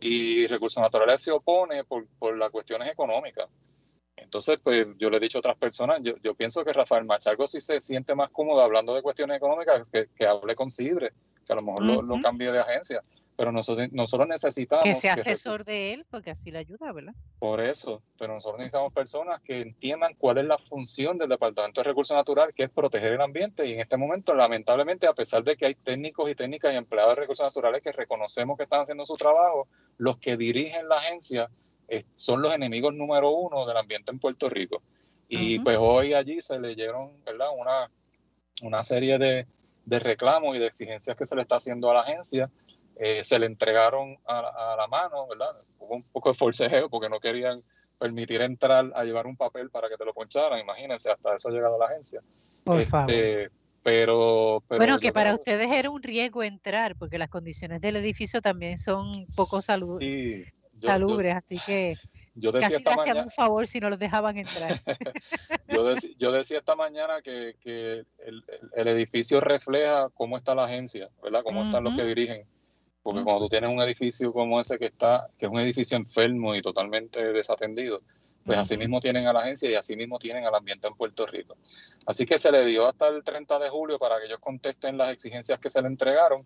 y 0.00 0.46
Recursos 0.46 0.82
Naturales 0.82 1.22
se 1.22 1.30
opone 1.30 1.84
por, 1.84 2.06
por 2.18 2.36
las 2.36 2.50
cuestiones 2.50 2.90
económicas. 2.90 3.48
Entonces, 4.16 4.60
pues 4.62 4.86
yo 4.98 5.10
le 5.10 5.16
he 5.16 5.20
dicho 5.20 5.38
a 5.38 5.40
otras 5.40 5.56
personas, 5.56 6.00
yo, 6.02 6.14
yo 6.22 6.34
pienso 6.34 6.64
que 6.64 6.72
Rafael 6.72 7.04
Machalgo 7.04 7.46
si 7.46 7.60
se 7.60 7.80
siente 7.80 8.14
más 8.14 8.30
cómodo 8.30 8.60
hablando 8.60 8.94
de 8.94 9.02
cuestiones 9.02 9.36
económicas 9.36 9.88
que, 9.90 10.08
que 10.14 10.26
hable 10.26 10.54
con 10.54 10.70
Sidre, 10.70 11.12
que 11.46 11.52
a 11.52 11.56
lo 11.56 11.62
mejor 11.62 11.82
lo, 11.82 12.02
lo, 12.02 12.20
cambie 12.20 12.52
de 12.52 12.58
agencia 12.58 13.02
pero 13.40 13.52
nosotros, 13.52 13.88
nosotros 13.92 14.28
necesitamos... 14.28 14.84
Que 14.84 14.94
sea 14.94 15.14
asesor 15.14 15.64
de 15.64 15.94
él, 15.94 16.04
porque 16.10 16.30
así 16.30 16.50
le 16.50 16.58
ayuda, 16.58 16.92
¿verdad? 16.92 17.14
Por 17.38 17.62
eso, 17.62 18.02
pero 18.18 18.34
nosotros 18.34 18.58
necesitamos 18.58 18.92
personas 18.92 19.40
que 19.40 19.62
entiendan 19.62 20.14
cuál 20.18 20.36
es 20.36 20.44
la 20.44 20.58
función 20.58 21.16
del 21.16 21.30
Departamento 21.30 21.80
de 21.80 21.88
Recursos 21.88 22.14
Naturales, 22.14 22.54
que 22.54 22.64
es 22.64 22.70
proteger 22.70 23.14
el 23.14 23.20
ambiente, 23.22 23.66
y 23.66 23.72
en 23.72 23.80
este 23.80 23.96
momento, 23.96 24.34
lamentablemente, 24.34 25.06
a 25.06 25.14
pesar 25.14 25.42
de 25.42 25.56
que 25.56 25.64
hay 25.64 25.74
técnicos 25.74 26.28
y 26.28 26.34
técnicas 26.34 26.74
y 26.74 26.76
empleados 26.76 27.16
de 27.16 27.22
recursos 27.22 27.46
naturales 27.46 27.82
que 27.82 27.92
reconocemos 27.92 28.58
que 28.58 28.64
están 28.64 28.82
haciendo 28.82 29.06
su 29.06 29.16
trabajo, 29.16 29.68
los 29.96 30.18
que 30.18 30.36
dirigen 30.36 30.86
la 30.86 30.96
agencia 30.96 31.48
eh, 31.88 32.04
son 32.16 32.42
los 32.42 32.54
enemigos 32.54 32.92
número 32.92 33.30
uno 33.30 33.64
del 33.64 33.78
ambiente 33.78 34.10
en 34.10 34.18
Puerto 34.18 34.50
Rico. 34.50 34.82
Y 35.30 35.60
pues 35.60 35.78
hoy 35.80 36.12
allí 36.12 36.42
se 36.42 36.58
le 36.58 36.74
dieron, 36.74 37.24
¿verdad?, 37.24 37.48
una, 37.58 37.88
una 38.60 38.84
serie 38.84 39.16
de, 39.16 39.46
de 39.86 39.98
reclamos 39.98 40.54
y 40.56 40.58
de 40.58 40.66
exigencias 40.66 41.16
que 41.16 41.24
se 41.24 41.36
le 41.36 41.40
está 41.40 41.56
haciendo 41.56 41.90
a 41.90 41.94
la 41.94 42.00
agencia 42.00 42.50
eh, 43.02 43.24
se 43.24 43.38
le 43.38 43.46
entregaron 43.46 44.18
a, 44.26 44.74
la 44.76 44.86
mano, 44.86 45.26
¿verdad? 45.26 45.48
Hubo 45.78 45.94
un 45.94 46.02
poco 46.02 46.28
de 46.28 46.34
forcejeo 46.34 46.90
porque 46.90 47.08
no 47.08 47.18
querían 47.18 47.58
permitir 47.98 48.42
entrar 48.42 48.92
a 48.94 49.04
llevar 49.04 49.26
un 49.26 49.38
papel 49.38 49.70
para 49.70 49.88
que 49.88 49.96
te 49.96 50.04
lo 50.04 50.12
poncharan, 50.12 50.60
imagínense, 50.60 51.10
hasta 51.10 51.34
eso 51.34 51.48
ha 51.48 51.52
llegado 51.52 51.76
a 51.76 51.78
la 51.78 51.86
agencia. 51.86 52.20
Por 52.62 52.78
este, 52.78 52.90
favor. 52.90 53.52
Pero, 53.82 54.62
bueno, 54.68 55.00
que 55.00 55.14
para 55.14 55.32
ustedes 55.32 55.72
era 55.72 55.88
un 55.88 56.02
riesgo 56.02 56.42
entrar, 56.42 56.94
porque 56.96 57.16
las 57.16 57.30
condiciones 57.30 57.80
del 57.80 57.96
edificio 57.96 58.42
también 58.42 58.76
son 58.76 59.10
poco 59.34 59.62
salud 59.62 59.98
sí, 59.98 60.44
salubres, 60.74 61.34
así 61.36 61.58
que 61.64 61.96
yo 62.34 62.52
decía 62.52 62.76
esta 62.76 62.96
mañana, 62.96 63.22
un 63.22 63.30
favor 63.30 63.66
si 63.66 63.80
no 63.80 63.88
los 63.88 63.98
dejaban 63.98 64.36
entrar. 64.36 64.82
yo, 66.18 66.32
decía 66.32 66.58
esta 66.58 66.76
mañana 66.76 67.22
que, 67.22 67.54
que 67.60 68.04
el, 68.26 68.44
el, 68.76 68.88
edificio 68.88 69.40
refleja 69.40 70.10
cómo 70.12 70.36
está 70.36 70.54
la 70.54 70.64
agencia, 70.64 71.08
¿verdad? 71.22 71.40
Cómo 71.42 71.64
están 71.64 71.84
los 71.84 71.96
que 71.96 72.04
dirigen 72.04 72.44
porque 73.02 73.22
cuando 73.22 73.44
tú 73.44 73.48
tienes 73.48 73.70
un 73.70 73.80
edificio 73.80 74.32
como 74.32 74.60
ese 74.60 74.78
que 74.78 74.86
está, 74.86 75.28
que 75.38 75.46
es 75.46 75.52
un 75.52 75.58
edificio 75.58 75.96
enfermo 75.96 76.54
y 76.54 76.60
totalmente 76.60 77.32
desatendido, 77.32 78.02
pues 78.44 78.58
así 78.58 78.76
mismo 78.76 79.00
tienen 79.00 79.26
a 79.26 79.32
la 79.32 79.40
agencia 79.40 79.70
y 79.70 79.74
así 79.74 79.96
mismo 79.96 80.18
tienen 80.18 80.44
al 80.44 80.54
ambiente 80.54 80.88
en 80.88 80.94
Puerto 80.94 81.26
Rico. 81.26 81.56
Así 82.06 82.24
que 82.24 82.38
se 82.38 82.50
le 82.50 82.64
dio 82.64 82.86
hasta 82.86 83.08
el 83.08 83.22
30 83.22 83.58
de 83.58 83.68
julio 83.68 83.98
para 83.98 84.18
que 84.18 84.26
ellos 84.26 84.40
contesten 84.40 84.96
las 84.96 85.12
exigencias 85.12 85.58
que 85.58 85.70
se 85.70 85.80
le 85.82 85.88
entregaron. 85.88 86.38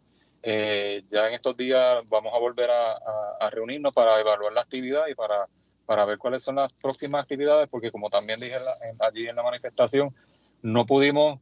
Eh, 0.42 1.05
ya 1.09 1.28
en 1.28 1.34
estos 1.34 1.57
días 1.57 2.02
vamos 2.09 2.32
a 2.34 2.38
volver 2.38 2.70
a, 2.70 3.50
reunirnos 3.50 3.92
para 3.92 4.20
evaluar 4.20 4.52
la 4.52 4.62
actividad 4.62 5.07
y 5.09 5.14
para, 5.14 5.46
para 5.86 6.05
ver 6.05 6.18
cuáles 6.18 6.42
son 6.42 6.57
las 6.57 6.72
próximas 6.72 7.22
actividades, 7.22 7.68
porque 7.68 7.90
como 7.90 8.11
también 8.11 8.40
dije 8.40 8.57
allí 9.00 9.26
en 9.26 9.36
la 9.36 9.42
manifestación, 9.42 10.14
no 10.62 10.86
pudimos 10.86 11.40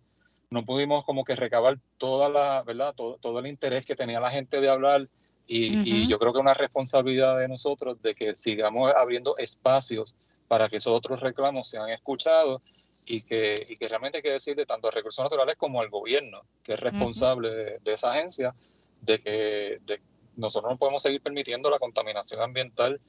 no 0.52 0.64
pudimos 0.64 1.04
como 1.04 1.24
que 1.24 1.34
recabar 1.34 1.78
toda 1.98 2.28
la, 2.28 2.62
¿verdad? 2.62 2.94
Todo, 2.94 3.16
todo 3.20 3.38
el 3.40 3.46
interés 3.46 3.86
que 3.86 3.96
tenía 3.96 4.20
la 4.20 4.30
gente 4.30 4.60
de 4.60 4.68
hablar 4.68 5.02
y, 5.46 6.06
yo 6.08 6.18
creo 6.18 6.32
que 6.32 6.38
es 6.38 6.42
una 6.42 6.54
responsabilidad 6.54 7.38
de 7.38 7.48
nosotros 7.48 8.00
de 8.00 8.14
que 8.14 8.34
sigamos 8.36 8.92
abriendo 8.94 9.36
espacios 9.36 10.14
para 10.48 10.68
que 10.68 10.76
esos 10.76 10.92
otros 10.92 11.20
reclamos 11.20 11.68
sean 11.68 11.90
escuchados 11.90 12.72
y 13.06 13.22
que, 13.22 13.54
y 13.68 13.74
que 13.76 13.88
realmente 13.88 14.18
hay 14.18 14.22
que 14.22 14.32
decirle 14.32 14.64
tanto 14.64 14.88
a 14.88 14.90
recursos 14.90 15.22
naturales 15.22 15.56
como 15.56 15.80
al 15.80 15.90
gobierno, 15.90 16.42
que 16.62 16.74
es 16.74 16.80
responsable 16.80 17.78
de, 17.80 17.92
esa 17.92 18.12
agencia, 18.12 18.54
de 19.00 19.20
que 19.20 20.00
nosotros 20.36 20.72
no 20.72 20.78
podemos 20.78 21.02
seguir 21.02 21.20
permitiendo 21.20 21.70
la 21.70 21.78
contaminación 21.78 22.40
ambiental. 22.40 23.00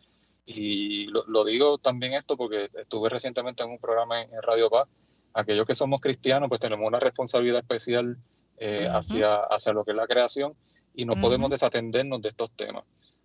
Y 0.46 1.06
lo, 1.08 1.46
digo 1.46 1.78
también 1.78 2.14
esto 2.14 2.36
porque 2.36 2.70
estuve 2.74 3.08
recientemente 3.08 3.64
en 3.64 3.70
un 3.70 3.80
programa 3.80 4.22
en, 4.22 4.34
en 4.34 4.42
Radio 4.42 4.70
Paz 4.70 4.90
aquellos 5.34 5.66
que 5.66 5.76
somos 5.76 6.00
cristianos, 6.00 6.50
pues 6.50 6.62
tenemos 6.62 6.88
una 6.88 7.00
responsabilidad 7.00 7.60
especial 7.60 8.18
eh, 8.58 8.88
hacia, 8.90 9.36
hacia 9.36 9.74
lo 9.74 9.84
que 9.84 9.92
es 9.92 9.98
la 9.98 10.08
creación 10.08 10.54
y 10.94 11.06
no 11.06 11.14
podemos 11.14 11.50
desatendernos 11.50 12.22
de 12.22 12.30
estos 12.30 12.52
temas. 12.52 12.84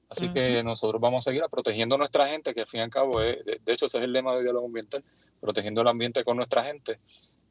Así 0.09 0.33
que 0.33 0.63
nosotros 0.63 1.01
vamos 1.03 1.27
a 1.27 1.31
seguir 1.31 1.45
protegiendo 1.51 1.97
a 1.97 1.99
nuestra 1.99 2.27
gente, 2.29 2.55
que 2.55 2.63
al 2.63 2.67
fin 2.67 2.81
y 2.81 2.83
al 2.85 2.91
cabo, 2.91 3.21
es, 3.21 3.45
de, 3.45 3.61
hecho 3.67 3.85
ese 3.87 3.99
es 3.99 4.05
el 4.05 4.13
lema 4.13 4.35
de 4.35 4.43
diálogo 4.43 4.67
ambiental, 4.67 5.03
protegiendo 5.39 5.83
el 5.83 5.89
ambiente 5.89 6.25
con 6.25 6.39
nuestra 6.39 6.65
gente. 6.65 6.99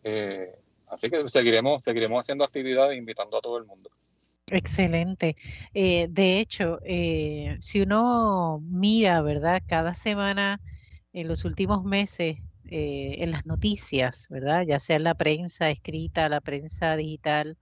Eh, 0.03 0.55
así 0.89 1.11
que 1.11 1.27
seguiremos, 1.29 1.85
seguiremos 1.85 2.25
haciendo 2.25 2.43
actividades 2.43 2.97
invitando 2.97 3.37
a 3.37 3.41
todo 3.41 3.59
el 3.59 3.65
mundo. 3.65 3.91
Excelente. 4.49 5.35
Eh, 5.75 6.07
de 6.09 6.39
hecho, 6.39 6.79
si 7.59 7.81
uno 7.81 8.59
mira, 8.63 9.21
¿verdad? 9.21 9.61
Cada 9.67 9.93
semana 9.93 10.59
en 11.13 11.27
los 11.27 11.45
últimos 11.45 11.83
meses 11.83 12.37
eh, 12.69 13.17
en 13.19 13.31
las 13.31 13.45
noticias, 13.45 14.27
¿verdad? 14.29 14.63
Ya 14.67 14.79
sea 14.79 14.97
en 14.97 15.03
la 15.03 15.15
prensa 15.15 15.69
escrita, 15.69 16.29
la 16.29 16.41
prensa 16.41 16.95
digital, 16.95 17.57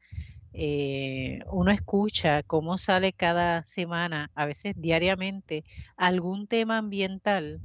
eh, 0.54 1.40
uno 1.52 1.72
escucha 1.72 2.42
cómo 2.44 2.78
sale 2.78 3.14
cada 3.14 3.66
semana, 3.66 4.32
a 4.36 4.46
veces 4.46 4.74
diariamente, 4.78 5.66
algún 5.98 6.48
tema 6.48 6.78
ambiental 6.78 7.60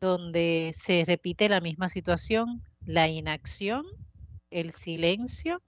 donde 0.00 0.72
se 0.74 1.04
repite 1.06 1.48
la 1.48 1.60
misma 1.60 1.88
situación, 1.88 2.62
la 2.84 3.08
inacción, 3.08 3.84
el 4.50 4.72
silencio, 4.72 5.62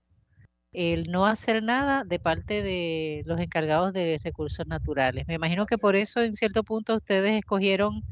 el 0.72 1.10
no 1.10 1.26
hacer 1.26 1.62
nada 1.62 2.04
de 2.04 2.18
parte 2.18 2.62
de 2.62 3.22
los 3.26 3.40
encargados 3.40 3.92
de 3.92 4.20
recursos 4.22 4.66
naturales. 4.66 5.26
Me 5.26 5.34
imagino 5.34 5.66
que 5.66 5.78
por 5.78 5.96
eso 5.96 6.20
en 6.20 6.32
cierto 6.32 6.62
punto 6.62 6.96
ustedes 6.96 7.32
escogieron 7.38 8.04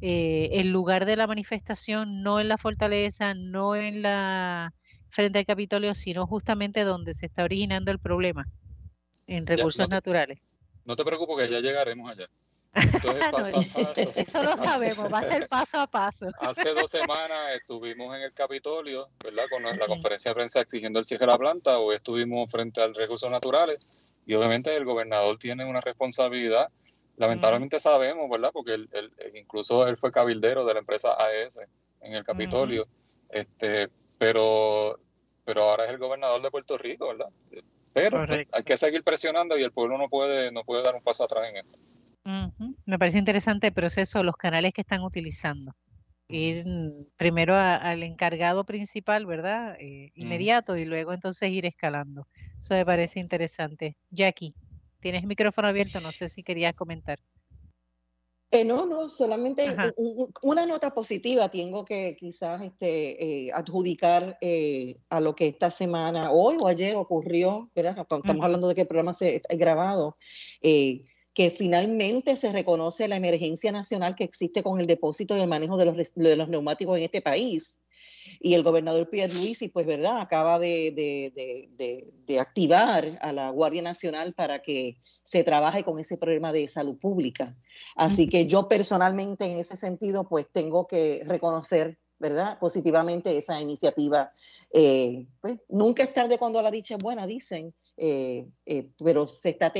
eh, 0.00 0.50
el 0.52 0.70
lugar 0.70 1.04
de 1.04 1.16
la 1.16 1.26
manifestación, 1.26 2.22
no 2.22 2.40
en 2.40 2.48
la 2.48 2.58
fortaleza, 2.58 3.34
no 3.34 3.76
en 3.76 4.02
la 4.02 4.72
frente 5.10 5.40
al 5.40 5.46
Capitolio, 5.46 5.94
sino 5.94 6.26
justamente 6.26 6.84
donde 6.84 7.14
se 7.14 7.26
está 7.26 7.44
originando 7.44 7.90
el 7.90 7.98
problema, 7.98 8.46
en 9.26 9.46
recursos 9.46 9.88
naturales. 9.88 10.40
No 10.84 10.96
te 10.96 11.04
preocupes 11.04 11.46
que 11.46 11.52
ya 11.52 11.60
llegaremos 11.60 12.10
allá. 12.10 12.26
Entonces, 12.72 13.24
paso 13.32 13.56
a 13.56 13.62
paso. 13.84 14.12
Eso 14.16 14.42
lo 14.42 14.56
sabemos, 14.56 15.12
va 15.12 15.18
a 15.18 15.22
ser 15.22 15.48
paso 15.50 15.78
a 15.78 15.86
paso. 15.86 16.26
Hace 16.40 16.72
dos 16.74 16.90
semanas 16.90 17.54
estuvimos 17.54 18.16
en 18.16 18.22
el 18.22 18.32
Capitolio, 18.32 19.08
¿verdad? 19.22 19.44
Con 19.50 19.62
la 19.62 19.86
conferencia 19.86 20.30
de 20.30 20.34
prensa 20.34 20.60
exigiendo 20.60 20.98
el 20.98 21.04
cierre 21.04 21.26
de 21.26 21.32
la 21.32 21.38
planta, 21.38 21.78
hoy 21.78 21.96
estuvimos 21.96 22.50
frente 22.50 22.80
al 22.80 22.94
recursos 22.94 23.30
naturales 23.30 24.00
y 24.26 24.34
obviamente 24.34 24.74
el 24.74 24.84
gobernador 24.84 25.38
tiene 25.38 25.64
una 25.64 25.80
responsabilidad. 25.80 26.68
Lamentablemente 27.20 27.78
sabemos, 27.78 28.30
¿verdad? 28.30 28.48
Porque 28.50 28.72
él, 28.72 28.88
incluso 29.34 29.86
él 29.86 29.98
fue 29.98 30.10
cabildero 30.10 30.64
de 30.64 30.72
la 30.72 30.80
empresa 30.80 31.14
AES 31.22 31.60
en 32.00 32.14
el 32.14 32.24
Capitolio, 32.24 32.86
este, 33.28 33.90
pero, 34.18 34.98
pero 35.44 35.64
ahora 35.64 35.84
es 35.84 35.90
el 35.90 35.98
gobernador 35.98 36.40
de 36.40 36.50
Puerto 36.50 36.78
Rico, 36.78 37.08
¿verdad? 37.08 37.28
Pero 37.92 38.26
pues, 38.26 38.48
hay 38.54 38.62
que 38.62 38.78
seguir 38.78 39.04
presionando 39.04 39.58
y 39.58 39.62
el 39.62 39.70
pueblo 39.70 39.98
no 39.98 40.08
puede, 40.08 40.50
no 40.50 40.64
puede 40.64 40.82
dar 40.82 40.94
un 40.94 41.02
paso 41.02 41.24
atrás 41.24 41.46
en 41.50 41.58
esto. 41.58 41.78
Me 42.86 42.98
parece 42.98 43.18
interesante 43.18 43.66
el 43.66 43.74
proceso, 43.74 44.22
los 44.22 44.38
canales 44.38 44.72
que 44.72 44.80
están 44.80 45.02
utilizando. 45.02 45.74
Ir 46.26 46.64
primero 47.18 47.54
al 47.54 48.02
encargado 48.02 48.64
principal, 48.64 49.26
¿verdad? 49.26 49.76
Eh, 49.78 50.10
inmediato 50.14 50.78
y 50.78 50.86
luego 50.86 51.12
entonces 51.12 51.50
ir 51.50 51.66
escalando. 51.66 52.26
Eso 52.58 52.72
me 52.72 52.84
parece 52.86 53.20
interesante. 53.20 53.98
Jackie, 54.10 54.54
tienes 55.00 55.24
micrófono 55.24 55.68
abierto, 55.68 56.00
no 56.00 56.12
sé 56.12 56.28
si 56.28 56.42
querías 56.42 56.74
comentar. 56.74 57.18
Eh, 58.52 58.64
no, 58.64 58.84
no, 58.84 59.10
solamente 59.10 59.64
una 60.42 60.66
nota 60.66 60.92
positiva 60.92 61.48
tengo 61.48 61.84
que 61.84 62.16
quizás 62.18 62.60
este, 62.62 63.46
eh, 63.46 63.52
adjudicar 63.52 64.36
a 65.08 65.20
lo 65.20 65.36
que 65.36 65.46
esta 65.46 65.70
semana, 65.70 66.32
hoy 66.32 66.56
o 66.60 66.66
ayer 66.66 66.96
ocurrió, 66.96 67.70
¿verdad? 67.76 67.96
Estamos 67.98 68.44
hablando 68.44 68.66
de 68.66 68.74
que 68.74 68.80
el 68.80 68.88
programa 68.88 69.14
se 69.14 69.40
ha 69.48 69.54
grabado 69.54 70.16
que 71.32 71.50
finalmente 71.50 72.36
se 72.36 72.52
reconoce 72.52 73.08
la 73.08 73.16
emergencia 73.16 73.70
nacional 73.72 74.14
que 74.14 74.24
existe 74.24 74.62
con 74.62 74.80
el 74.80 74.86
depósito 74.86 75.36
y 75.36 75.40
el 75.40 75.48
manejo 75.48 75.76
de 75.76 75.86
los, 75.86 76.14
de 76.14 76.36
los 76.36 76.48
neumáticos 76.48 76.98
en 76.98 77.04
este 77.04 77.20
país. 77.20 77.80
Y 78.40 78.54
el 78.54 78.62
gobernador 78.62 79.08
Pierre 79.10 79.34
Luisi, 79.34 79.68
pues, 79.68 79.86
¿verdad?, 79.86 80.18
acaba 80.18 80.58
de, 80.58 80.92
de, 80.96 82.12
de, 82.26 82.40
activar 82.40 83.18
a 83.20 83.32
la 83.32 83.50
Guardia 83.50 83.82
Nacional 83.82 84.32
para 84.32 84.60
que 84.60 84.96
se 85.22 85.44
trabaje 85.44 85.84
con 85.84 85.98
ese 85.98 86.16
problema 86.16 86.50
de 86.52 86.66
salud 86.66 86.96
pública. 86.98 87.54
Así 87.96 88.28
que 88.28 88.46
yo 88.46 88.66
personalmente, 88.66 89.44
en 89.44 89.58
ese 89.58 89.76
sentido, 89.76 90.26
pues, 90.26 90.46
tengo 90.50 90.86
que 90.86 91.22
reconocer, 91.26 91.98
¿verdad?, 92.18 92.58
positivamente 92.58 93.36
esa 93.36 93.60
iniciativa. 93.60 94.32
Eh, 94.72 95.26
pues, 95.42 95.58
nunca 95.68 96.02
es 96.02 96.14
tarde 96.14 96.38
cuando 96.38 96.62
la 96.62 96.70
dicha 96.70 96.94
es 96.94 97.02
buena, 97.02 97.26
dicen. 97.26 97.74
Eh, 98.02 98.48
eh, 98.64 98.88
pero 99.04 99.28
se 99.28 99.50
está, 99.50 99.70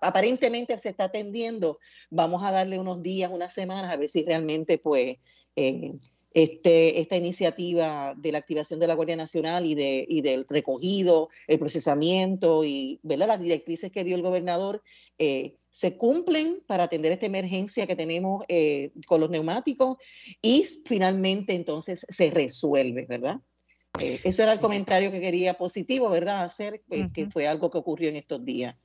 aparentemente 0.00 0.78
se 0.78 0.88
está 0.88 1.04
atendiendo. 1.04 1.78
Vamos 2.08 2.42
a 2.42 2.50
darle 2.50 2.80
unos 2.80 3.02
días, 3.02 3.30
unas 3.30 3.52
semanas, 3.52 3.92
a 3.92 3.96
ver 3.96 4.08
si 4.08 4.24
realmente 4.24 4.78
pues 4.78 5.18
eh, 5.56 5.92
este, 6.32 7.00
esta 7.00 7.16
iniciativa 7.16 8.14
de 8.16 8.32
la 8.32 8.38
activación 8.38 8.80
de 8.80 8.86
la 8.86 8.94
Guardia 8.94 9.16
Nacional 9.16 9.66
y, 9.66 9.74
de, 9.74 10.06
y 10.08 10.20
del 10.22 10.46
recogido, 10.48 11.28
el 11.46 11.58
procesamiento 11.58 12.64
y 12.64 13.00
¿verdad? 13.02 13.28
las 13.28 13.40
directrices 13.40 13.90
que 13.90 14.04
dio 14.04 14.16
el 14.16 14.22
gobernador 14.22 14.82
se 15.70 15.96
cumplen 15.96 16.62
para 16.66 16.84
atender 16.84 17.12
esta 17.12 17.26
emergencia 17.26 17.86
que 17.86 17.94
tenemos 17.94 18.44
con 19.06 19.20
los 19.20 19.30
neumáticos 19.30 19.98
y 20.42 20.64
finalmente 20.84 21.54
entonces 21.54 22.06
se 22.08 22.30
resuelve, 22.30 23.06
¿verdad? 23.06 23.40
Eh, 23.98 24.20
ese 24.24 24.42
era 24.42 24.52
el 24.52 24.60
comentario 24.60 25.10
que 25.10 25.20
quería 25.20 25.54
positivo, 25.54 26.08
¿verdad? 26.10 26.44
Hacer, 26.44 26.82
que 26.88 27.28
fue 27.30 27.48
algo 27.48 27.70
que 27.70 27.78
ocurrió 27.78 28.08
en 28.08 28.16
estos 28.16 28.44
días. 28.44 28.76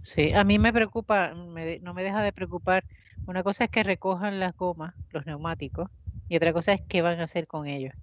Sí, 0.00 0.30
a 0.34 0.44
mí 0.44 0.58
me 0.58 0.72
preocupa, 0.72 1.34
no 1.34 1.94
me 1.94 2.02
deja 2.02 2.22
de 2.22 2.32
preocupar. 2.32 2.84
Una 3.26 3.42
cosa 3.42 3.64
es 3.64 3.70
que 3.70 3.82
recojan 3.82 4.38
las 4.40 4.56
gomas, 4.56 4.94
los 5.10 5.26
neumáticos, 5.26 5.90
y 6.28 6.36
otra 6.36 6.52
cosa 6.52 6.72
es 6.72 6.80
qué 6.88 7.02
van 7.02 7.20
a 7.20 7.24
hacer 7.24 7.46
con 7.46 7.66
ellos, 7.66 7.94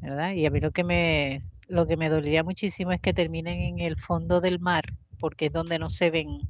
¿verdad? 0.00 0.32
Y 0.32 0.46
a 0.46 0.50
mí 0.50 0.60
lo 0.60 0.70
que 0.70 0.84
me, 0.84 1.40
lo 1.66 1.86
que 1.86 1.96
me 1.96 2.08
dolería 2.08 2.42
muchísimo 2.42 2.92
es 2.92 3.00
que 3.00 3.12
terminen 3.12 3.60
en 3.60 3.78
el 3.80 3.96
fondo 3.96 4.40
del 4.40 4.58
mar, 4.58 4.84
porque 5.18 5.46
es 5.46 5.52
donde 5.52 5.78
no 5.78 5.90
se 5.90 6.10
ven 6.10 6.48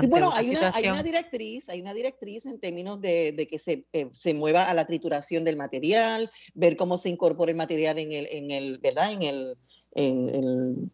Sí, 0.00 0.06
bueno, 0.06 0.32
hay 0.32 0.48
una, 0.48 0.70
hay 0.74 0.88
una, 0.88 1.02
directriz, 1.02 1.68
hay 1.68 1.82
una 1.82 1.92
directriz 1.92 2.46
en 2.46 2.58
términos 2.58 2.98
de, 2.98 3.32
de 3.32 3.46
que 3.46 3.58
se, 3.58 3.84
eh, 3.92 4.08
se, 4.10 4.32
mueva 4.32 4.64
a 4.64 4.72
la 4.72 4.86
trituración 4.86 5.44
del 5.44 5.58
material, 5.58 6.30
ver 6.54 6.76
cómo 6.76 6.96
se 6.96 7.10
incorpora 7.10 7.50
el 7.50 7.58
material 7.58 7.98
en 7.98 8.10
el, 8.12 8.26
en 8.30 8.50
el 8.50 8.78
¿verdad? 8.78 9.12
En 9.12 9.22
el, 9.22 9.58
en 9.92 10.28
el 10.34 10.90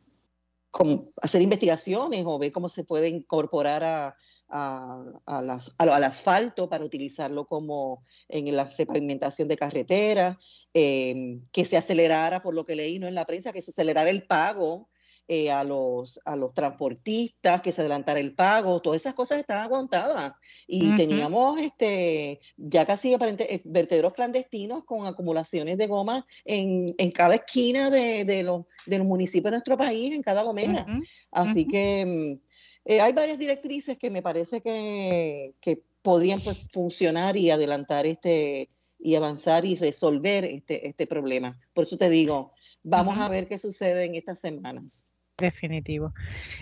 hacer 1.22 1.42
investigaciones 1.42 2.24
o 2.26 2.40
ver 2.40 2.50
cómo 2.50 2.68
se 2.68 2.82
puede 2.82 3.08
incorporar 3.08 3.84
a, 3.84 4.16
a, 4.48 5.02
a 5.26 5.42
las, 5.42 5.74
al 5.78 6.04
asfalto 6.04 6.68
para 6.68 6.84
utilizarlo 6.84 7.46
como 7.46 8.02
en 8.28 8.54
la 8.54 8.64
repavimentación 8.64 9.48
de 9.48 9.56
carreteras, 9.56 10.36
eh, 10.74 11.40
que 11.52 11.64
se 11.64 11.76
acelerara, 11.76 12.42
por 12.42 12.54
lo 12.54 12.64
que 12.64 12.76
leí 12.76 12.98
¿no? 12.98 13.06
en 13.06 13.14
la 13.14 13.24
prensa, 13.24 13.52
que 13.52 13.62
se 13.62 13.70
acelerara 13.70 14.10
el 14.10 14.26
pago 14.26 14.88
eh, 15.28 15.50
a, 15.50 15.64
los, 15.64 16.20
a 16.24 16.36
los 16.36 16.54
transportistas, 16.54 17.60
que 17.60 17.72
se 17.72 17.80
adelantara 17.80 18.20
el 18.20 18.36
pago, 18.36 18.80
todas 18.80 19.02
esas 19.02 19.14
cosas 19.14 19.40
estaban 19.40 19.64
aguantadas. 19.64 20.34
Y 20.68 20.94
teníamos 20.94 21.60
este, 21.60 22.38
ya 22.56 22.86
casi 22.86 23.12
aparente, 23.12 23.52
eh, 23.52 23.60
vertederos 23.64 24.12
clandestinos 24.12 24.84
con 24.84 25.04
acumulaciones 25.04 25.78
de 25.78 25.88
goma 25.88 26.24
en, 26.44 26.94
en 26.96 27.10
cada 27.10 27.34
esquina 27.34 27.90
de, 27.90 28.24
de, 28.24 28.44
los, 28.44 28.66
de 28.86 28.98
los 28.98 29.06
municipios 29.08 29.46
de 29.46 29.56
nuestro 29.56 29.76
país, 29.76 30.12
en 30.12 30.22
cada 30.22 30.44
gomera. 30.44 30.86
Así 31.32 31.66
que 31.66 32.38
mm, 32.38 32.45
eh, 32.86 33.00
hay 33.00 33.12
varias 33.12 33.38
directrices 33.38 33.98
que 33.98 34.10
me 34.10 34.22
parece 34.22 34.60
que, 34.60 35.54
que 35.60 35.82
podrían 36.02 36.40
pues, 36.40 36.68
funcionar 36.70 37.36
y 37.36 37.50
adelantar 37.50 38.06
este 38.06 38.70
y 38.98 39.14
avanzar 39.14 39.64
y 39.64 39.76
resolver 39.76 40.44
este, 40.44 40.88
este 40.88 41.06
problema. 41.06 41.58
Por 41.74 41.84
eso 41.84 41.98
te 41.98 42.08
digo, 42.08 42.52
vamos 42.82 43.18
a 43.18 43.28
ver 43.28 43.46
qué 43.46 43.58
sucede 43.58 44.04
en 44.04 44.14
estas 44.14 44.40
semanas. 44.40 45.12
Definitivo. 45.36 46.14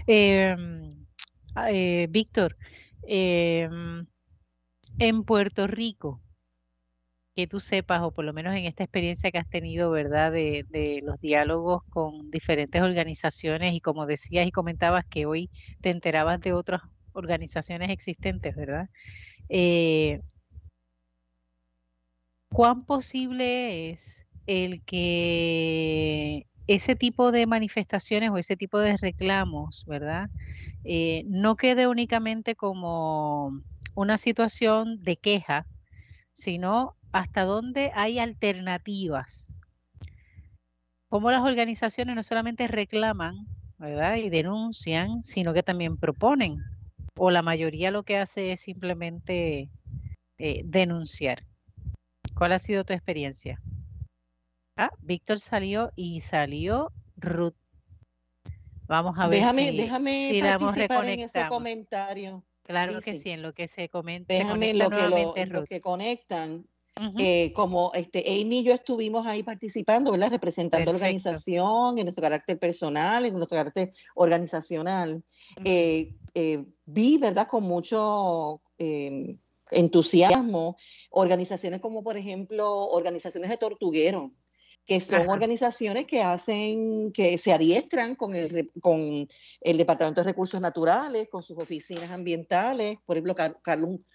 Em, 0.07 1.07
eh, 1.68 2.09
Víctor, 2.11 2.57
em, 3.07 4.05
en 4.99 5.25
Puerto 5.25 5.66
Rico, 5.66 6.20
que 7.35 7.47
tú 7.47 7.61
sepas, 7.61 8.03
o 8.03 8.12
por 8.12 8.24
lo 8.24 8.32
menos 8.32 8.55
en 8.55 8.64
esta 8.64 8.85
experiencia 8.85 9.30
que 9.30 9.39
has 9.39 9.49
tenido, 9.49 9.91
¿verdad?, 9.91 10.32
de, 10.32 11.01
los 11.05 11.20
diálogos 11.20 11.82
con 11.91 12.30
diferentes 12.30 12.80
organizaciones 12.82 13.74
y 13.74 13.80
como 13.80 14.07
decías 14.07 14.47
y 14.47 14.53
comentabas 14.53 15.05
que 15.07 15.26
hoy 15.26 15.51
te 15.80 15.91
enterabas 15.91 16.41
de 16.41 16.53
otras 16.53 16.82
organizaciones 17.12 17.91
existentes, 17.91 18.55
¿verdad? 18.57 18.89
Eh, 19.49 20.20
¿Cuán 22.49 22.85
posible 22.85 23.91
es 23.91 24.28
el 24.47 24.82
que 24.85 26.47
ese 26.66 26.95
tipo 26.97 27.32
de 27.32 27.47
manifestaciones 27.47 28.30
o 28.30 28.39
ese 28.39 28.57
tipo 28.57 28.78
de 28.78 28.97
reclamos, 28.97 29.85
¿verdad? 29.87 30.30
Eh, 30.85 31.24
no 31.26 31.57
quede 31.57 31.89
únicamente 31.89 32.55
como 32.55 33.61
una 33.95 34.18
situación 34.18 35.03
de 35.03 35.16
queja, 35.16 35.66
sino 36.32 36.97
hasta 37.15 37.45
dónde 37.45 37.93
hay 37.95 38.19
alternativas. 38.19 39.55
Cómo 41.09 41.31
las 41.31 41.43
organizaciones 41.43 42.17
no 42.17 42.25
solamente 42.25 42.67
reclaman, 42.67 43.47
¿verdad? 43.79 44.17
Y 44.17 44.31
denuncian, 44.31 45.23
sino 45.23 45.55
que 45.55 45.62
también 45.62 45.97
proponen. 45.97 46.59
O 47.17 47.31
la 47.31 47.43
mayoría 47.43 47.93
lo 47.93 48.03
que 48.03 48.19
hace 48.19 48.51
es 48.51 48.61
simplemente 48.61 49.71
eh, 50.39 50.62
denunciar. 50.65 51.45
¿Cuál 52.35 52.51
ha 52.51 52.59
sido 52.59 52.83
tu 52.83 52.93
experiencia? 52.93 53.61
Ah, 54.77 54.91
Víctor 55.01 55.39
salió 55.39 55.93
y 55.95 56.21
salió 56.21 56.91
Ruth. 57.17 57.55
Vamos 58.89 59.17
a 59.21 59.29
ver 59.29 59.39
déjame, 59.39 59.69
si, 59.69 59.77
déjame 59.77 60.41
participar 60.43 61.05
en 61.07 61.21
ese 61.21 61.47
comentario. 61.47 62.43
Claro 62.65 63.01
que 63.01 63.21
sí. 63.21 63.31
en 63.31 63.43
lo 63.43 63.53
que 63.53 63.69
se 63.69 63.89
comenta. 63.89 64.35
Déjame 64.35 64.75
lo 64.75 64.91
que, 64.91 65.47
lo, 65.47 65.65
que 65.65 65.81
conectan. 65.81 66.67
Eh, 67.19 67.53
como 67.55 67.93
este, 67.95 68.21
Amy 68.21 68.61
y 68.61 68.63
yo 68.65 68.75
estuvimos 68.75 69.27
ahí 69.27 69.43
participando, 69.43 70.13
¿verdad? 70.13 70.31
Representando 70.31 70.93
la 70.93 70.97
organización 70.97 71.99
en 71.99 72.05
nuestro 72.05 72.23
carácter 72.23 72.59
personal, 72.59 73.25
en 73.25 73.35
nuestro 73.35 73.57
carácter 73.57 73.91
organizacional. 74.15 75.25
Eh, 75.65 76.15
eh, 76.35 76.65
vi, 76.87 77.19
¿verdad? 77.19 77.49
Con 77.49 77.65
mucho 77.65 78.61
em, 78.79 79.39
entusiasmo 79.73 80.77
organizaciones 81.11 81.81
como, 81.81 82.05
por 82.05 82.17
ejemplo, 82.17 82.87
organizaciones 82.87 83.51
de 83.51 83.57
tortugueros 83.57 84.31
que 84.87 85.01
son 85.01 85.28
organizaciones 85.28 86.07
que 86.07 86.22
hacen, 86.22 87.11
que 87.12 87.39
se 87.39 87.53
adiestran 87.53 88.16
con 88.16 88.35
el, 88.35 88.70
con 88.80 89.26
el 89.61 89.78
Departamento 89.78 90.20
de 90.20 90.26
Recursos 90.26 90.61
Naturales, 90.61 91.28
con 91.30 91.43
sus 91.43 91.57
oficinas 91.59 92.11
ambientales, 92.11 92.99
por 93.07 93.16
ejemplo, 93.16 93.35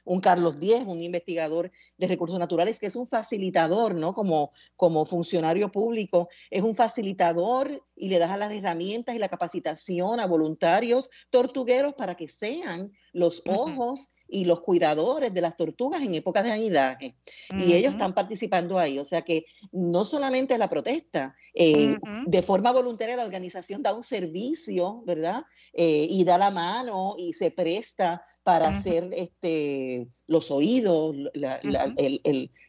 un 0.05 0.21
Carlos 0.21 0.59
Diez, 0.59 0.83
un 0.85 1.01
investigador 1.01 1.71
de 1.97 2.07
recursos 2.07 2.37
naturales, 2.37 2.79
que 2.79 2.85
es 2.85 2.95
un 2.95 3.07
facilitador, 3.07 3.95
¿no? 3.95 4.13
Como, 4.13 4.51
como 4.75 5.05
funcionario 5.05 5.71
público, 5.71 6.29
es 6.51 6.61
un 6.61 6.75
facilitador 6.75 7.83
y 7.95 8.09
le 8.09 8.19
das 8.19 8.37
las 8.37 8.51
herramientas 8.51 9.15
y 9.15 9.19
la 9.19 9.29
capacitación 9.29 10.19
a 10.19 10.27
voluntarios 10.27 11.09
tortugueros 11.31 11.93
para 11.95 12.15
que 12.15 12.27
sean 12.27 12.91
los 13.11 13.41
ojos 13.47 14.13
y 14.29 14.45
los 14.45 14.61
cuidadores 14.61 15.33
de 15.33 15.41
las 15.41 15.55
tortugas 15.55 16.01
en 16.01 16.13
épocas 16.13 16.43
de 16.43 16.51
anidaje. 16.51 17.15
Y 17.57 17.73
ellos 17.73 17.93
están 17.93 18.13
participando 18.13 18.77
ahí. 18.77 18.99
O 18.99 19.05
sea 19.05 19.21
que 19.23 19.45
no 19.71 20.05
solamente 20.05 20.57
la 20.57 20.69
protesta, 20.69 21.35
eh, 21.53 21.95
de 22.25 22.41
forma 22.41 22.71
voluntaria 22.71 23.15
la 23.15 23.25
organización 23.25 23.83
da 23.83 23.93
un 23.93 24.03
servicio, 24.03 25.03
¿verdad? 25.05 25.43
Eh, 25.73 26.07
y 26.09 26.23
da 26.23 26.37
la 26.37 26.51
mano 26.51 27.15
y 27.17 27.33
se 27.33 27.51
presta 27.51 28.23
para 28.43 28.69
hacer 28.69 29.09
este, 29.13 30.07
los 30.29 30.51
oídos, 30.51 31.15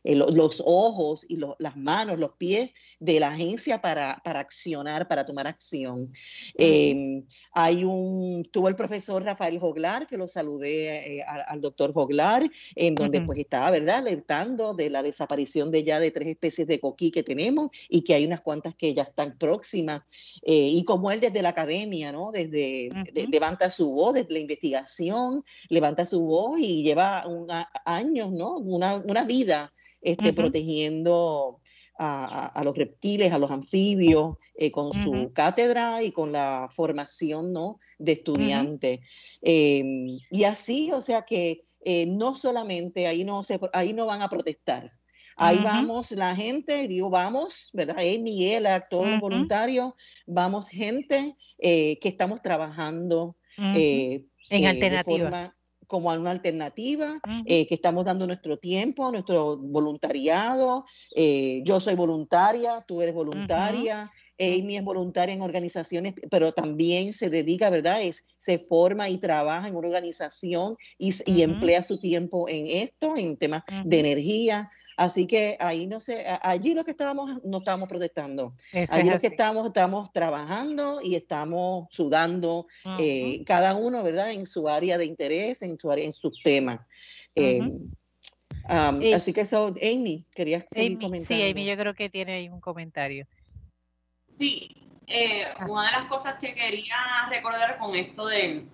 los 0.03 0.63
ojos 0.65 1.27
y 1.29 1.39
las 1.59 1.77
manos, 1.77 2.19
los 2.19 2.33
pies 2.33 2.71
de 2.99 3.21
la 3.21 3.29
agencia 3.29 3.83
para, 3.83 4.13
accionar, 4.25 5.07
para 5.07 5.27
tomar 5.27 5.47
acción. 5.47 6.11
Em, 6.55 7.25
hay 7.53 7.85
un, 7.85 8.49
tuvo 8.51 8.69
el 8.69 8.77
profesor 8.77 9.23
Rafael 9.23 9.59
Joglar, 9.59 10.07
que 10.07 10.17
lo 10.17 10.27
saludé 10.27 11.19
eh, 11.19 11.23
al, 11.23 11.61
doctor 11.61 11.93
Joglar, 11.93 12.51
en 12.75 12.95
donde 12.95 13.21
pues 13.21 13.39
estaba, 13.39 13.71
¿verdad?, 13.71 13.99
alertando 13.99 14.73
de 14.73 14.89
la 14.89 15.03
desaparición 15.03 15.71
de 15.71 15.85
ya 15.85 16.01
de 16.01 16.11
tres 16.11 16.29
especies 16.29 16.67
de 16.67 16.81
coquí 16.81 17.11
que 17.11 17.23
tenemos 17.23 17.71
y 17.91 18.03
que 18.03 18.15
hay 18.15 18.25
unas 18.25 18.41
cuantas 18.41 18.75
que 18.75 18.95
ya 18.95 19.03
están 19.03 19.37
próximas. 19.37 20.01
Eh, 20.43 20.69
y 20.73 20.85
como 20.85 21.11
él 21.11 21.21
desde 21.21 21.43
la 21.43 21.51
academia, 21.51 22.11
¿no?, 22.11 22.31
desde, 22.33 22.89
levanta 23.31 23.69
su 23.69 23.91
voz, 23.91 24.15
desde 24.15 24.33
la 24.33 24.39
investigación, 24.39 25.45
levanta 25.69 26.07
su 26.07 26.23
voz 26.23 26.59
y 26.59 26.83
lleva 26.83 27.27
un 27.27 27.50
años, 27.85 28.33
¿no? 28.33 28.59
Una, 28.59 28.97
una 28.97 29.25
vida 29.25 29.73
este, 30.01 30.33
protegiendo 30.33 31.61
a, 32.03 32.63
los 32.65 32.77
reptiles, 32.77 33.33
a 33.33 33.39
los 33.39 33.51
anfibios, 33.51 34.37
eh, 34.55 34.71
con 34.71 34.93
su 34.95 35.33
cátedra 35.35 36.03
y 36.03 36.13
con 36.13 36.33
la 36.33 36.69
formación, 36.71 37.53
¿no? 37.53 37.79
De 37.99 38.13
estudiantes. 38.13 39.01
Em, 39.43 40.19
y 40.31 40.45
así, 40.45 40.91
o 40.93 41.03
sea 41.03 41.23
que 41.23 41.67
eh, 41.85 42.07
no 42.07 42.35
solamente 42.35 43.07
ahí 43.07 43.25
no, 43.25 43.43
se, 43.43 43.61
ahí 43.75 43.93
no 43.93 44.07
van 44.07 44.23
a 44.23 44.29
protestar. 44.29 44.93
Ahí 45.37 45.59
vamos 45.63 46.11
la 46.13 46.37
gente, 46.37 46.87
digo, 46.87 47.09
vamos, 47.09 47.71
¿verdad? 47.73 47.97
Él, 47.99 48.21
Miguel, 48.21 48.67
todos 48.91 49.09
los 49.09 49.21
voluntarios, 49.21 49.93
vamos 50.27 50.69
gente 50.69 51.35
eh, 51.59 51.99
que 51.99 52.09
estamos 52.09 52.43
trabajando 52.43 53.37
en 53.57 54.67
alternativa 54.67 55.55
como 55.91 56.09
una 56.11 56.31
alternativa, 56.31 57.21
eh, 57.47 57.67
que 57.67 57.75
estamos 57.75 58.05
dando 58.05 58.25
nuestro 58.25 58.59
tiempo, 58.59 59.11
nuestro 59.11 59.57
voluntariado. 59.57 60.85
Eh, 61.17 61.63
yo 61.65 61.81
soy 61.81 61.97
voluntaria, 61.97 62.81
tú 62.87 63.03
eres 63.03 63.13
voluntaria. 63.13 64.09
Amy 64.39 64.77
es 64.77 64.85
voluntaria 64.85 65.35
en 65.35 65.43
organizaciones, 65.43 66.15
pero 66.31 66.53
también 66.53 67.13
se 67.13 67.29
dedica, 67.29 67.69
¿verdad? 67.71 68.03
Es, 68.03 68.25
se 68.39 68.59
forma 68.59 69.11
y 69.11 69.19
trabaja 69.19 69.67
en 69.67 69.75
una 69.75 69.89
organización 69.89 70.77
y, 70.97 71.13
y 71.27 71.43
emplea 71.43 71.83
su 71.83 71.99
tiempo 71.99 72.49
en 72.49 72.67
esto, 72.69 73.17
en 73.17 73.37
temas 73.37 73.65
de 73.85 73.99
energía. 73.99 74.71
Así 75.01 75.27
que 75.27 75.57
ahí 75.61 75.87
no 75.87 75.99
sé, 75.99 76.27
allí 76.43 76.75
lo 76.75 76.85
que 76.85 76.91
estábamos, 76.91 77.43
no 77.43 77.59
estábamos 77.59 77.89
protestando. 77.89 78.53
allí 78.91 79.09
lo 79.09 79.19
que 79.19 79.29
estamos, 79.29 79.67
estamos 79.67 80.13
trabajando 80.13 81.01
y 81.03 81.15
estamos 81.15 81.89
sudando, 81.91 82.67
eh, 82.99 83.43
cada 83.47 83.75
uno, 83.77 84.03
¿verdad? 84.03 84.33
En 84.33 84.45
su 84.45 84.69
área 84.69 84.99
de 84.99 85.07
interés, 85.07 85.63
en 85.63 85.81
su 85.81 85.91
área, 85.91 86.05
en 86.05 86.13
sus 86.13 86.43
temas. 86.43 86.81
Em, 87.35 87.91
eh, 88.69 89.15
así 89.15 89.33
que 89.33 89.41
eso, 89.41 89.73
Amy, 89.83 90.27
querías 90.35 90.67
seguir 90.71 90.99
comentando. 90.99 91.43
Sí, 91.43 91.51
Amy, 91.51 91.65
yo 91.65 91.79
creo 91.79 91.95
que 91.95 92.11
tiene 92.11 92.35
ahí 92.35 92.51
un 92.51 92.61
comentario. 92.61 93.27
Sí, 94.29 94.69
eh, 95.07 95.45
ah. 95.57 95.65
una 95.67 95.87
de 95.87 95.93
las 95.93 96.05
cosas 96.11 96.35
que 96.35 96.53
quería 96.53 96.97
recordar 97.31 97.79
con 97.79 97.97
esto 97.97 98.27
de, 98.27 98.67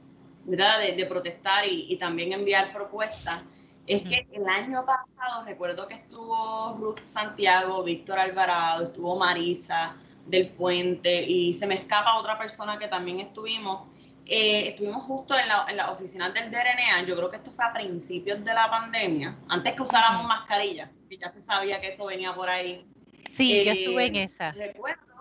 ¿verdad? 0.45 0.81
de, 0.97 1.07
protestar 1.07 1.69
y, 1.71 1.87
y, 1.89 1.97
también 1.99 2.33
enviar 2.33 2.73
propuestas 2.73 3.45
es 3.87 4.03
que 4.03 4.27
el 4.33 4.47
año 4.49 4.85
pasado 4.85 5.45
recuerdo 5.45 5.87
que 5.87 5.95
estuvo 5.95 6.77
Ruth 6.79 7.05
Santiago, 7.05 7.83
Víctor 7.85 8.19
Alvarado, 8.19 8.87
estuvo 8.87 9.17
Marisa 9.17 9.97
del 10.27 10.49
Puente 10.49 11.23
y 11.23 11.55
se 11.55 11.67
me 11.67 11.77
escapa 11.77 12.19
otra 12.19 12.37
persona 12.37 12.79
que 12.79 12.89
también 12.89 13.21
estuvimos. 13.21 13.89
Eh, 14.25 14.71
estuvimos 14.71 15.05
justo 15.05 15.39
en 15.39 15.47
la, 15.47 15.67
en 15.69 15.77
la, 15.77 15.93
oficina 15.93 16.31
del 16.31 16.51
DRNA, 16.51 17.07
yo 17.07 17.15
creo 17.15 17.31
que 17.31 17.37
esto 17.37 17.53
fue 17.53 17.65
a 17.65 17.73
principios 17.73 18.45
de 18.45 18.53
la 18.53 18.69
pandemia, 18.69 19.39
antes 19.49 19.77
que 19.77 19.83
usáramos 19.83 20.27
mascarilla, 20.27 20.91
que 21.09 21.17
ya 21.17 21.31
se 21.31 21.41
sabía 21.41 21.81
que 21.81 21.91
eso 21.91 22.07
venía 22.07 22.35
por 22.35 22.49
ahí. 22.49 22.85
Sí, 23.31 23.65
yo 23.65 23.71
estuve 23.71 24.07
en 24.07 24.17
eh, 24.17 24.25
esa. 24.25 24.51
Recuerdo 24.51 25.16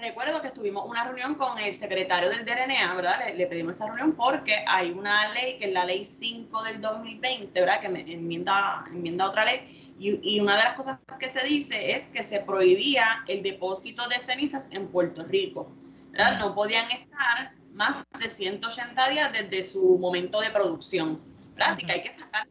recuerdo 0.00 0.40
que 0.40 0.50
tuvimos 0.50 0.88
una 0.88 1.04
reunión 1.04 1.34
con 1.34 1.58
el 1.58 1.74
secretario 1.74 2.28
del 2.30 2.44
DRNA, 2.44 2.94
¿verdad? 2.94 3.20
Le, 3.34 3.46
pedimos 3.46 3.76
esa 3.76 3.86
reunión 3.86 4.12
porque 4.12 4.64
hay 4.66 4.90
una 4.90 5.32
ley, 5.34 5.58
que 5.58 5.66
es 5.66 5.72
la 5.72 5.84
ley 5.84 6.04
5 6.04 6.62
del 6.64 6.80
2020, 6.80 7.60
¿verdad? 7.60 7.80
Que 7.80 7.88
me 7.88 8.00
enmienda, 8.00 8.84
enmienda 8.88 9.28
otra 9.28 9.44
ley. 9.44 9.94
Y, 9.98 10.18
y, 10.22 10.40
una 10.40 10.56
de 10.56 10.64
las 10.64 10.72
cosas 10.72 10.98
que 11.18 11.28
se 11.28 11.44
dice 11.46 11.92
es 11.92 12.08
que 12.08 12.22
se 12.22 12.40
prohibía 12.40 13.22
el 13.28 13.42
depósito 13.42 14.08
de 14.08 14.16
cenizas 14.16 14.68
en 14.72 14.88
Puerto 14.88 15.24
Rico, 15.24 15.70
¿verdad? 16.10 16.38
No 16.38 16.54
podían 16.54 16.90
estar 16.90 17.52
más 17.72 18.04
de 18.18 18.28
180 18.28 19.08
días 19.10 19.32
desde 19.32 19.62
su 19.62 19.98
momento 19.98 20.40
de 20.40 20.50
producción, 20.50 21.20
¿verdad? 21.54 21.74
Así 21.74 21.84
que 21.84 21.92
hay 21.92 22.02
que 22.02 22.10
sacar 22.10 22.48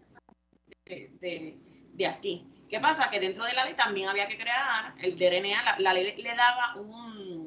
de, 0.86 1.12
de, 1.20 1.58
de 1.94 2.08
aquí. 2.08 2.48
¿Qué 2.70 2.80
pasa? 2.80 3.10
Que 3.10 3.20
dentro 3.20 3.44
de 3.46 3.54
la 3.54 3.66
ley 3.66 3.74
también 3.74 4.10
había 4.10 4.28
que 4.28 4.38
crear, 4.38 4.94
el 5.00 5.16
DRNA, 5.16 5.80
la, 5.80 5.94
ley 5.94 6.16
le 6.16 6.36
daba 6.36 6.76
un, 6.76 7.39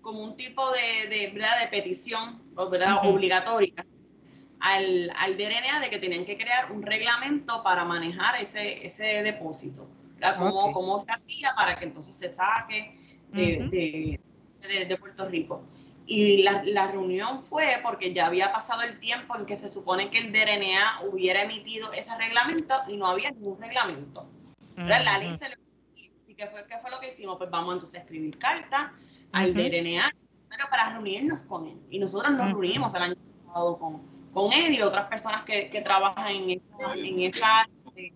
como 0.00 0.22
un 0.22 0.36
tipo 0.36 0.62
de, 0.72 1.08
de, 1.08 1.30
de 1.30 1.68
petición 1.70 2.42
¿verdad? 2.70 3.00
obligatoria 3.04 3.84
al, 4.60 5.12
al, 5.16 5.36
DRNA 5.36 5.80
de 5.80 5.90
que 5.90 5.98
tenían 5.98 6.24
que 6.24 6.36
crear 6.36 6.72
un 6.72 6.82
reglamento 6.82 7.62
para 7.62 7.84
manejar 7.84 8.40
ese, 8.40 8.86
ese 8.86 9.22
depósito. 9.22 9.88
Cómo, 10.36 10.72
cómo, 10.72 10.98
se 10.98 11.12
hacía 11.12 11.54
para 11.54 11.78
que 11.78 11.84
entonces 11.84 12.14
se 12.14 12.28
saque 12.28 12.98
de, 13.32 14.18
de, 14.88 14.96
Puerto 14.96 15.28
Rico. 15.28 15.62
Y 16.06 16.42
la, 16.42 16.62
la, 16.64 16.88
reunión 16.88 17.38
fue 17.38 17.78
porque 17.82 18.12
ya 18.12 18.26
había 18.26 18.50
pasado 18.52 18.82
el 18.82 18.98
tiempo 18.98 19.36
en 19.36 19.46
que 19.46 19.56
se 19.56 19.68
supone 19.68 20.10
que 20.10 20.18
el 20.18 20.32
DRNA 20.32 21.02
hubiera 21.08 21.42
emitido 21.42 21.92
ese 21.92 22.16
reglamento 22.16 22.74
y 22.88 22.96
no 22.96 23.06
había 23.06 23.30
ningún 23.30 23.60
reglamento. 23.60 24.26
La 24.76 25.18
ley 25.18 25.36
se 25.36 25.50
le 25.50 25.56
sí, 25.94 26.34
¿qué 26.34 26.46
fue, 26.46 26.64
¿qué 26.66 26.78
fue 26.78 26.90
lo 26.90 26.98
que 26.98 27.08
hicimos? 27.08 27.36
Pues 27.36 27.50
vamos 27.50 27.74
entonces 27.74 28.00
a 28.00 28.02
escribir 28.02 28.38
carta 28.38 28.92
al 29.32 29.54
DRNA 29.54 30.12
para 30.70 30.90
reunirnos 30.90 31.42
con 31.42 31.66
él. 31.66 31.78
Y 31.90 31.98
nosotros 31.98 32.32
nos 32.32 32.46
reunimos 32.46 32.94
el 32.94 33.02
año 33.02 33.16
pasado 33.16 33.78
con, 33.78 34.02
con 34.32 34.52
él 34.52 34.74
y 34.74 34.82
otras 34.82 35.08
personas 35.08 35.42
que, 35.42 35.70
que 35.70 35.82
trabajan 35.82 36.34
en 36.34 36.50
esa, 36.50 36.94
en 36.94 37.20
esa 37.20 37.68
de, 37.94 38.12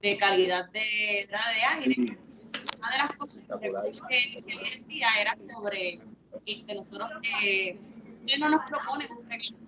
de 0.00 0.16
calidad 0.18 0.70
de, 0.70 0.80
de 1.30 1.64
aire. 1.80 2.18
Una 2.78 2.90
de 2.90 2.98
las 2.98 3.12
cosas 3.16 3.60
que, 3.60 3.70
que, 4.08 4.38
él 4.46 4.58
decía 4.70 5.08
era 5.20 5.36
sobre 5.36 6.00
este, 6.46 6.74
nosotros 6.74 7.08
eh, 7.42 7.78
que 8.26 8.38
no 8.38 8.48
nos 8.50 8.68
proponen 8.68 9.08
un 9.12 9.28
reglamento. 9.28 9.64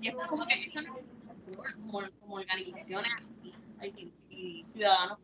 Y 0.00 0.08
es 0.08 0.14
como 0.28 0.46
que 0.46 0.54
eso 0.54 0.82
no 0.82 0.96
es 0.98 1.76
como, 1.76 2.00
como 2.20 2.34
organizaciones 2.34 3.12
y 4.28 4.64
ciudadanos 4.64 5.18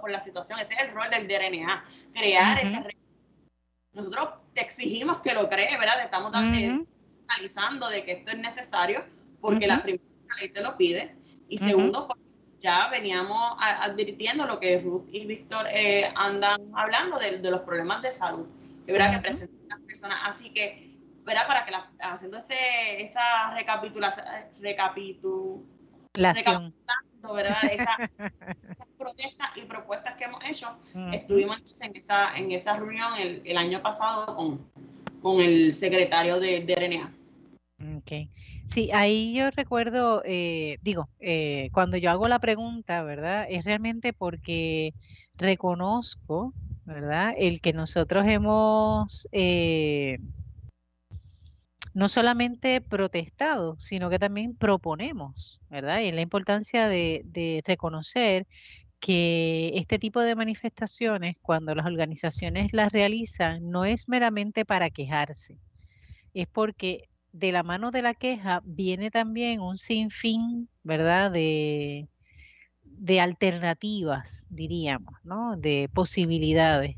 por 0.00 0.10
la 0.10 0.20
situación. 0.20 0.58
Ese 0.58 0.74
es 0.74 0.88
el 0.88 0.94
rol 0.94 1.08
del 1.10 1.28
DRNA, 1.28 1.84
crear 2.12 2.58
esa 2.58 2.80
red. 2.80 2.95
Nosotros 3.96 4.28
te 4.52 4.60
exigimos 4.60 5.20
que 5.20 5.32
lo 5.32 5.48
crees, 5.48 5.78
¿verdad? 5.78 6.04
Estamos 6.04 6.30
analizando 6.34 7.88
de 7.88 8.04
que 8.04 8.12
esto 8.12 8.32
es 8.32 8.38
necesario 8.38 9.02
porque 9.40 9.66
la 9.66 9.82
primera 9.82 10.04
ley 10.38 10.50
te 10.50 10.60
lo 10.60 10.76
pide. 10.76 11.16
Y 11.48 11.56
segundo, 11.56 12.06
porque 12.06 12.22
ya 12.58 12.88
veníamos 12.88 13.56
advirtiendo 13.58 14.46
lo 14.46 14.60
que 14.60 14.78
Ruth 14.80 15.08
y 15.12 15.24
Víctor 15.24 15.66
eh, 15.70 16.12
andan 16.14 16.60
hablando 16.74 17.18
de, 17.18 17.38
los 17.50 17.62
problemas 17.62 18.02
de 18.02 18.10
salud, 18.10 18.44
que 18.84 18.92
verdad 18.92 19.12
que 19.12 19.20
presentan 19.20 19.66
las 19.66 19.80
personas. 19.80 20.18
Así 20.24 20.50
que, 20.50 20.94
¿verdad? 21.24 21.46
Para 21.46 21.64
que 21.64 21.70
la, 21.70 21.90
haciendo 22.00 22.36
ese, 22.36 23.00
esa 23.00 23.54
recapitulación, 23.54 24.26
recapitulación 24.60 26.74
¿verdad? 27.34 27.56
Esas, 27.70 28.16
protestas 28.98 29.48
y 29.56 29.62
propuestas 29.62 30.14
que 30.14 30.24
hemos 30.24 30.44
hecho. 30.44 30.76
Estuvimos 31.12 31.60
en 31.82 31.96
esa, 31.96 32.36
en 32.36 32.52
esa 32.52 32.76
reunión 32.76 33.12
el, 33.18 33.56
año 33.56 33.82
pasado 33.82 34.36
con, 34.36 34.70
con 35.22 35.40
el 35.40 35.74
secretario 35.74 36.40
de, 36.40 36.60
de 36.60 36.74
RNA. 36.74 37.12
Ok. 37.98 38.12
Sí, 38.72 38.90
ahí 38.92 39.34
yo 39.34 39.50
recuerdo, 39.50 40.22
eh, 40.24 40.78
digo, 40.82 41.08
eh, 41.20 41.70
cuando 41.72 41.96
yo 41.96 42.10
hago 42.10 42.28
la 42.28 42.38
pregunta, 42.38 43.02
¿verdad? 43.02 43.46
Es 43.48 43.64
realmente 43.64 44.12
porque 44.12 44.92
reconozco, 45.36 46.52
¿verdad? 46.84 47.34
El 47.38 47.60
que 47.60 47.72
nosotros 47.72 48.26
hemos 48.26 49.28
eh, 49.32 50.18
no 51.96 52.08
solamente 52.08 52.82
protestado, 52.82 53.76
sino 53.78 54.10
que 54.10 54.18
también 54.18 54.54
proponemos, 54.54 55.62
¿verdad? 55.70 56.00
Y 56.00 56.12
la 56.12 56.20
importancia 56.20 56.90
de, 56.90 57.62
reconocer 57.66 58.46
que 59.00 59.72
este 59.76 59.98
tipo 59.98 60.20
de 60.20 60.34
manifestaciones, 60.36 61.36
cuando 61.40 61.74
las 61.74 61.86
organizaciones 61.86 62.74
las 62.74 62.92
realizan, 62.92 63.70
no 63.70 63.86
es 63.86 64.10
meramente 64.10 64.66
para 64.66 64.90
quejarse, 64.90 65.58
es 66.34 66.46
porque 66.48 67.08
de 67.32 67.52
la 67.52 67.62
mano 67.62 67.90
de 67.90 68.02
la 68.02 68.12
queja 68.12 68.60
viene 68.66 69.10
también 69.10 69.60
un 69.60 69.78
sinfín, 69.78 70.68
¿verdad?, 70.82 71.30
de, 71.30 72.08
alternativas, 73.20 74.46
diríamos, 74.50 75.14
¿no? 75.24 75.56
De 75.56 75.88
posibilidades, 75.94 76.96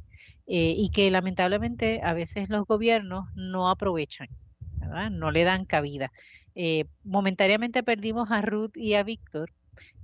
eh, 0.48 0.74
y 0.76 0.90
que 0.90 1.08
lamentablemente 1.12 2.00
a 2.02 2.14
veces 2.14 2.48
los 2.48 2.66
gobiernos 2.66 3.26
no 3.36 3.70
aprovechan 3.70 4.28
no 5.10 5.30
le 5.30 5.44
dan 5.44 5.64
cabida. 5.66 6.12
Eh, 6.54 6.86
momentáneamente 7.04 7.82
perdimos 7.82 8.30
a 8.30 8.40
Ruth 8.42 8.76
y 8.76 8.94
a 8.94 9.02
Víctor. 9.02 9.50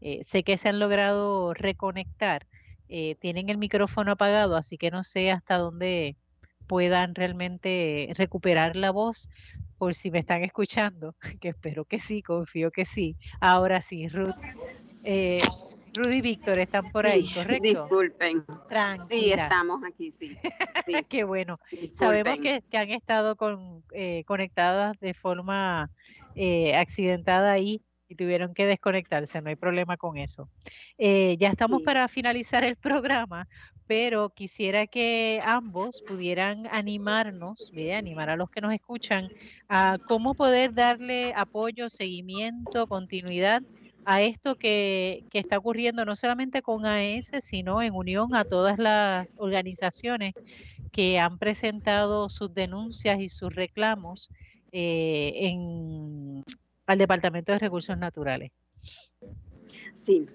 Eh, 0.01 0.23
sé 0.25 0.45
que 0.45 0.57
se 0.59 0.69
han 0.69 0.79
logrado 0.79 1.55
reconectar. 1.55 2.47
Eh, 2.89 3.17
tienen 3.21 3.49
el 3.51 3.59
micrófono 3.59 4.13
apagado, 4.13 4.57
así 4.57 4.79
que 4.79 4.91
no 4.91 5.03
sé 5.05 5.31
hasta 5.33 5.59
dónde 5.59 6.17
puedan 6.67 7.15
realmente 7.15 8.11
recuperar 8.17 8.77
la 8.77 8.91
voz 8.91 9.29
por 9.79 9.95
si 9.95 10.11
me 10.11 10.21
están 10.21 10.45
escuchando, 10.45 11.17
que 11.41 11.49
espero 11.51 11.85
que 11.85 11.99
sí, 11.99 12.23
confío 12.23 12.71
que 12.71 12.85
sí. 12.85 13.17
Ahora 13.41 13.81
sí, 13.81 14.09
Ruth. 14.09 14.35
Rudy 15.95 16.17
y 16.17 16.21
Víctor 16.21 16.59
están 16.59 16.91
por 16.91 17.07
ahí, 17.07 17.33
¿correcto? 17.33 17.63
Disculpen. 17.63 18.45
Sí, 19.09 19.33
estamos 19.33 19.81
aquí, 19.85 20.11
sí. 20.11 20.37
Qué 21.09 21.25
bueno. 21.25 21.61
Sabemos 21.93 22.39
que, 22.41 22.63
han 22.77 22.91
estado 22.91 23.37
con, 23.37 23.85
eh, 23.93 24.25
conectadas 24.27 24.99
de 25.01 25.15
forma 25.15 25.91
eh, 26.35 26.75
accidentada 26.75 27.53
ahí 27.53 27.81
y 28.09 28.17
tuvieron 28.17 28.55
que 28.55 28.67
desconectarse, 28.67 29.41
no 29.41 29.49
hay 29.49 29.57
problema 29.57 29.97
con 29.97 30.19
eso. 30.19 30.49
Eh, 30.99 31.37
ya 31.39 31.49
estamos 31.49 31.83
para 31.83 32.07
finalizar 32.09 32.65
el 32.65 32.77
programa, 32.77 33.49
pero 33.87 34.31
quisiera 34.31 34.87
que 34.87 35.41
ambos 35.45 36.03
pudieran 36.03 36.67
animarnos, 36.73 37.73
animar 37.97 38.31
a 38.31 38.37
los 38.37 38.51
que 38.51 38.61
nos 38.61 38.75
escuchan 38.75 39.29
a 39.69 39.99
cómo 40.09 40.35
poder 40.35 40.75
darle 40.75 41.33
apoyo, 41.37 41.89
seguimiento, 41.89 42.87
continuidad 42.89 43.63
a 44.05 44.23
esto 44.23 44.57
que, 44.57 45.25
está 45.33 45.59
ocurriendo 45.59 46.05
no 46.05 46.17
solamente 46.17 46.63
con 46.63 46.87
AES, 46.87 47.33
sino 47.41 47.83
en 47.83 47.95
unión 47.95 48.35
a 48.35 48.45
todas 48.45 48.79
las 48.79 49.35
organizaciones 49.39 50.35
que 50.93 51.19
han 51.19 51.39
presentado 51.39 52.29
sus 52.29 52.55
denuncias 52.55 53.21
y 53.21 53.29
sus 53.29 53.55
reclamos 53.55 54.31
eh, 54.73 55.33
en, 55.35 56.43
al 56.87 56.99
Departamento 56.99 57.53
de 57.53 57.59
Recursos 57.59 57.97
Naturales. 57.99 58.53
Sí, 59.95 60.27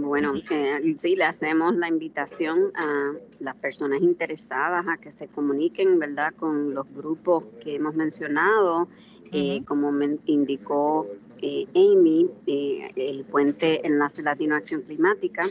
bueno, 0.00 0.34
eh, 0.50 0.96
sí, 0.98 1.16
le 1.16 1.24
hacemos 1.24 1.74
la 1.74 1.88
invitación 1.88 2.72
a 2.74 3.12
las 3.40 3.56
personas 3.56 4.00
interesadas 4.00 4.86
a 4.88 4.96
que 4.96 5.10
se 5.10 5.28
comuniquen, 5.28 5.98
¿verdad?, 5.98 6.34
con 6.34 6.74
los 6.74 6.86
grupos 6.94 7.44
que 7.62 7.76
hemos 7.76 7.94
mencionado, 7.94 8.88
eh, 9.32 9.62
como 9.66 9.92
me 9.92 10.18
indicó 10.26 11.06
eh, 11.42 11.66
Amy, 11.74 12.28
eh, 12.46 12.90
el 12.96 13.24
Puente 13.24 13.86
Enlace 13.86 14.22
Latino 14.22 14.54
Acción 14.54 14.82
Climática, 14.82 15.42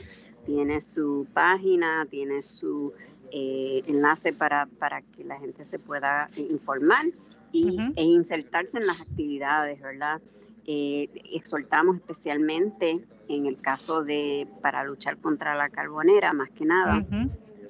tiene 0.45 0.81
su 0.81 1.27
página, 1.33 2.05
tiene 2.09 2.41
su 2.41 2.93
eh, 3.31 3.83
enlace 3.88 4.31
para, 4.33 4.67
para 4.79 5.01
que 5.01 5.23
la 5.23 5.39
gente 5.39 5.63
se 5.63 5.79
pueda 5.79 6.29
informar 6.38 7.05
y, 7.51 7.77
e 7.95 8.03
insertarse 8.03 8.77
en 8.77 8.88
las 8.88 9.01
actividades, 9.01 9.81
¿verdad? 9.81 10.21
exhortamos 10.69 11.95
especialmente 11.95 12.99
en 13.29 13.45
el 13.45 13.61
caso 13.61 14.03
de 14.03 14.45
para 14.61 14.83
luchar 14.83 15.17
contra 15.17 15.55
la 15.55 15.69
carbonera, 15.69 16.33
más 16.33 16.49
que 16.49 16.65
nada. 16.65 17.05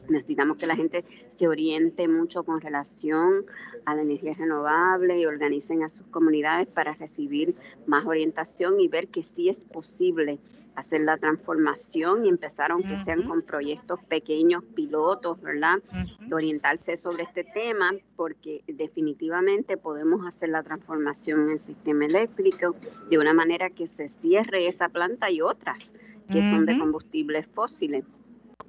Necesitamos 0.09 0.57
que 0.57 0.65
la 0.65 0.76
gente 0.76 1.05
se 1.28 1.47
oriente 1.47 2.07
mucho 2.07 2.43
con 2.43 2.59
relación 2.59 3.45
a 3.88 3.96
la 3.96 4.02
energía 4.02 4.34
renovable 4.34 5.18
y 5.18 5.26
organicen 5.26 5.82
a 5.82 5.88
sus 5.88 6.06
comunidades 6.08 6.68
para 6.68 6.94
recibir 6.94 7.56
más 7.86 8.06
orientación 8.06 8.82
y 8.82 8.90
ver 8.90 9.08
que 9.08 9.24
sí 9.24 9.48
es 9.48 9.62
posible 9.62 10.40
hacer 10.76 11.02
la 11.02 11.18
transformación 11.18 12.26
y 12.26 12.30
empezar, 12.30 12.72
aunque 12.74 12.98
sean 12.98 13.24
con 13.24 13.44
proyectos 13.44 14.04
pequeños, 14.04 14.62
pilotos, 14.76 15.42
¿verdad? 15.42 15.78
Orientarse 16.30 16.98
sobre 16.98 17.24
este 17.24 17.46
tema 17.46 17.94
porque 18.18 18.62
definitivamente 18.68 19.78
podemos 19.78 20.28
hacer 20.28 20.50
la 20.50 20.64
transformación 20.64 21.44
en 21.44 21.52
el 21.52 21.60
sistema 21.60 22.08
eléctrico 22.08 22.76
de 23.10 23.18
una 23.18 23.34
manera 23.34 23.70
que 23.70 23.88
se 23.88 24.10
cierre 24.10 24.68
esa 24.68 24.90
planta 24.90 25.32
y 25.32 25.40
otras 25.40 25.94
que 26.30 26.44
son 26.44 26.66
de 26.66 26.78
combustibles 26.78 27.48
fósiles. 27.48 28.04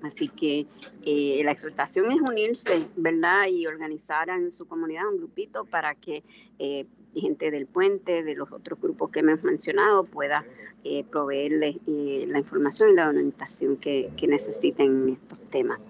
Así 0.03 0.29
que 0.29 0.67
eh, 1.05 1.43
la 1.45 1.51
exhortación 1.51 2.13
es 2.13 2.21
unirse, 2.21 2.87
¿verdad? 2.97 3.47
Y 3.49 3.67
organizar 3.67 4.29
en 4.29 4.53
su 4.53 4.67
comunidad 4.67 5.09
un 5.11 5.19
grupito 5.19 5.65
para 5.65 5.95
que 5.95 6.23
eh, 6.59 6.87
gente 7.15 7.51
del 7.51 7.67
puente, 7.67 8.23
de 8.23 8.35
los 8.35 8.53
otros 8.53 8.81
grupos 8.81 9.11
que 9.11 9.21
hemos 9.21 9.43
mencionado, 9.43 10.05
pueda 10.05 10.45
eh, 10.85 11.05
proveerles 11.11 11.77
la 11.87 12.39
información 12.39 12.91
y 12.91 12.95
la 12.95 13.09
orientación 13.09 13.77
que, 13.77 14.11
que 14.17 14.29
necesiten 14.29 14.87
en 14.87 15.09
estos 15.15 15.39
temas. 15.51 15.81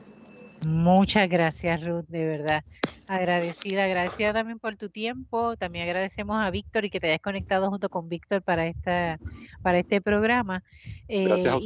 Muchas 0.66 1.28
gracias, 1.28 1.84
Ruth, 1.84 2.06
de 2.08 2.24
verdad. 2.24 2.64
Agradecida, 3.08 3.84
agradecida 3.84 4.34
también 4.34 4.58
por 4.58 4.76
tu 4.76 4.90
tiempo. 4.90 5.56
También 5.56 5.88
agradecemos 5.88 6.36
a 6.36 6.50
Víctor 6.50 6.84
y 6.84 6.90
que 6.90 7.00
te 7.00 7.06
hayas 7.06 7.22
conectado 7.22 7.70
junto 7.70 7.88
con 7.88 8.10
Víctor 8.10 8.42
para 8.42 8.66
esta, 8.66 9.18
para 9.62 9.78
este 9.78 10.02
programa. 10.02 10.62
gracias 11.08 11.54
a 11.54 11.58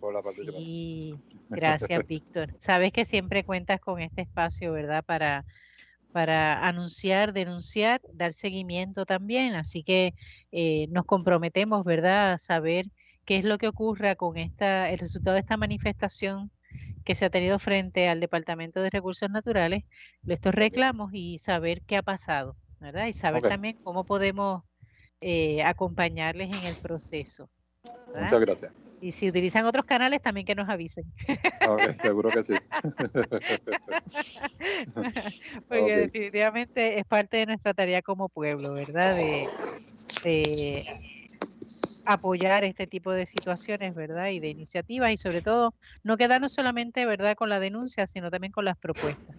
por 0.00 0.12
la 0.12 0.20
participación. 0.20 1.22
Gracias, 1.48 2.06
Víctor. 2.06 2.54
Sabes 2.58 2.92
que 2.92 3.04
siempre 3.04 3.44
cuentas 3.44 3.80
con 3.80 4.00
este 4.00 4.22
espacio, 4.22 4.72
¿verdad? 4.72 5.04
Para, 5.04 5.44
para 6.12 6.64
anunciar, 6.64 7.32
denunciar, 7.32 8.00
dar 8.12 8.32
seguimiento 8.32 9.04
también. 9.06 9.54
Así 9.54 9.84
que 9.84 10.14
eh, 10.50 10.86
nos 10.90 11.04
comprometemos, 11.06 11.84
¿verdad?, 11.84 12.32
a 12.32 12.38
saber 12.38 12.86
qué 13.24 13.36
es 13.36 13.44
lo 13.44 13.58
que 13.58 13.68
ocurra 13.68 14.16
con 14.16 14.36
esta, 14.36 14.90
el 14.90 14.98
resultado 14.98 15.34
de 15.34 15.40
esta 15.40 15.56
manifestación 15.56 16.50
que 17.10 17.16
se 17.16 17.24
ha 17.24 17.30
tenido 17.30 17.58
frente 17.58 18.08
al 18.08 18.20
Departamento 18.20 18.80
de 18.80 18.88
Recursos 18.88 19.28
Naturales, 19.28 19.82
estos 20.28 20.54
reclamos 20.54 21.10
y 21.12 21.40
saber 21.40 21.82
qué 21.82 21.96
ha 21.96 22.04
pasado, 22.04 22.56
¿verdad? 22.78 23.06
Y 23.06 23.14
saber 23.14 23.42
también 23.42 23.76
cómo 23.82 24.04
podemos 24.04 24.62
eh, 25.20 25.60
acompañarles 25.64 26.56
en 26.56 26.64
el 26.64 26.76
proceso. 26.76 27.50
Muchas 28.14 28.40
gracias. 28.40 28.72
Y 29.00 29.10
si 29.10 29.28
utilizan 29.28 29.66
otros 29.66 29.86
canales, 29.86 30.22
también 30.22 30.46
que 30.46 30.54
nos 30.54 30.68
avisen. 30.68 31.04
seguro 32.00 32.30
que 32.30 32.44
sí. 32.44 32.54
Porque 35.68 35.96
definitivamente 35.96 37.00
es 37.00 37.04
parte 37.06 37.38
de 37.38 37.46
nuestra 37.46 37.74
tarea 37.74 38.02
como 38.02 38.28
pueblo, 38.28 38.74
¿verdad? 38.74 39.16
De, 39.16 39.48
apoyar 42.06 42.64
este 42.64 42.86
tipo 42.86 43.12
de 43.12 43.26
situaciones, 43.26 43.94
¿verdad? 43.94 44.28
Y 44.28 44.40
de 44.40 44.48
iniciativas 44.48 45.12
y 45.12 45.16
sobre 45.16 45.42
todo 45.42 45.74
no 46.02 46.16
quedarnos 46.16 46.52
solamente, 46.52 47.06
¿verdad? 47.06 47.36
Con 47.36 47.48
la 47.48 47.60
denuncia, 47.60 48.06
sino 48.06 48.30
también 48.30 48.52
con 48.52 48.64
las 48.64 48.76
propuestas. 48.76 49.36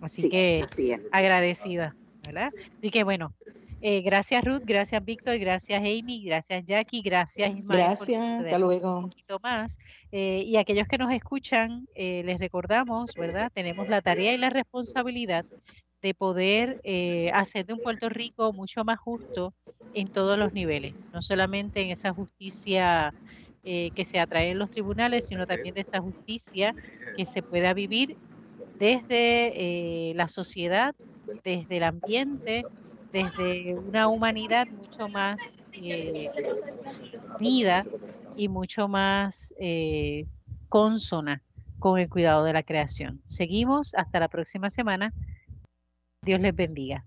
Así 0.00 0.28
que 0.28 0.64
agradecida, 1.10 1.94
¿verdad? 2.24 2.52
Así 2.78 2.90
que 2.90 3.04
bueno, 3.04 3.32
eh, 3.80 4.00
gracias 4.02 4.44
Ruth, 4.44 4.62
gracias 4.64 5.04
Víctor, 5.04 5.38
gracias 5.38 5.80
Amy, 5.80 6.24
gracias 6.24 6.64
Jackie, 6.64 7.00
gracias 7.00 7.52
Ismael. 7.52 7.80
Gracias, 7.80 8.44
hasta 8.44 8.58
luego. 8.58 8.98
Un 8.98 9.10
poquito 9.10 9.38
más. 9.40 9.78
Eh, 10.10 10.42
y 10.44 10.56
aquellos 10.56 10.88
que 10.88 10.98
nos 10.98 11.12
escuchan, 11.12 11.86
eh, 11.94 12.22
les 12.24 12.40
recordamos, 12.40 13.14
¿verdad? 13.14 13.52
Tenemos 13.54 13.88
la 13.88 14.00
tarea 14.02 14.32
y 14.32 14.38
la 14.38 14.50
responsabilidad 14.50 15.44
de 16.02 16.14
poder 16.14 16.80
hacer 17.34 17.66
de 17.66 17.74
un 17.74 17.80
Puerto 17.80 18.08
Rico 18.08 18.52
mucho 18.52 18.84
más 18.84 18.98
justo 19.00 19.54
en 19.92 20.08
todos 20.08 20.38
los 20.38 20.52
niveles, 20.52 20.96
no 21.12 21.22
solamente 21.22 21.80
en 21.82 21.90
esa 21.90 22.12
justicia 22.12 23.14
que 23.62 24.04
se 24.04 24.20
atrae 24.20 24.50
en 24.50 24.58
los 24.58 24.70
tribunales, 24.70 25.26
sino 25.26 25.46
también 25.46 25.74
de 25.74 25.82
esa 25.82 26.00
justicia 26.00 26.74
que 27.14 27.26
se 27.26 27.42
pueda 27.42 27.74
vivir 27.74 28.16
desde 28.78 30.12
la 30.14 30.28
sociedad, 30.28 30.94
desde 31.44 31.78
el 31.78 31.82
ambiente, 31.84 32.68
desde 33.12 33.76
una 33.76 34.08
humanidad 34.08 34.68
mucho 34.70 35.08
más 35.08 35.68
eh, 35.72 36.30
unida 37.38 37.88
y 38.34 38.48
mucho 38.48 38.88
más 38.88 39.54
eh, 39.60 40.26
consona 40.68 41.42
con 41.78 41.98
el 41.98 42.08
cuidado 42.08 42.44
de 42.44 42.52
la 42.52 42.62
creación. 42.62 43.20
Seguimos 43.24 43.94
hasta 43.94 44.20
la 44.20 44.28
próxima 44.28 44.70
semana. 44.70 45.12
Dios 46.22 46.40
les 46.40 46.54
bendiga. 46.54 47.04